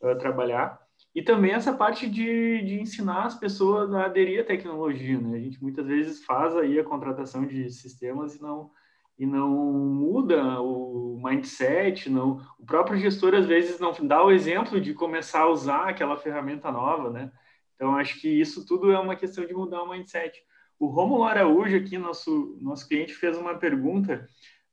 uh, 0.02 0.18
trabalhar. 0.18 0.82
E 1.14 1.22
também 1.22 1.52
essa 1.52 1.74
parte 1.74 2.10
de, 2.10 2.64
de 2.64 2.80
ensinar 2.80 3.26
as 3.26 3.36
pessoas 3.36 3.94
a 3.94 4.06
aderir 4.06 4.42
à 4.42 4.44
tecnologia, 4.44 5.20
né? 5.20 5.38
A 5.38 5.40
gente 5.40 5.62
muitas 5.62 5.86
vezes 5.86 6.24
faz 6.26 6.56
aí 6.56 6.80
a 6.80 6.84
contratação 6.84 7.46
de 7.46 7.70
sistemas 7.70 8.36
e 8.36 8.42
não 8.42 8.72
e 9.18 9.26
não 9.26 9.50
muda 9.50 10.60
o 10.62 11.20
mindset, 11.24 12.10
não. 12.10 12.42
O 12.60 12.66
próprio 12.66 12.98
gestor 12.98 13.34
às 13.36 13.46
vezes 13.46 13.80
não 13.80 13.94
dá 14.02 14.24
o 14.24 14.32
exemplo 14.32 14.82
de 14.82 14.94
começar 14.94 15.42
a 15.42 15.50
usar 15.50 15.90
aquela 15.90 16.18
ferramenta 16.18 16.72
nova, 16.72 17.10
né? 17.10 17.32
Então 17.76 17.96
acho 17.96 18.20
que 18.20 18.28
isso 18.28 18.66
tudo 18.66 18.92
é 18.92 19.00
uma 19.00 19.16
questão 19.16 19.46
de 19.46 19.54
mudar 19.54 19.84
o 19.84 19.90
mindset. 19.90 20.42
O 20.80 20.88
Romulo 20.88 21.24
Araújo 21.24 21.78
aqui, 21.78 21.98
nosso 21.98 22.58
nosso 22.62 22.88
cliente 22.88 23.14
fez 23.14 23.38
uma 23.38 23.56
pergunta 23.56 24.28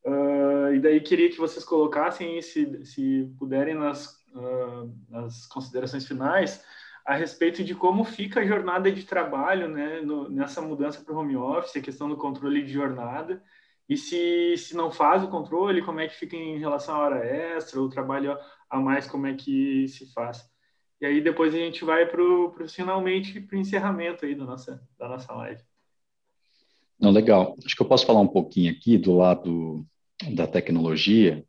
uh, 0.04 0.74
e 0.74 0.80
daí 0.80 1.00
queria 1.00 1.30
que 1.30 1.38
vocês 1.38 1.64
colocassem 1.64 2.40
se 2.42 2.84
se 2.84 3.32
puderem 3.38 3.74
nas 3.74 4.06
uh, 4.34 4.92
nas 5.08 5.46
considerações 5.46 6.06
finais 6.06 6.64
a 7.04 7.14
respeito 7.14 7.64
de 7.64 7.74
como 7.74 8.04
fica 8.04 8.40
a 8.40 8.46
jornada 8.46 8.92
de 8.92 9.04
trabalho, 9.04 9.68
né, 9.68 10.00
no, 10.02 10.28
nessa 10.28 10.60
mudança 10.60 11.00
para 11.02 11.14
o 11.14 11.18
home 11.18 11.36
office, 11.36 11.76
a 11.76 11.80
questão 11.80 12.08
do 12.08 12.16
controle 12.16 12.62
de 12.62 12.72
jornada 12.72 13.42
e 13.90 13.96
se, 13.96 14.56
se 14.56 14.76
não 14.76 14.92
faz 14.92 15.24
o 15.24 15.28
controle, 15.28 15.82
como 15.82 15.98
é 15.98 16.06
que 16.06 16.14
fica 16.14 16.36
em 16.36 16.60
relação 16.60 16.94
à 16.94 16.98
hora 17.00 17.26
extra, 17.26 17.82
o 17.82 17.88
trabalho 17.88 18.38
a 18.70 18.78
mais, 18.78 19.10
como 19.10 19.26
é 19.26 19.34
que 19.34 19.88
se 19.88 20.06
faz. 20.12 20.48
E 21.00 21.06
aí 21.06 21.20
depois 21.20 21.52
a 21.52 21.58
gente 21.58 21.84
vai 21.84 22.06
para 22.06 22.22
o 22.22 22.54
finalmente 22.68 23.40
para 23.40 23.56
o 23.56 23.60
encerramento 23.60 24.24
aí 24.24 24.36
da 24.36 24.44
nossa, 24.44 24.80
da 24.96 25.08
nossa 25.08 25.32
live. 25.32 25.60
Não, 27.00 27.10
legal. 27.10 27.56
Acho 27.64 27.74
que 27.74 27.82
eu 27.82 27.88
posso 27.88 28.06
falar 28.06 28.20
um 28.20 28.28
pouquinho 28.28 28.70
aqui 28.70 28.96
do 28.96 29.16
lado 29.16 29.84
da 30.36 30.46
tecnologia. 30.46 31.44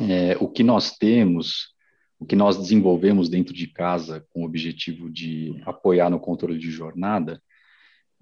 É, 0.00 0.38
o 0.40 0.48
que 0.48 0.62
nós 0.62 0.96
temos, 0.96 1.74
o 2.18 2.24
que 2.24 2.34
nós 2.34 2.56
desenvolvemos 2.56 3.28
dentro 3.28 3.52
de 3.52 3.66
casa 3.66 4.26
com 4.30 4.40
o 4.40 4.46
objetivo 4.46 5.10
de 5.10 5.60
apoiar 5.66 6.08
no 6.08 6.18
controle 6.18 6.58
de 6.58 6.70
jornada, 6.70 7.42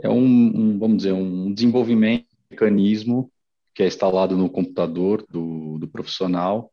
é 0.00 0.08
um, 0.08 0.16
um 0.16 0.78
vamos 0.78 0.96
dizer, 0.96 1.12
um 1.12 1.54
desenvolvimento 1.54 2.21
mecanismo 2.52 3.30
que 3.74 3.82
é 3.82 3.86
instalado 3.86 4.36
no 4.36 4.50
computador 4.50 5.24
do, 5.30 5.78
do 5.78 5.88
profissional, 5.88 6.70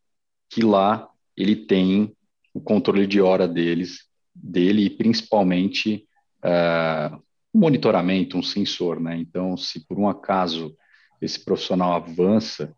que 0.50 0.62
lá 0.62 1.08
ele 1.36 1.56
tem 1.56 2.14
o 2.54 2.60
controle 2.60 3.08
de 3.08 3.22
hora 3.22 3.48
deles, 3.48 4.06
dele 4.36 4.84
e 4.84 4.90
principalmente 4.90 6.06
uh, 6.44 7.16
um 7.54 7.60
monitoramento, 7.60 8.38
um 8.38 8.44
sensor, 8.44 9.00
né? 9.00 9.18
Então, 9.18 9.56
se 9.56 9.86
por 9.88 9.98
um 9.98 10.10
acaso 10.10 10.76
esse 11.22 11.44
profissional 11.44 11.94
avança, 11.94 12.76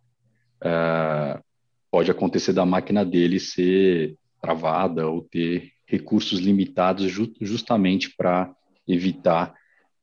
uh, 0.64 1.44
pode 1.90 2.12
acontecer 2.12 2.54
da 2.54 2.66
máquina 2.66 3.04
dele 3.04 3.40
ser 3.40 4.16
travada 4.40 5.08
ou 5.08 5.24
ter 5.24 5.72
recursos 5.88 6.40
limitados 6.40 7.12
ju 7.12 7.32
justamente 7.42 8.16
para 8.16 8.54
evitar 8.88 9.54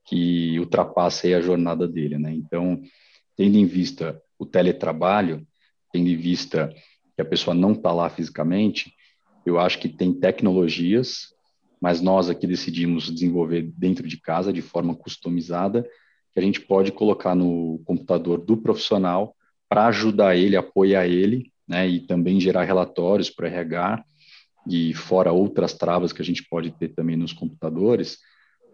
que 0.08 0.58
ultrapasse 0.58 1.34
a 1.34 1.40
jornada 1.40 1.86
dele, 1.86 2.18
né? 2.18 2.32
Então, 2.32 2.80
tendo 3.36 3.56
em 3.56 3.66
vista 3.66 4.20
o 4.38 4.46
teletrabalho, 4.46 5.46
tendo 5.92 6.08
em 6.08 6.16
vista 6.16 6.72
que 7.14 7.20
a 7.20 7.24
pessoa 7.24 7.54
não 7.54 7.72
está 7.72 7.92
lá 7.92 8.08
fisicamente, 8.08 8.94
eu 9.44 9.58
acho 9.58 9.78
que 9.78 9.88
tem 9.88 10.12
tecnologias, 10.12 11.34
mas 11.80 12.00
nós 12.00 12.30
aqui 12.30 12.46
decidimos 12.46 13.12
desenvolver 13.12 13.70
dentro 13.76 14.06
de 14.08 14.20
casa 14.20 14.52
de 14.52 14.62
forma 14.62 14.94
customizada, 14.94 15.86
que 16.32 16.40
a 16.40 16.42
gente 16.42 16.60
pode 16.60 16.90
colocar 16.90 17.34
no 17.34 17.80
computador 17.84 18.38
do 18.38 18.56
profissional 18.56 19.34
para 19.68 19.86
ajudar 19.88 20.36
ele, 20.36 20.56
apoiar 20.56 21.06
ele, 21.06 21.52
né, 21.66 21.86
e 21.86 22.00
também 22.00 22.40
gerar 22.40 22.64
relatórios 22.64 23.28
para 23.28 23.48
RH 23.48 24.04
e 24.66 24.94
fora 24.94 25.32
outras 25.32 25.74
travas 25.74 26.12
que 26.12 26.22
a 26.22 26.24
gente 26.24 26.42
pode 26.48 26.70
ter 26.70 26.88
também 26.88 27.16
nos 27.16 27.32
computadores, 27.32 28.18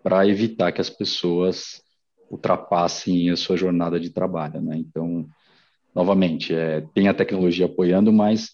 para 0.05 0.29
evitar 0.29 0.71
que 0.71 0.83
as 0.83 0.91
pessoas 0.91 1.83
ultrapassem 2.31 3.31
a 3.31 3.37
sua 3.37 3.57
jornada 3.57 3.99
de 3.99 4.11
trabalho, 4.11 4.61
né? 4.61 4.77
Então, 4.77 5.27
novamente, 5.95 6.55
é, 6.55 6.83
tem 6.93 7.09
a 7.09 7.15
tecnologia 7.15 7.65
apoiando, 7.65 8.13
mas 8.13 8.51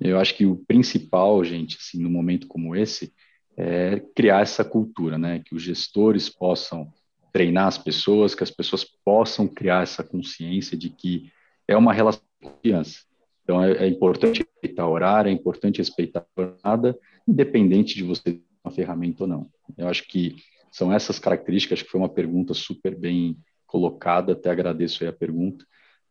eu 0.00 0.18
acho 0.18 0.34
que 0.34 0.44
o 0.44 0.56
principal, 0.66 1.44
gente, 1.44 1.78
assim, 1.80 2.02
num 2.02 2.10
momento 2.10 2.48
como 2.48 2.74
esse, 2.74 3.12
é 3.56 4.00
criar 4.16 4.42
essa 4.42 4.64
cultura, 4.64 5.16
né? 5.16 5.40
Que 5.46 5.54
os 5.54 5.62
gestores 5.62 6.28
possam 6.28 6.92
treinar 7.32 7.68
as 7.68 7.78
pessoas, 7.78 8.34
que 8.34 8.42
as 8.42 8.50
pessoas 8.50 8.84
possam 9.04 9.46
criar 9.46 9.84
essa 9.84 10.02
consciência 10.02 10.76
de 10.76 10.90
que 10.90 11.30
é 11.68 11.76
uma 11.76 11.92
relação 11.92 12.22
de 12.40 12.48
confiança. 12.48 13.02
Então, 13.44 13.62
é, 13.62 13.84
é 13.84 13.86
importante 13.86 14.40
respeitar 14.40 14.88
o 14.88 14.92
horário, 14.92 15.28
é 15.28 15.32
importante 15.32 15.78
respeitar 15.78 16.26
a 16.36 16.42
jornada, 16.42 16.98
independente 17.26 17.94
de 17.94 18.02
você 18.02 18.22
ter 18.32 18.42
uma 18.64 18.72
ferramenta 18.72 19.22
ou 19.22 19.28
não. 19.28 19.50
Eu 19.78 19.86
acho 19.86 20.08
que 20.08 20.36
são 20.72 20.90
essas 20.90 21.18
características, 21.18 21.78
acho 21.78 21.84
que 21.84 21.90
foi 21.90 22.00
uma 22.00 22.08
pergunta 22.08 22.54
super 22.54 22.96
bem 22.96 23.36
colocada, 23.66 24.32
até 24.32 24.50
agradeço 24.50 25.04
aí 25.04 25.08
a 25.08 25.12
pergunta, 25.12 25.64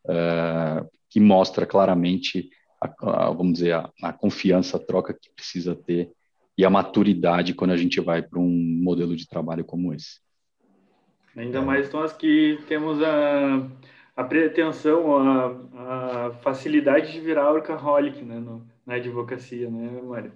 uh, 0.06 0.88
que 1.10 1.18
mostra 1.18 1.66
claramente, 1.66 2.48
a, 2.80 3.26
a, 3.26 3.30
vamos 3.30 3.54
dizer, 3.54 3.74
a, 3.74 3.90
a, 4.02 4.12
confiança, 4.12 4.76
a 4.76 4.80
troca 4.80 5.12
que 5.12 5.30
precisa 5.34 5.74
ter 5.74 6.12
e 6.56 6.64
a 6.64 6.70
maturidade 6.70 7.54
quando 7.54 7.72
a 7.72 7.76
gente 7.76 8.00
vai 8.00 8.22
para 8.22 8.38
um 8.38 8.80
modelo 8.82 9.16
de 9.16 9.26
trabalho 9.26 9.64
como 9.64 9.92
esse. 9.92 10.20
Ainda 11.36 11.60
mais 11.60 11.90
nós 11.90 12.12
que 12.12 12.58
temos 12.68 13.02
a, 13.02 13.68
a 14.14 14.22
pretensão, 14.22 15.16
a, 15.16 16.26
a 16.26 16.30
facilidade 16.42 17.10
de 17.10 17.20
virar 17.20 17.50
workaholic 17.52 18.22
né, 18.22 18.38
no, 18.38 18.64
na 18.86 18.94
advocacia, 18.94 19.68
né, 19.70 20.00
Mário? 20.02 20.32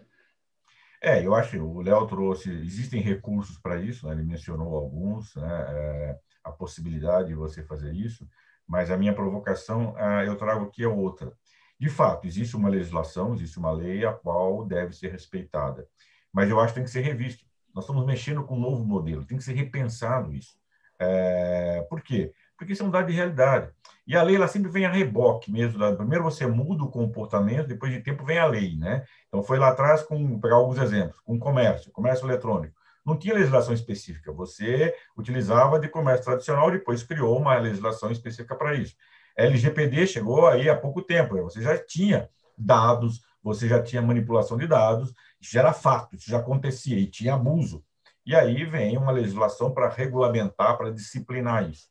É, 1.03 1.25
eu 1.25 1.35
acho 1.35 1.51
que 1.51 1.59
o 1.59 1.81
Léo 1.81 2.07
trouxe, 2.07 2.51
existem 2.51 3.01
recursos 3.01 3.59
para 3.59 3.81
isso, 3.81 4.07
né? 4.07 4.15
ele 4.15 4.23
mencionou 4.23 4.75
alguns, 4.75 5.35
né? 5.37 5.67
é, 5.69 6.19
a 6.43 6.51
possibilidade 6.51 7.29
de 7.29 7.35
você 7.35 7.63
fazer 7.63 7.93
isso, 7.93 8.27
mas 8.67 8.91
a 8.91 8.97
minha 8.97 9.15
provocação 9.15 9.95
é, 9.99 10.27
eu 10.27 10.37
trago 10.37 10.65
aqui 10.65 10.83
é 10.83 10.89
outra. 10.89 11.33
De 11.79 11.91
fato, 11.91 12.27
existe 12.27 12.57
uma 12.57 12.69
legislação, 12.69 13.35
existe 13.35 13.59
uma 13.59 13.71
lei 13.71 14.05
a 14.05 14.13
qual 14.13 14.65
deve 14.65 14.95
ser 14.95 15.13
respeitada, 15.13 15.87
mas 16.33 16.49
eu 16.49 16.59
acho 16.59 16.73
que 16.73 16.81
tem 16.81 16.85
que 16.85 16.91
ser 16.91 17.03
revisto. 17.03 17.45
Nós 17.75 17.85
estamos 17.85 18.07
mexendo 18.07 18.43
com 18.45 18.57
um 18.57 18.61
novo 18.61 18.85
modelo, 18.85 19.25
tem 19.25 19.37
que 19.37 19.45
ser 19.45 19.53
repensado 19.53 20.33
isso. 20.33 20.57
É, 20.99 21.87
por 21.91 22.01
quê? 22.01 22.33
Porque 22.57 22.73
isso 22.73 22.85
é 22.85 22.89
dado 22.89 23.07
de 23.07 23.13
realidade. 23.13 23.71
E 24.07 24.17
a 24.17 24.23
lei 24.23 24.37
ela 24.37 24.47
sempre 24.47 24.71
vem 24.71 24.87
a 24.87 24.91
reboque 24.91 25.51
mesmo. 25.51 25.79
Né? 25.79 25.95
Primeiro 25.95 26.25
você 26.25 26.47
muda 26.47 26.85
o 26.85 26.91
comportamento, 26.91 27.67
depois 27.67 27.93
de 27.93 28.01
tempo 28.01 28.25
vem 28.25 28.39
a 28.39 28.47
lei, 28.47 28.77
né? 28.77 29.05
Então 29.27 29.43
foi 29.43 29.59
lá 29.59 29.69
atrás 29.69 30.03
com 30.03 30.29
vou 30.29 30.41
pegar 30.41 30.57
alguns 30.57 30.79
exemplos, 30.79 31.19
com 31.21 31.39
comércio, 31.39 31.91
comércio 31.91 32.27
eletrônico. 32.27 32.75
Não 33.05 33.17
tinha 33.17 33.35
legislação 33.35 33.75
específica. 33.75 34.33
Você 34.33 34.95
utilizava 35.17 35.79
de 35.79 35.89
comércio 35.89 36.25
tradicional, 36.25 36.71
depois 36.71 37.03
criou 37.03 37.39
uma 37.39 37.57
legislação 37.59 38.11
específica 38.11 38.55
para 38.55 38.75
isso. 38.75 38.95
LGPD 39.37 40.07
chegou 40.07 40.47
aí 40.47 40.69
há 40.69 40.77
pouco 40.77 41.03
tempo. 41.03 41.41
Você 41.43 41.61
já 41.61 41.77
tinha 41.77 42.29
dados, 42.57 43.23
você 43.43 43.69
já 43.69 43.83
tinha 43.83 44.03
manipulação 44.03 44.57
de 44.57 44.67
dados, 44.67 45.13
isso 45.41 45.53
já 45.53 45.61
era 45.61 45.73
fato, 45.73 46.17
isso 46.17 46.31
já 46.31 46.39
acontecia 46.39 46.99
e 46.99 47.07
tinha 47.07 47.35
abuso. 47.35 47.85
E 48.25 48.35
aí 48.35 48.65
vem 48.65 48.97
uma 48.97 49.13
legislação 49.13 49.73
para 49.73 49.89
regulamentar, 49.89 50.77
para 50.77 50.91
disciplinar 50.91 51.69
isso. 51.71 51.87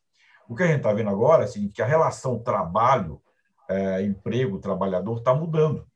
O 0.48 0.54
que 0.54 0.62
a 0.62 0.66
gente 0.66 0.78
está 0.78 0.92
vendo 0.92 1.10
agora 1.10 1.42
é 1.42 1.44
assim, 1.44 1.68
que 1.68 1.82
a 1.82 1.86
relação 1.86 2.38
trabalho, 2.38 3.20
é, 3.68 4.02
emprego, 4.02 4.58
trabalhador 4.58 5.18
está 5.18 5.34
mudando. 5.34 5.86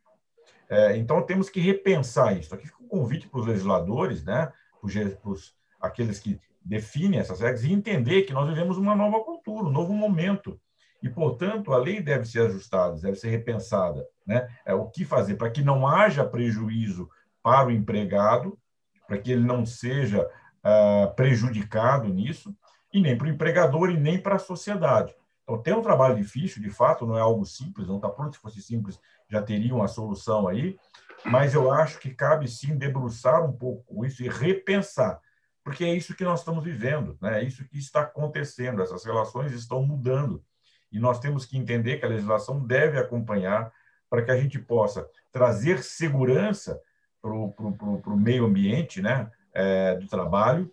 É, 0.69 0.97
então, 0.97 1.23
temos 1.23 1.49
que 1.49 1.61
repensar 1.61 2.37
isso. 2.39 2.55
Aqui 2.55 2.67
fica 2.67 2.83
um 2.83 2.89
convite 2.89 3.29
para 3.29 3.41
os 3.41 3.47
legisladores, 3.47 4.25
né, 4.25 4.53
para 4.81 5.31
os, 5.31 5.55
aqueles 5.81 6.19
que 6.19 6.41
definem 6.65 7.19
essas 7.21 7.41
regras, 7.41 7.65
e 7.65 7.73
entender 7.73 8.23
que 8.23 8.33
nós 8.33 8.49
vivemos 8.49 8.77
uma 8.77 8.95
nova 8.95 9.25
cultura, 9.25 9.67
um 9.67 9.73
novo 9.73 9.93
momento. 9.93 10.61
E, 11.03 11.09
portanto, 11.09 11.73
a 11.73 11.79
lei 11.79 12.01
deve 12.01 12.25
ser 12.27 12.47
ajustada, 12.47 13.01
deve 13.01 13.17
ser 13.17 13.31
repensada. 13.31 14.07
Né? 14.27 14.49
É, 14.65 14.75
o 14.75 14.87
que 14.87 15.05
fazer 15.05 15.37
para 15.37 15.51
que 15.51 15.63
não 15.63 15.87
haja 15.87 16.25
prejuízo 16.25 17.09
para 17.43 17.69
o 17.69 17.71
empregado, 17.71 18.59
para 19.07 19.19
que 19.19 19.33
ele 19.33 19.45
não 19.45 19.65
seja 19.65 20.25
uh, 20.25 21.13
prejudicado 21.15 22.09
nisso, 22.09 22.55
e 22.93 23.01
nem 23.01 23.17
para 23.17 23.27
o 23.27 23.31
empregador 23.31 23.91
e 23.91 23.97
nem 23.99 24.21
para 24.21 24.37
a 24.37 24.39
sociedade. 24.39 25.15
Então, 25.43 25.61
tem 25.61 25.75
um 25.75 25.83
trabalho 25.83 26.17
difícil, 26.17 26.63
de 26.63 26.71
fato, 26.71 27.07
não 27.07 27.17
é 27.17 27.21
algo 27.21 27.45
simples, 27.45 27.89
não 27.89 27.97
está 27.97 28.09
pronto. 28.09 28.37
Se 28.37 28.43
fosse 28.43 28.63
simples, 28.63 29.01
já 29.29 29.43
teria 29.43 29.75
uma 29.75 29.89
solução 29.89 30.47
aí, 30.47 30.79
mas 31.25 31.55
eu 31.55 31.73
acho 31.73 31.99
que 31.99 32.15
cabe 32.15 32.49
sim 32.49 32.77
debruçar 32.77 33.45
um 33.45 33.53
pouco 33.53 34.05
isso 34.05 34.23
e 34.23 34.29
repensar, 34.29 35.21
porque 35.65 35.85
é 35.85 35.95
isso 35.95 36.15
que 36.15 36.25
nós 36.25 36.41
estamos 36.41 36.65
vivendo, 36.65 37.19
né? 37.21 37.41
é 37.41 37.45
isso 37.45 37.67
que 37.69 37.79
está 37.79 38.03
acontecendo, 38.03 38.81
essas 38.81 39.05
relações 39.05 39.53
estão 39.53 39.83
mudando. 39.83 40.43
E 40.91 40.99
nós 40.99 41.21
temos 41.21 41.45
que 41.45 41.57
entender 41.57 41.99
que 41.99 42.05
a 42.05 42.09
legislação 42.09 42.65
deve 42.65 42.99
acompanhar 42.99 43.73
para 44.09 44.23
que 44.23 44.31
a 44.31 44.37
gente 44.37 44.59
possa 44.59 45.09
trazer 45.31 45.83
segurança 45.83 46.81
para 47.23 47.33
o 47.33 48.17
meio 48.17 48.47
ambiente 48.47 49.01
né? 49.01 49.31
É, 49.53 49.97
do 49.97 50.07
trabalho, 50.07 50.73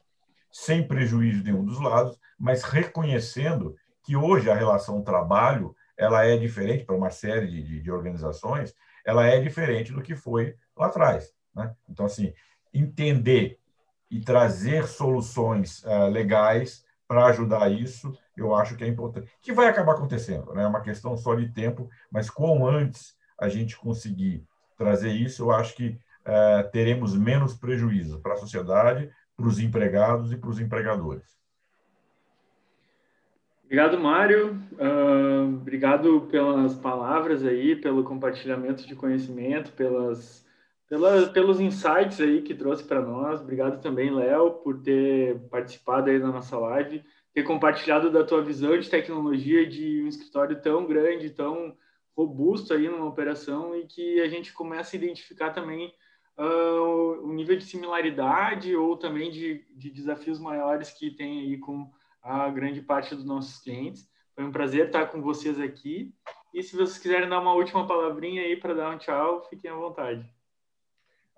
sem 0.51 0.87
prejuízo 0.87 1.43
de 1.43 1.51
nenhum 1.51 1.65
dos 1.65 1.79
lados, 1.79 2.19
mas 2.37 2.63
reconhecendo 2.63 3.75
que 4.03 4.15
hoje 4.15 4.49
a 4.49 4.55
relação 4.55 5.01
trabalho 5.01 5.75
ela 5.97 6.23
é 6.25 6.37
diferente 6.37 6.85
para 6.85 6.95
uma 6.95 7.09
série 7.09 7.47
de, 7.47 7.63
de, 7.63 7.81
de, 7.81 7.91
organizações, 7.91 8.73
ela 9.03 9.25
é 9.25 9.39
diferente 9.39 9.91
do 9.91 10.01
que 10.01 10.15
foi 10.15 10.55
lá 10.77 10.87
atrás. 10.87 11.33
Né? 11.55 11.75
Então, 11.89 12.05
assim, 12.05 12.33
entender 12.73 13.59
e 14.09 14.21
trazer 14.21 14.87
soluções 14.87 15.83
uh, 15.83 16.07
legais 16.09 16.85
para 17.07 17.25
ajudar 17.25 17.71
isso, 17.71 18.17
eu 18.35 18.53
acho 18.55 18.75
que 18.75 18.83
é 18.83 18.87
importante. 18.87 19.29
Que 19.41 19.51
vai 19.51 19.67
acabar 19.67 19.93
acontecendo, 19.93 20.53
né? 20.53 20.63
é 20.63 20.67
uma 20.67 20.81
questão 20.81 21.17
só 21.17 21.33
de 21.33 21.49
tempo, 21.49 21.89
mas 22.11 22.29
quanto 22.29 22.67
antes 22.67 23.15
a 23.39 23.49
gente 23.49 23.75
conseguir 23.77 24.45
trazer 24.77 25.11
isso, 25.11 25.43
eu 25.43 25.51
acho 25.51 25.75
que 25.75 25.99
uh, 26.25 26.69
teremos 26.71 27.17
menos 27.17 27.55
prejuízo 27.55 28.19
para 28.19 28.33
a 28.33 28.37
sociedade, 28.37 29.09
para 29.37 29.47
os 29.47 29.59
empregados 29.59 30.33
e 30.33 30.37
para 30.37 30.49
os 30.49 30.59
empregadores. 30.59 31.37
Obrigado, 33.63 33.99
Mário. 33.99 34.59
Uh, 34.73 35.55
obrigado 35.61 36.21
pelas 36.31 36.73
palavras 36.73 37.45
aí, 37.45 37.75
pelo 37.75 38.03
compartilhamento 38.03 38.87
de 38.87 38.95
conhecimento, 38.95 39.73
pelas, 39.73 40.43
pela, 40.89 41.27
pelos 41.27 41.59
insights 41.59 42.19
aí 42.19 42.41
que 42.41 42.55
trouxe 42.55 42.83
para 42.83 43.01
nós. 43.01 43.41
Obrigado 43.41 43.81
também, 43.81 44.09
Léo, 44.09 44.51
por 44.63 44.81
ter 44.81 45.37
participado 45.49 46.09
aí 46.09 46.19
da 46.19 46.27
nossa 46.27 46.57
live, 46.57 47.03
ter 47.33 47.43
compartilhado 47.43 48.09
da 48.09 48.23
tua 48.23 48.41
visão 48.41 48.77
de 48.79 48.89
tecnologia 48.89 49.67
de 49.67 50.01
um 50.01 50.07
escritório 50.07 50.59
tão 50.61 50.87
grande, 50.87 51.29
tão 51.29 51.75
robusto 52.15 52.73
aí 52.73 52.89
numa 52.89 53.05
operação 53.05 53.75
e 53.75 53.85
que 53.85 54.21
a 54.21 54.27
gente 54.27 54.51
começa 54.53 54.95
a 54.95 54.97
identificar 54.97 55.51
também 55.51 55.93
uh, 56.37 57.25
o 57.25 57.33
nível 57.33 57.57
de 57.57 57.65
similaridade 57.65 58.75
ou 58.75 58.97
também 58.97 59.31
de, 59.31 59.65
de 59.75 59.89
desafios 59.89 60.39
maiores 60.39 60.91
que 60.91 61.11
tem 61.11 61.39
aí 61.39 61.57
com 61.57 61.91
a 62.21 62.49
grande 62.49 62.81
parte 62.81 63.15
dos 63.15 63.25
nossos 63.25 63.61
clientes. 63.61 64.07
Foi 64.35 64.43
um 64.43 64.51
prazer 64.51 64.87
estar 64.87 65.07
com 65.07 65.21
vocês 65.21 65.59
aqui. 65.59 66.13
E 66.53 66.61
se 66.61 66.75
vocês 66.75 66.97
quiserem 66.97 67.29
dar 67.29 67.39
uma 67.39 67.53
última 67.53 67.87
palavrinha 67.87 68.41
aí 68.41 68.55
para 68.55 68.73
dar 68.73 68.91
um 68.91 68.97
tchau, 68.97 69.43
fiquem 69.49 69.71
à 69.71 69.75
vontade. 69.75 70.25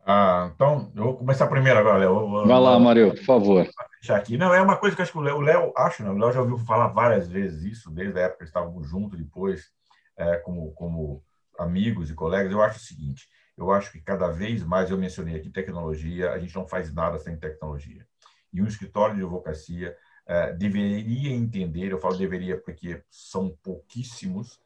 Ah, 0.05 0.51
então, 0.55 0.91
eu 0.95 1.03
vou 1.03 1.17
começar 1.17 1.47
primeiro 1.47 1.79
agora, 1.79 1.97
Léo. 1.97 2.45
Vai 2.47 2.59
lá, 2.59 2.79
Mário, 2.79 3.11
por 3.11 3.23
favor. 3.25 3.67
Deixar 3.99 4.15
aqui. 4.15 4.37
Não, 4.37 4.53
é 4.53 4.61
uma 4.61 4.77
coisa 4.77 4.95
que 4.95 5.01
acho 5.01 5.11
que 5.11 5.17
o 5.17 5.21
Léo, 5.21 5.37
o 5.37 5.41
Léo 5.41 5.73
acho, 5.75 6.03
não, 6.03 6.15
o 6.15 6.17
Léo 6.17 6.31
já 6.31 6.41
ouviu 6.41 6.57
falar 6.59 6.87
várias 6.87 7.27
vezes 7.27 7.63
isso, 7.63 7.91
desde 7.91 8.17
a 8.17 8.23
época 8.23 8.39
que 8.39 8.45
estávamos 8.45 8.89
juntos, 8.89 9.19
depois, 9.19 9.69
é, 10.17 10.37
como, 10.37 10.71
como 10.73 11.23
amigos 11.59 12.09
e 12.09 12.15
colegas. 12.15 12.51
Eu 12.51 12.61
acho 12.61 12.77
o 12.77 12.81
seguinte: 12.81 13.27
eu 13.59 13.71
acho 13.71 13.91
que 13.91 13.99
cada 13.99 14.29
vez 14.29 14.63
mais, 14.63 14.89
eu 14.89 14.97
mencionei 14.97 15.35
aqui 15.35 15.49
tecnologia, 15.49 16.31
a 16.31 16.39
gente 16.39 16.55
não 16.55 16.65
faz 16.65 16.93
nada 16.93 17.19
sem 17.19 17.37
tecnologia. 17.37 18.07
E 18.53 18.61
um 18.61 18.65
escritório 18.65 19.15
de 19.15 19.21
advocacia 19.21 19.95
é, 20.25 20.53
deveria 20.53 21.31
entender, 21.31 21.91
eu 21.91 21.99
falo 21.99 22.17
deveria 22.17 22.57
porque 22.57 23.03
são 23.09 23.49
pouquíssimos, 23.61 24.61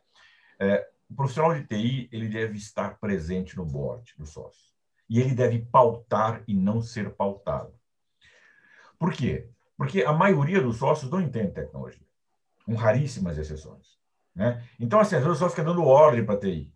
é, 0.59 0.87
o 1.09 1.15
profissional 1.15 1.55
de 1.55 1.65
TI 1.65 2.07
ele 2.11 2.29
deve 2.29 2.55
estar 2.55 2.99
presente 2.99 3.57
no 3.57 3.65
board 3.65 4.13
do 4.15 4.27
sócio. 4.27 4.71
E 5.09 5.19
ele 5.19 5.33
deve 5.33 5.59
pautar 5.59 6.43
e 6.47 6.53
não 6.53 6.79
ser 6.79 7.09
pautado. 7.11 7.73
Por 8.99 9.11
quê? 9.11 9.49
Porque 9.75 10.03
a 10.03 10.13
maioria 10.13 10.61
dos 10.61 10.77
sócios 10.77 11.11
não 11.11 11.19
entende 11.19 11.51
tecnologia, 11.51 12.05
com 12.63 12.75
raríssimas 12.75 13.37
exceções. 13.39 13.97
Né? 14.35 14.63
Então, 14.79 14.99
assim, 14.99 15.15
às 15.15 15.23
vezes 15.23 15.41
o 15.41 15.49
fica 15.49 15.63
dando 15.63 15.83
ordem 15.83 16.23
para 16.23 16.35
a 16.35 16.39
TI 16.39 16.71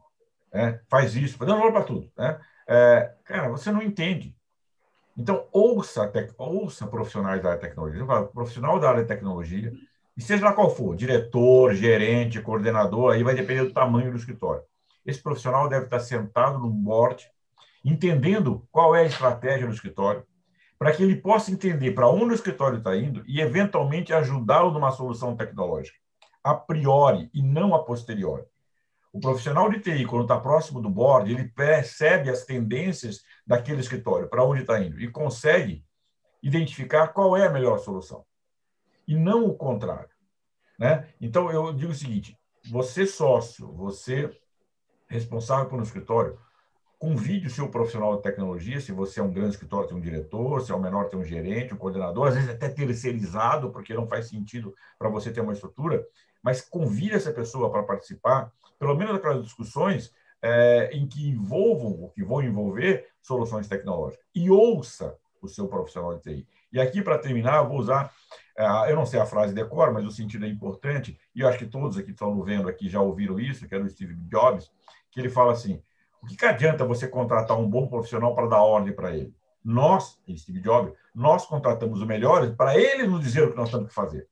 né? 0.54 0.80
faz 0.90 1.16
isso, 1.16 1.38
dando 1.40 1.60
valor 1.60 1.72
para 1.72 1.84
tudo. 1.84 2.12
Né? 2.18 2.40
É, 2.68 3.14
cara, 3.24 3.50
você 3.50 3.72
não 3.72 3.82
entende. 3.82 4.36
Então, 5.18 5.48
ouça, 5.52 6.08
tec, 6.08 6.32
ouça 6.38 6.86
profissionais 6.86 7.42
da 7.42 7.50
área 7.50 7.62
de 7.62 7.68
tecnologia. 7.68 8.06
Falo, 8.06 8.28
profissional 8.28 8.80
da 8.80 8.90
área 8.90 9.02
de 9.02 9.08
tecnologia, 9.08 9.74
e 10.16 10.22
seja 10.22 10.46
lá 10.46 10.54
qual 10.54 10.70
for, 10.70 10.96
diretor, 10.96 11.74
gerente, 11.74 12.42
coordenador, 12.42 13.14
aí 13.14 13.24
vai 13.24 13.36
depender 13.36 13.64
do 13.64 13.74
tamanho 13.74 14.12
do 14.12 14.18
escritório. 14.18 14.64
Esse 15.06 15.22
profissional 15.22 15.70
deve 15.70 15.86
estar 15.86 16.00
sentado 16.00 16.60
no 16.60 16.70
board, 16.70 17.26
entendendo 17.84 18.68
qual 18.72 18.96
é 18.96 19.02
a 19.02 19.06
estratégia 19.06 19.68
do 19.68 19.74
escritório, 19.74 20.24
para 20.78 20.92
que 20.92 21.02
ele 21.02 21.16
possa 21.16 21.52
entender 21.52 21.92
para 21.92 22.10
onde 22.10 22.32
o 22.32 22.36
escritório 22.36 22.78
está 22.78 22.96
indo 22.96 23.24
e, 23.28 23.42
eventualmente, 23.42 24.14
ajudá-lo 24.14 24.72
numa 24.72 24.92
solução 24.92 25.36
tecnológica, 25.36 25.98
a 26.44 26.54
priori 26.54 27.30
e 27.34 27.42
não 27.42 27.74
a 27.74 27.84
posteriori. 27.84 28.44
O 29.18 29.20
profissional 29.20 29.68
de 29.68 29.80
TI, 29.80 30.06
quando 30.06 30.22
está 30.26 30.40
próximo 30.40 30.80
do 30.80 30.92
board, 30.92 31.32
ele 31.32 31.46
percebe 31.46 32.30
as 32.30 32.46
tendências 32.46 33.24
daquele 33.48 33.82
escritório, 33.82 34.30
para 34.30 34.44
onde 34.44 34.62
está 34.62 34.80
indo, 34.80 35.02
e 35.02 35.10
consegue 35.10 35.84
identificar 36.44 37.08
qual 37.08 37.36
é 37.36 37.48
a 37.48 37.52
melhor 37.52 37.80
solução. 37.80 38.24
E 39.08 39.16
não 39.16 39.48
o 39.48 39.56
contrário. 39.56 40.12
Né? 40.78 41.08
Então, 41.20 41.52
eu 41.52 41.74
digo 41.74 41.94
o 41.94 41.96
seguinte: 41.96 42.38
você, 42.70 43.08
sócio, 43.08 43.74
você 43.74 44.30
responsável 45.08 45.68
por 45.68 45.80
um 45.80 45.84
escritório, 45.84 46.38
convide 47.00 47.48
o 47.48 47.50
seu 47.50 47.70
profissional 47.70 48.18
de 48.18 48.22
tecnologia, 48.22 48.80
se 48.80 48.92
você 48.92 49.20
é 49.20 49.24
um 49.24 49.34
grande 49.34 49.56
escritório, 49.56 49.88
tem 49.88 49.98
um 49.98 50.02
diretor, 50.02 50.62
se 50.62 50.72
é 50.72 50.76
um 50.76 50.80
menor, 50.80 51.10
tem 51.10 51.20
um 51.20 51.24
gerente, 51.24 51.74
um 51.74 51.78
coordenador, 51.78 52.28
às 52.28 52.36
vezes 52.36 52.52
até 52.52 52.70
terceirizado, 52.70 53.72
porque 53.72 53.96
não 53.96 54.08
faz 54.08 54.30
sentido 54.30 54.76
para 55.00 55.10
você 55.10 55.32
ter 55.32 55.42
uma 55.42 55.54
estrutura, 55.54 56.06
mas 56.44 56.62
convide 56.62 57.16
essa 57.16 57.32
pessoa 57.32 57.72
para 57.72 57.84
participar, 57.84 58.52
pelo 58.80 58.96
menos 58.96 59.16
aquelas 59.16 59.44
discussões 59.44 60.14
é, 60.42 60.90
em 60.94 61.08
que 61.08 61.28
envolvam, 61.30 62.02
ou 62.02 62.10
que 62.10 62.24
vão 62.24 62.42
envolver, 62.42 63.08
soluções 63.22 63.68
tecnológicas. 63.68 64.26
E 64.34 64.50
ouça 64.50 65.18
o 65.42 65.48
seu 65.48 65.68
profissional 65.68 66.16
de 66.16 66.22
TI. 66.22 66.48
E 66.72 66.80
aqui, 66.80 67.02
para 67.02 67.18
terminar, 67.18 67.58
eu 67.58 67.70
vou 67.70 67.78
usar, 67.78 68.12
é, 68.58 68.92
eu 68.92 68.96
não 68.96 69.06
sei 69.06 69.20
a 69.20 69.26
frase 69.26 69.54
de 69.54 69.64
cor, 69.66 69.92
mas 69.92 70.06
o 70.06 70.12
sentido 70.12 70.46
é 70.46 70.50
importante, 70.50 71.20
e 71.34 71.42
eu 71.42 71.48
acho 71.48 71.58
que 71.58 71.66
todos 71.66 71.98
aqui 71.98 72.08
que 72.08 72.12
estão 72.12 72.42
vendo 72.44 72.68
aqui 72.68 72.90
já 72.90 73.02
ouviram 73.02 73.40
isso, 73.40 73.68
que 73.68 73.76
é 73.76 73.80
do 73.80 73.90
Steve 73.90 74.16
Jobs, 74.30 74.72
que 75.12 75.20
ele 75.20 75.30
fala 75.30 75.54
assim, 75.54 75.82
o 76.22 76.26
que, 76.26 76.36
que 76.36 76.46
adianta 76.46 76.86
você 76.86 77.08
contratar 77.08 77.58
um 77.58 77.70
bom 77.70 77.88
profissional 77.88 78.36
para 78.36 78.48
dar 78.48 78.62
ordem 78.62 78.94
para 78.94 79.16
ele? 79.16 79.34
Nós, 79.64 80.20
Steve 80.36 80.62
Jobs, 80.62 80.94
nós 81.14 81.46
contratamos 81.46 82.02
o 82.02 82.06
melhor 82.06 82.56
para 82.56 82.78
ele 82.78 83.06
nos 83.08 83.22
dizer 83.22 83.44
o 83.44 83.52
que 83.52 83.58
nós 83.58 83.70
temos 83.70 83.88
que 83.88 83.94
fazer. 83.94 84.28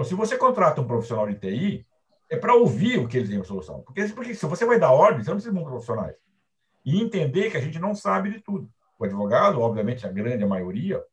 Então, 0.00 0.08
se 0.08 0.14
você 0.14 0.38
contrata 0.38 0.80
um 0.80 0.86
profissional 0.86 1.28
de 1.28 1.34
TI, 1.34 1.86
é 2.30 2.34
para 2.34 2.54
ouvir 2.54 2.98
o 2.98 3.06
que 3.06 3.18
eles 3.18 3.28
têm 3.28 3.38
a 3.38 3.44
solução. 3.44 3.82
Porque, 3.82 4.02
porque 4.08 4.34
se 4.34 4.46
você 4.46 4.64
vai 4.64 4.78
dar 4.78 4.92
ordem, 4.92 5.22
você 5.22 5.28
não 5.28 5.36
precisa 5.36 5.54
de 5.54 5.62
profissionais. 5.62 6.16
E 6.82 7.02
entender 7.02 7.50
que 7.50 7.58
a 7.58 7.60
gente 7.60 7.78
não 7.78 7.94
sabe 7.94 8.30
de 8.30 8.40
tudo. 8.40 8.72
O 8.98 9.04
advogado, 9.04 9.60
obviamente, 9.60 10.06
a 10.06 10.10
grande 10.10 10.46
maioria, 10.46 11.04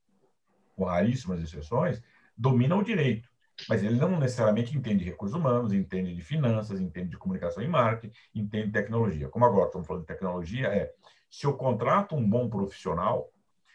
com 0.74 0.86
raríssimas 0.86 1.44
exceções, 1.44 2.02
domina 2.38 2.78
o 2.78 2.84
direito. 2.84 3.28
Mas 3.68 3.84
ele 3.84 3.98
não 3.98 4.18
necessariamente 4.18 4.78
entende 4.78 5.04
de 5.04 5.10
recursos 5.10 5.38
humanos, 5.38 5.74
entende 5.74 6.16
de 6.16 6.22
finanças, 6.22 6.80
entende 6.80 7.10
de 7.10 7.18
comunicação 7.18 7.62
e 7.62 7.68
marketing, 7.68 8.14
entende 8.34 8.68
de 8.68 8.72
tecnologia. 8.72 9.28
Como 9.28 9.44
agora 9.44 9.66
estamos 9.66 9.86
falando 9.86 10.04
de 10.04 10.08
tecnologia, 10.08 10.68
é 10.68 10.94
se 11.30 11.46
eu 11.46 11.58
contrato 11.58 12.16
um 12.16 12.26
bom 12.26 12.48
profissional, 12.50 13.30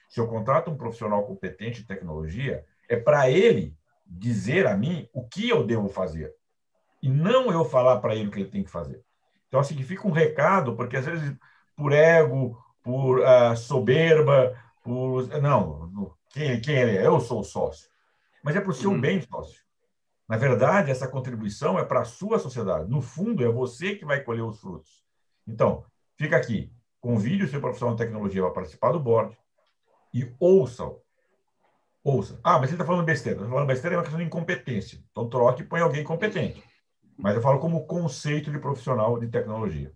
se 0.08 0.18
eu 0.18 0.26
contrato 0.26 0.70
um 0.70 0.76
profissional 0.78 1.22
competente 1.26 1.82
em 1.82 1.84
tecnologia, 1.84 2.64
é 2.88 2.96
para 2.96 3.28
ele 3.28 3.76
dizer 4.18 4.66
a 4.66 4.76
mim 4.76 5.08
o 5.12 5.26
que 5.26 5.48
eu 5.48 5.64
devo 5.64 5.88
fazer 5.88 6.34
e 7.02 7.08
não 7.08 7.50
eu 7.50 7.64
falar 7.64 7.98
para 7.98 8.14
ele 8.14 8.28
o 8.28 8.30
que 8.30 8.40
ele 8.40 8.50
tem 8.50 8.62
que 8.62 8.70
fazer. 8.70 9.02
Então, 9.48 9.60
assim, 9.60 9.80
fica 9.82 10.06
um 10.06 10.12
recado, 10.12 10.76
porque 10.76 10.96
às 10.96 11.04
vezes 11.04 11.36
por 11.76 11.92
ego, 11.92 12.56
por 12.82 13.20
uh, 13.20 13.56
soberba, 13.56 14.56
por. 14.82 15.28
Não, 15.40 16.14
quem, 16.30 16.60
quem 16.60 16.76
ele 16.76 16.96
é? 16.96 17.06
Eu 17.06 17.20
sou 17.20 17.40
o 17.40 17.44
sócio. 17.44 17.90
Mas 18.42 18.56
é 18.56 18.60
para 18.60 18.70
o 18.70 18.74
seu 18.74 18.90
uhum. 18.90 19.00
bem, 19.00 19.20
sócio. 19.20 19.62
Na 20.28 20.36
verdade, 20.36 20.90
essa 20.90 21.08
contribuição 21.08 21.78
é 21.78 21.84
para 21.84 22.00
a 22.00 22.04
sua 22.04 22.38
sociedade. 22.38 22.88
No 22.88 23.02
fundo, 23.02 23.44
é 23.44 23.48
você 23.48 23.94
que 23.94 24.04
vai 24.04 24.22
colher 24.22 24.42
os 24.42 24.60
frutos. 24.60 25.04
Então, 25.46 25.84
fica 26.16 26.36
aqui. 26.36 26.72
Convide 27.00 27.44
o 27.44 27.48
seu 27.48 27.60
profissional 27.60 27.94
de 27.94 28.02
tecnologia 28.02 28.42
para 28.42 28.52
participar 28.52 28.92
do 28.92 29.00
board 29.00 29.36
e 30.14 30.32
ouça-o. 30.38 31.02
Ouça. 32.04 32.38
Ah, 32.42 32.58
mas 32.58 32.64
ele 32.64 32.74
está 32.74 32.84
falando 32.84 33.04
besteira. 33.04 33.38
Está 33.38 33.48
falando 33.48 33.66
besteira 33.66 33.94
é 33.94 33.98
uma 33.98 34.02
questão 34.02 34.20
de 34.20 34.26
incompetência. 34.26 34.98
Então, 35.10 35.28
troque 35.28 35.62
e 35.62 35.66
põe 35.66 35.80
alguém 35.80 36.02
competente. 36.02 36.62
Mas 37.16 37.36
eu 37.36 37.42
falo 37.42 37.60
como 37.60 37.86
conceito 37.86 38.50
de 38.50 38.58
profissional 38.58 39.18
de 39.20 39.28
tecnologia. 39.28 39.92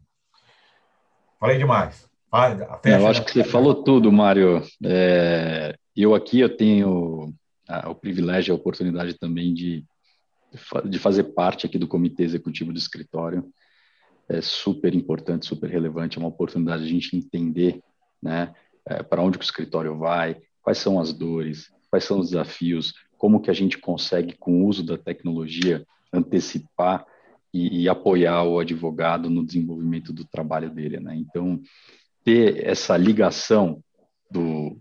Falei 1.40 1.58
demais. 1.58 2.08
eu 2.84 3.06
acho 3.08 3.24
que 3.24 3.32
você 3.32 3.44
falou 3.44 3.82
tudo, 3.82 4.12
Mário. 4.12 4.62
É, 4.84 5.74
eu 5.96 6.14
aqui 6.14 6.40
eu 6.40 6.56
tenho 6.56 7.34
a, 7.68 7.90
o 7.90 7.94
privilégio 7.94 8.50
e 8.50 8.52
a 8.52 8.56
oportunidade 8.56 9.14
também 9.14 9.52
de, 9.52 9.84
de 10.84 10.98
fazer 10.98 11.24
parte 11.24 11.66
aqui 11.66 11.78
do 11.78 11.88
comitê 11.88 12.22
executivo 12.22 12.72
do 12.72 12.78
escritório. 12.78 13.44
É 14.28 14.40
super 14.40 14.94
importante, 14.94 15.46
super 15.46 15.70
relevante, 15.70 16.18
é 16.18 16.20
uma 16.20 16.28
oportunidade 16.28 16.82
de 16.82 16.88
a 16.88 16.92
gente 16.92 17.16
entender 17.16 17.80
né, 18.22 18.52
é, 18.84 19.02
para 19.02 19.22
onde 19.22 19.38
o 19.38 19.42
escritório 19.42 19.96
vai, 19.96 20.36
quais 20.62 20.78
são 20.78 20.98
as 20.98 21.12
dores, 21.12 21.70
quais 21.90 22.04
são 22.04 22.18
os 22.18 22.30
desafios, 22.30 22.92
como 23.16 23.40
que 23.40 23.50
a 23.50 23.54
gente 23.54 23.78
consegue, 23.78 24.34
com 24.36 24.62
o 24.62 24.66
uso 24.66 24.84
da 24.84 24.98
tecnologia, 24.98 25.86
antecipar 26.12 27.04
e, 27.52 27.82
e 27.82 27.88
apoiar 27.88 28.44
o 28.44 28.58
advogado 28.58 29.30
no 29.30 29.44
desenvolvimento 29.44 30.12
do 30.12 30.24
trabalho 30.24 30.70
dele. 30.70 31.00
Né? 31.00 31.16
Então, 31.16 31.60
ter 32.24 32.66
essa 32.66 32.96
ligação 32.96 33.82
do, 34.30 34.78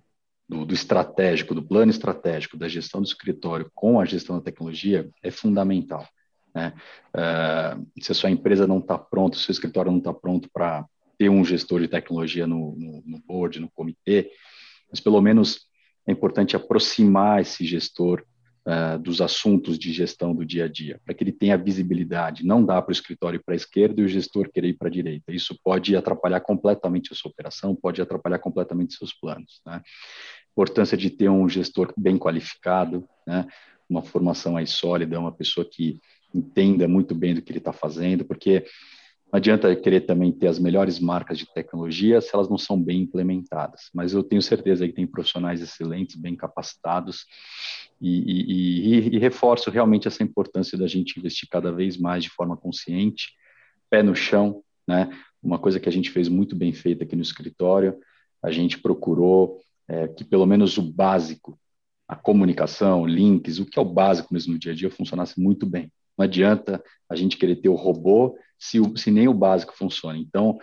do, 0.47 0.65
do, 0.65 0.73
estratégico, 0.73 1.55
do 1.55 1.63
plano 1.63 1.91
estratégico, 1.91 2.57
da 2.57 2.67
gestão 2.67 3.01
do 3.01 3.07
escritório 3.07 3.71
com 3.73 3.99
a 3.99 4.05
gestão 4.05 4.37
da 4.37 4.43
tecnologia 4.43 5.09
é 5.23 5.31
fundamental. 5.31 6.07
Né? 6.53 6.73
Uh, 7.15 8.01
se 8.01 8.11
a 8.11 8.15
sua 8.15 8.31
empresa 8.31 8.65
não 8.65 8.79
está 8.79 8.97
pronta, 8.97 9.35
se 9.35 9.43
o 9.43 9.45
seu 9.45 9.51
escritório 9.51 9.91
não 9.91 9.99
está 9.99 10.13
pronto 10.13 10.49
para 10.51 10.85
ter 11.17 11.29
um 11.29 11.43
gestor 11.45 11.81
de 11.81 11.87
tecnologia 11.87 12.47
no, 12.47 12.75
no, 12.75 13.03
no, 13.05 13.19
board, 13.19 13.59
no 13.59 13.69
comitê, 13.71 14.31
mas 14.89 14.99
pelo 14.99 15.21
menos 15.21 15.67
é 16.07 16.11
importante 16.11 16.55
aproximar 16.55 17.41
esse 17.41 17.65
gestor 17.65 18.23
uh, 18.65 18.99
dos 18.99 19.21
assuntos 19.21 19.77
de 19.77 19.91
gestão 19.91 20.33
do 20.33 20.45
dia 20.45 20.65
a 20.65 20.67
dia, 20.67 20.99
para 21.03 21.13
que 21.13 21.23
ele 21.23 21.31
tenha 21.31 21.57
visibilidade. 21.57 22.45
Não 22.45 22.63
dá 22.63 22.81
para 22.81 22.91
o 22.91 22.93
escritório 22.93 23.37
ir 23.37 23.43
para 23.43 23.53
a 23.53 23.57
esquerda 23.57 24.01
e 24.01 24.05
o 24.05 24.07
gestor 24.07 24.49
querer 24.51 24.69
ir 24.69 24.73
para 24.73 24.87
a 24.87 24.91
direita. 24.91 25.31
Isso 25.31 25.57
pode 25.63 25.95
atrapalhar 25.95 26.41
completamente 26.41 27.11
a 27.11 27.15
sua 27.15 27.31
operação, 27.31 27.75
pode 27.75 28.01
atrapalhar 28.01 28.39
completamente 28.39 28.95
seus 28.95 29.13
planos. 29.13 29.61
Né? 29.65 29.81
Importância 30.51 30.97
de 30.97 31.09
ter 31.09 31.29
um 31.29 31.47
gestor 31.47 31.93
bem 31.97 32.17
qualificado, 32.17 33.07
né? 33.25 33.47
uma 33.89 34.01
formação 34.01 34.57
aí 34.57 34.67
sólida, 34.67 35.19
uma 35.19 35.31
pessoa 35.31 35.67
que 35.69 35.99
entenda 36.33 36.87
muito 36.87 37.15
bem 37.15 37.33
do 37.33 37.41
que 37.41 37.51
ele 37.51 37.59
está 37.59 37.71
fazendo, 37.71 38.25
porque 38.25 38.65
não 39.31 39.37
adianta 39.37 39.75
querer 39.75 40.01
também 40.01 40.31
ter 40.31 40.47
as 40.47 40.59
melhores 40.59 40.99
marcas 40.99 41.37
de 41.37 41.51
tecnologia 41.53 42.21
se 42.21 42.29
elas 42.33 42.49
não 42.49 42.57
são 42.57 42.81
bem 42.81 43.01
implementadas. 43.01 43.89
Mas 43.93 44.13
eu 44.13 44.23
tenho 44.23 44.41
certeza 44.41 44.87
que 44.87 44.93
tem 44.93 45.05
profissionais 45.05 45.61
excelentes, 45.61 46.15
bem 46.15 46.35
capacitados, 46.35 47.25
e, 47.99 48.19
e, 48.19 48.51
e, 48.51 49.15
e 49.15 49.19
reforço 49.19 49.69
realmente 49.69 50.07
essa 50.07 50.23
importância 50.23 50.77
da 50.77 50.87
gente 50.87 51.17
investir 51.19 51.47
cada 51.49 51.71
vez 51.71 51.97
mais 51.97 52.23
de 52.23 52.29
forma 52.29 52.57
consciente, 52.57 53.33
pé 53.89 54.03
no 54.03 54.15
chão, 54.15 54.63
né? 54.87 55.09
Uma 55.41 55.59
coisa 55.59 55.79
que 55.79 55.87
a 55.87 55.91
gente 55.91 56.09
fez 56.11 56.27
muito 56.27 56.55
bem 56.55 56.73
feita 56.73 57.03
aqui 57.03 57.15
no 57.15 57.21
escritório, 57.21 57.97
a 58.41 58.51
gente 58.51 58.79
procurou 58.79 59.59
é, 59.87 60.07
que 60.07 60.23
pelo 60.23 60.45
menos 60.45 60.77
o 60.77 60.81
básico, 60.81 61.57
a 62.07 62.15
comunicação, 62.15 63.05
links, 63.05 63.59
o 63.59 63.65
que 63.65 63.79
é 63.79 63.81
o 63.81 63.85
básico 63.85 64.33
mesmo 64.33 64.53
no 64.53 64.59
dia 64.59 64.71
a 64.71 64.75
dia, 64.75 64.89
funcionasse 64.89 65.39
muito 65.39 65.65
bem. 65.65 65.91
Não 66.17 66.23
adianta 66.23 66.83
a 67.09 67.15
gente 67.15 67.37
querer 67.37 67.57
ter 67.57 67.69
o 67.69 67.75
robô 67.75 68.37
se, 68.57 68.79
o, 68.79 68.95
se 68.97 69.11
nem 69.11 69.27
o 69.27 69.33
básico 69.33 69.75
funciona. 69.75 70.17
Então, 70.17 70.57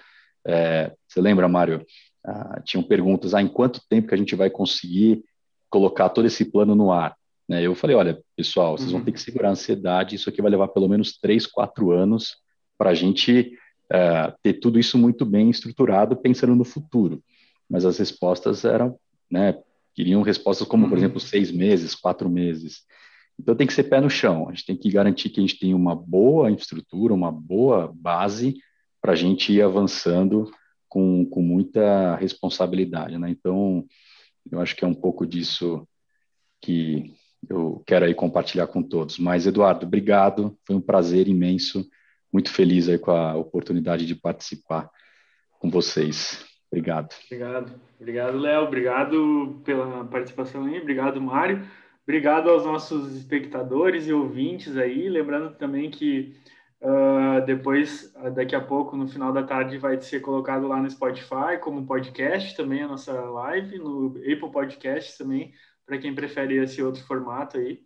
é, 0.46 0.92
você 1.07 1.20
lembra, 1.20 1.48
Mário? 1.48 1.84
Ah, 2.24 2.61
tinham 2.64 2.82
perguntas: 2.82 3.34
ah, 3.34 3.42
em 3.42 3.48
quanto 3.48 3.82
tempo 3.88 4.09
que 4.09 4.14
a 4.14 4.18
gente 4.18 4.34
vai 4.34 4.50
conseguir 4.50 5.24
colocar 5.70 6.09
todo 6.09 6.26
esse 6.26 6.44
plano 6.44 6.74
no 6.74 6.92
ar? 6.92 7.16
Né? 7.48 7.62
Eu 7.62 7.74
falei: 7.74 7.96
olha, 7.96 8.20
pessoal, 8.36 8.76
vocês 8.76 8.90
uhum. 8.92 8.98
vão 8.98 9.05
ter 9.05 9.12
que 9.12 9.20
segurar 9.20 9.48
a 9.48 9.53
ansiedade, 9.53 10.16
isso 10.16 10.28
aqui 10.28 10.40
vai 10.40 10.50
levar 10.50 10.68
pelo 10.68 10.88
menos 10.88 11.18
três, 11.18 11.46
quatro 11.46 11.90
anos 11.90 12.36
para 12.78 12.90
a 12.90 12.94
gente 12.94 13.57
é, 13.92 14.34
ter 14.42 14.55
tudo 14.55 14.78
isso 14.78 14.96
muito 14.96 15.24
bem 15.24 15.50
estruturado, 15.50 16.16
pensando 16.16 16.55
no 16.55 16.64
futuro. 16.64 17.22
Mas 17.68 17.84
as 17.84 17.98
respostas 17.98 18.64
eram, 18.64 18.98
né, 19.30 19.59
queriam 19.94 20.22
respostas 20.22 20.66
como, 20.66 20.86
por 20.88 20.92
uhum. 20.92 20.98
exemplo, 20.98 21.20
seis 21.20 21.50
meses, 21.50 21.94
quatro 21.94 22.28
meses. 22.28 22.82
Então 23.43 23.57
tem 23.57 23.66
que 23.66 23.72
ser 23.72 23.84
pé 23.84 24.01
no 24.01 24.09
chão. 24.09 24.49
A 24.49 24.53
gente 24.53 24.66
tem 24.66 24.76
que 24.76 24.88
garantir 24.88 25.28
que 25.28 25.40
a 25.40 25.43
gente 25.43 25.59
tem 25.59 25.74
uma 25.74 25.97
boa 25.97 26.49
infraestrutura, 26.49 27.12
uma 27.12 27.32
boa 27.32 27.93
base 27.93 28.55
para 29.01 29.12
a 29.12 29.16
gente 29.16 29.53
ir 29.53 29.61
avançando 29.61 30.49
com, 30.88 31.26
com 31.26 31.43
muita 31.43 32.14
responsabilidade. 32.14 33.18
Né? 33.18 33.30
Então, 33.30 33.84
eu 34.51 34.61
acho 34.61 34.76
que 34.76 34.84
é 34.84 34.88
um 34.88 34.95
pouco 34.95 35.26
disso 35.26 35.86
que 36.61 37.12
eu 37.51 37.82
quero 37.84 38.05
aí 38.05 38.14
compartilhar 38.14 38.68
com 38.68 38.80
todos. 38.80 39.18
Mas, 39.18 39.45
Eduardo, 39.45 39.86
obrigado. 39.86 40.57
Foi 40.64 40.76
um 40.76 40.80
prazer 40.80 41.26
imenso. 41.26 41.84
Muito 42.32 42.49
feliz 42.53 42.88
aí 42.88 42.97
com 42.97 43.11
a 43.11 43.34
oportunidade 43.34 44.07
de 44.07 44.14
participar 44.14 44.88
com 45.59 45.68
vocês. 45.68 46.47
Obrigado. 46.70 47.12
Obrigado. 47.26 47.80
Obrigado, 47.99 48.38
Léo. 48.38 48.62
Obrigado 48.62 49.61
pela 49.64 50.05
participação 50.05 50.66
aí. 50.66 50.78
Obrigado, 50.78 51.20
Mário. 51.20 51.66
Obrigado 52.05 52.50
aos 52.50 52.64
nossos 52.64 53.14
espectadores 53.14 54.07
e 54.07 54.12
ouvintes 54.12 54.76
aí. 54.76 55.09
Lembrando 55.09 55.57
também 55.57 55.90
que 55.90 56.36
uh, 56.80 57.44
depois, 57.46 58.12
daqui 58.34 58.57
a 58.57 58.61
pouco, 58.61 58.96
no 58.96 59.07
final 59.07 59.32
da 59.32 59.42
tarde, 59.42 59.78
vai 59.78 60.00
ser 60.00 60.20
colocado 60.20 60.66
lá 60.66 60.80
no 60.80 60.90
Spotify 60.90 61.59
como 61.61 61.86
podcast 61.86 62.57
também 62.57 62.82
a 62.82 62.88
nossa 62.88 63.12
live, 63.12 63.78
no 63.78 64.09
Apple 64.18 64.50
Podcast 64.50 65.16
também, 65.16 65.53
para 65.86 65.98
quem 65.98 66.14
prefere 66.14 66.57
esse 66.57 66.82
outro 66.82 67.05
formato 67.05 67.57
aí. 67.57 67.80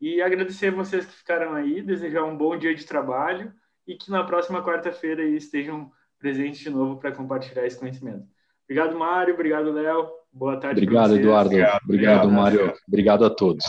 E 0.00 0.22
agradecer 0.22 0.68
a 0.68 0.76
vocês 0.76 1.04
que 1.04 1.12
ficaram 1.12 1.54
aí, 1.54 1.82
desejar 1.82 2.24
um 2.24 2.36
bom 2.36 2.56
dia 2.56 2.74
de 2.74 2.86
trabalho 2.86 3.52
e 3.86 3.96
que 3.96 4.10
na 4.10 4.22
próxima 4.24 4.64
quarta-feira 4.64 5.24
estejam 5.24 5.90
presentes 6.18 6.60
de 6.60 6.70
novo 6.70 6.98
para 6.98 7.12
compartilhar 7.12 7.66
esse 7.66 7.78
conhecimento. 7.78 8.26
Obrigado, 8.64 8.98
Mário. 8.98 9.34
Obrigado, 9.34 9.72
Léo. 9.72 10.17
Boa 10.38 10.56
tarde. 10.60 10.80
Obrigado, 10.80 11.16
Eduardo. 11.16 11.48
Obrigado, 11.48 11.80
obrigado, 11.84 12.28
obrigado 12.28 12.30
Mário. 12.30 12.74
Obrigado 12.86 13.24
a 13.26 13.30
todos. 13.34 13.64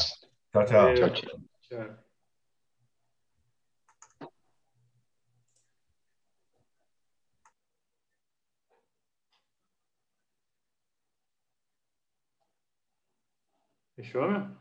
Tchau, 0.51 0.65
tchau. 0.65 0.93
tchau, 0.93 1.09
tchau. 1.09 1.29
tchau. 1.61 1.99
Fechou, 13.95 14.29
meu? 14.29 14.58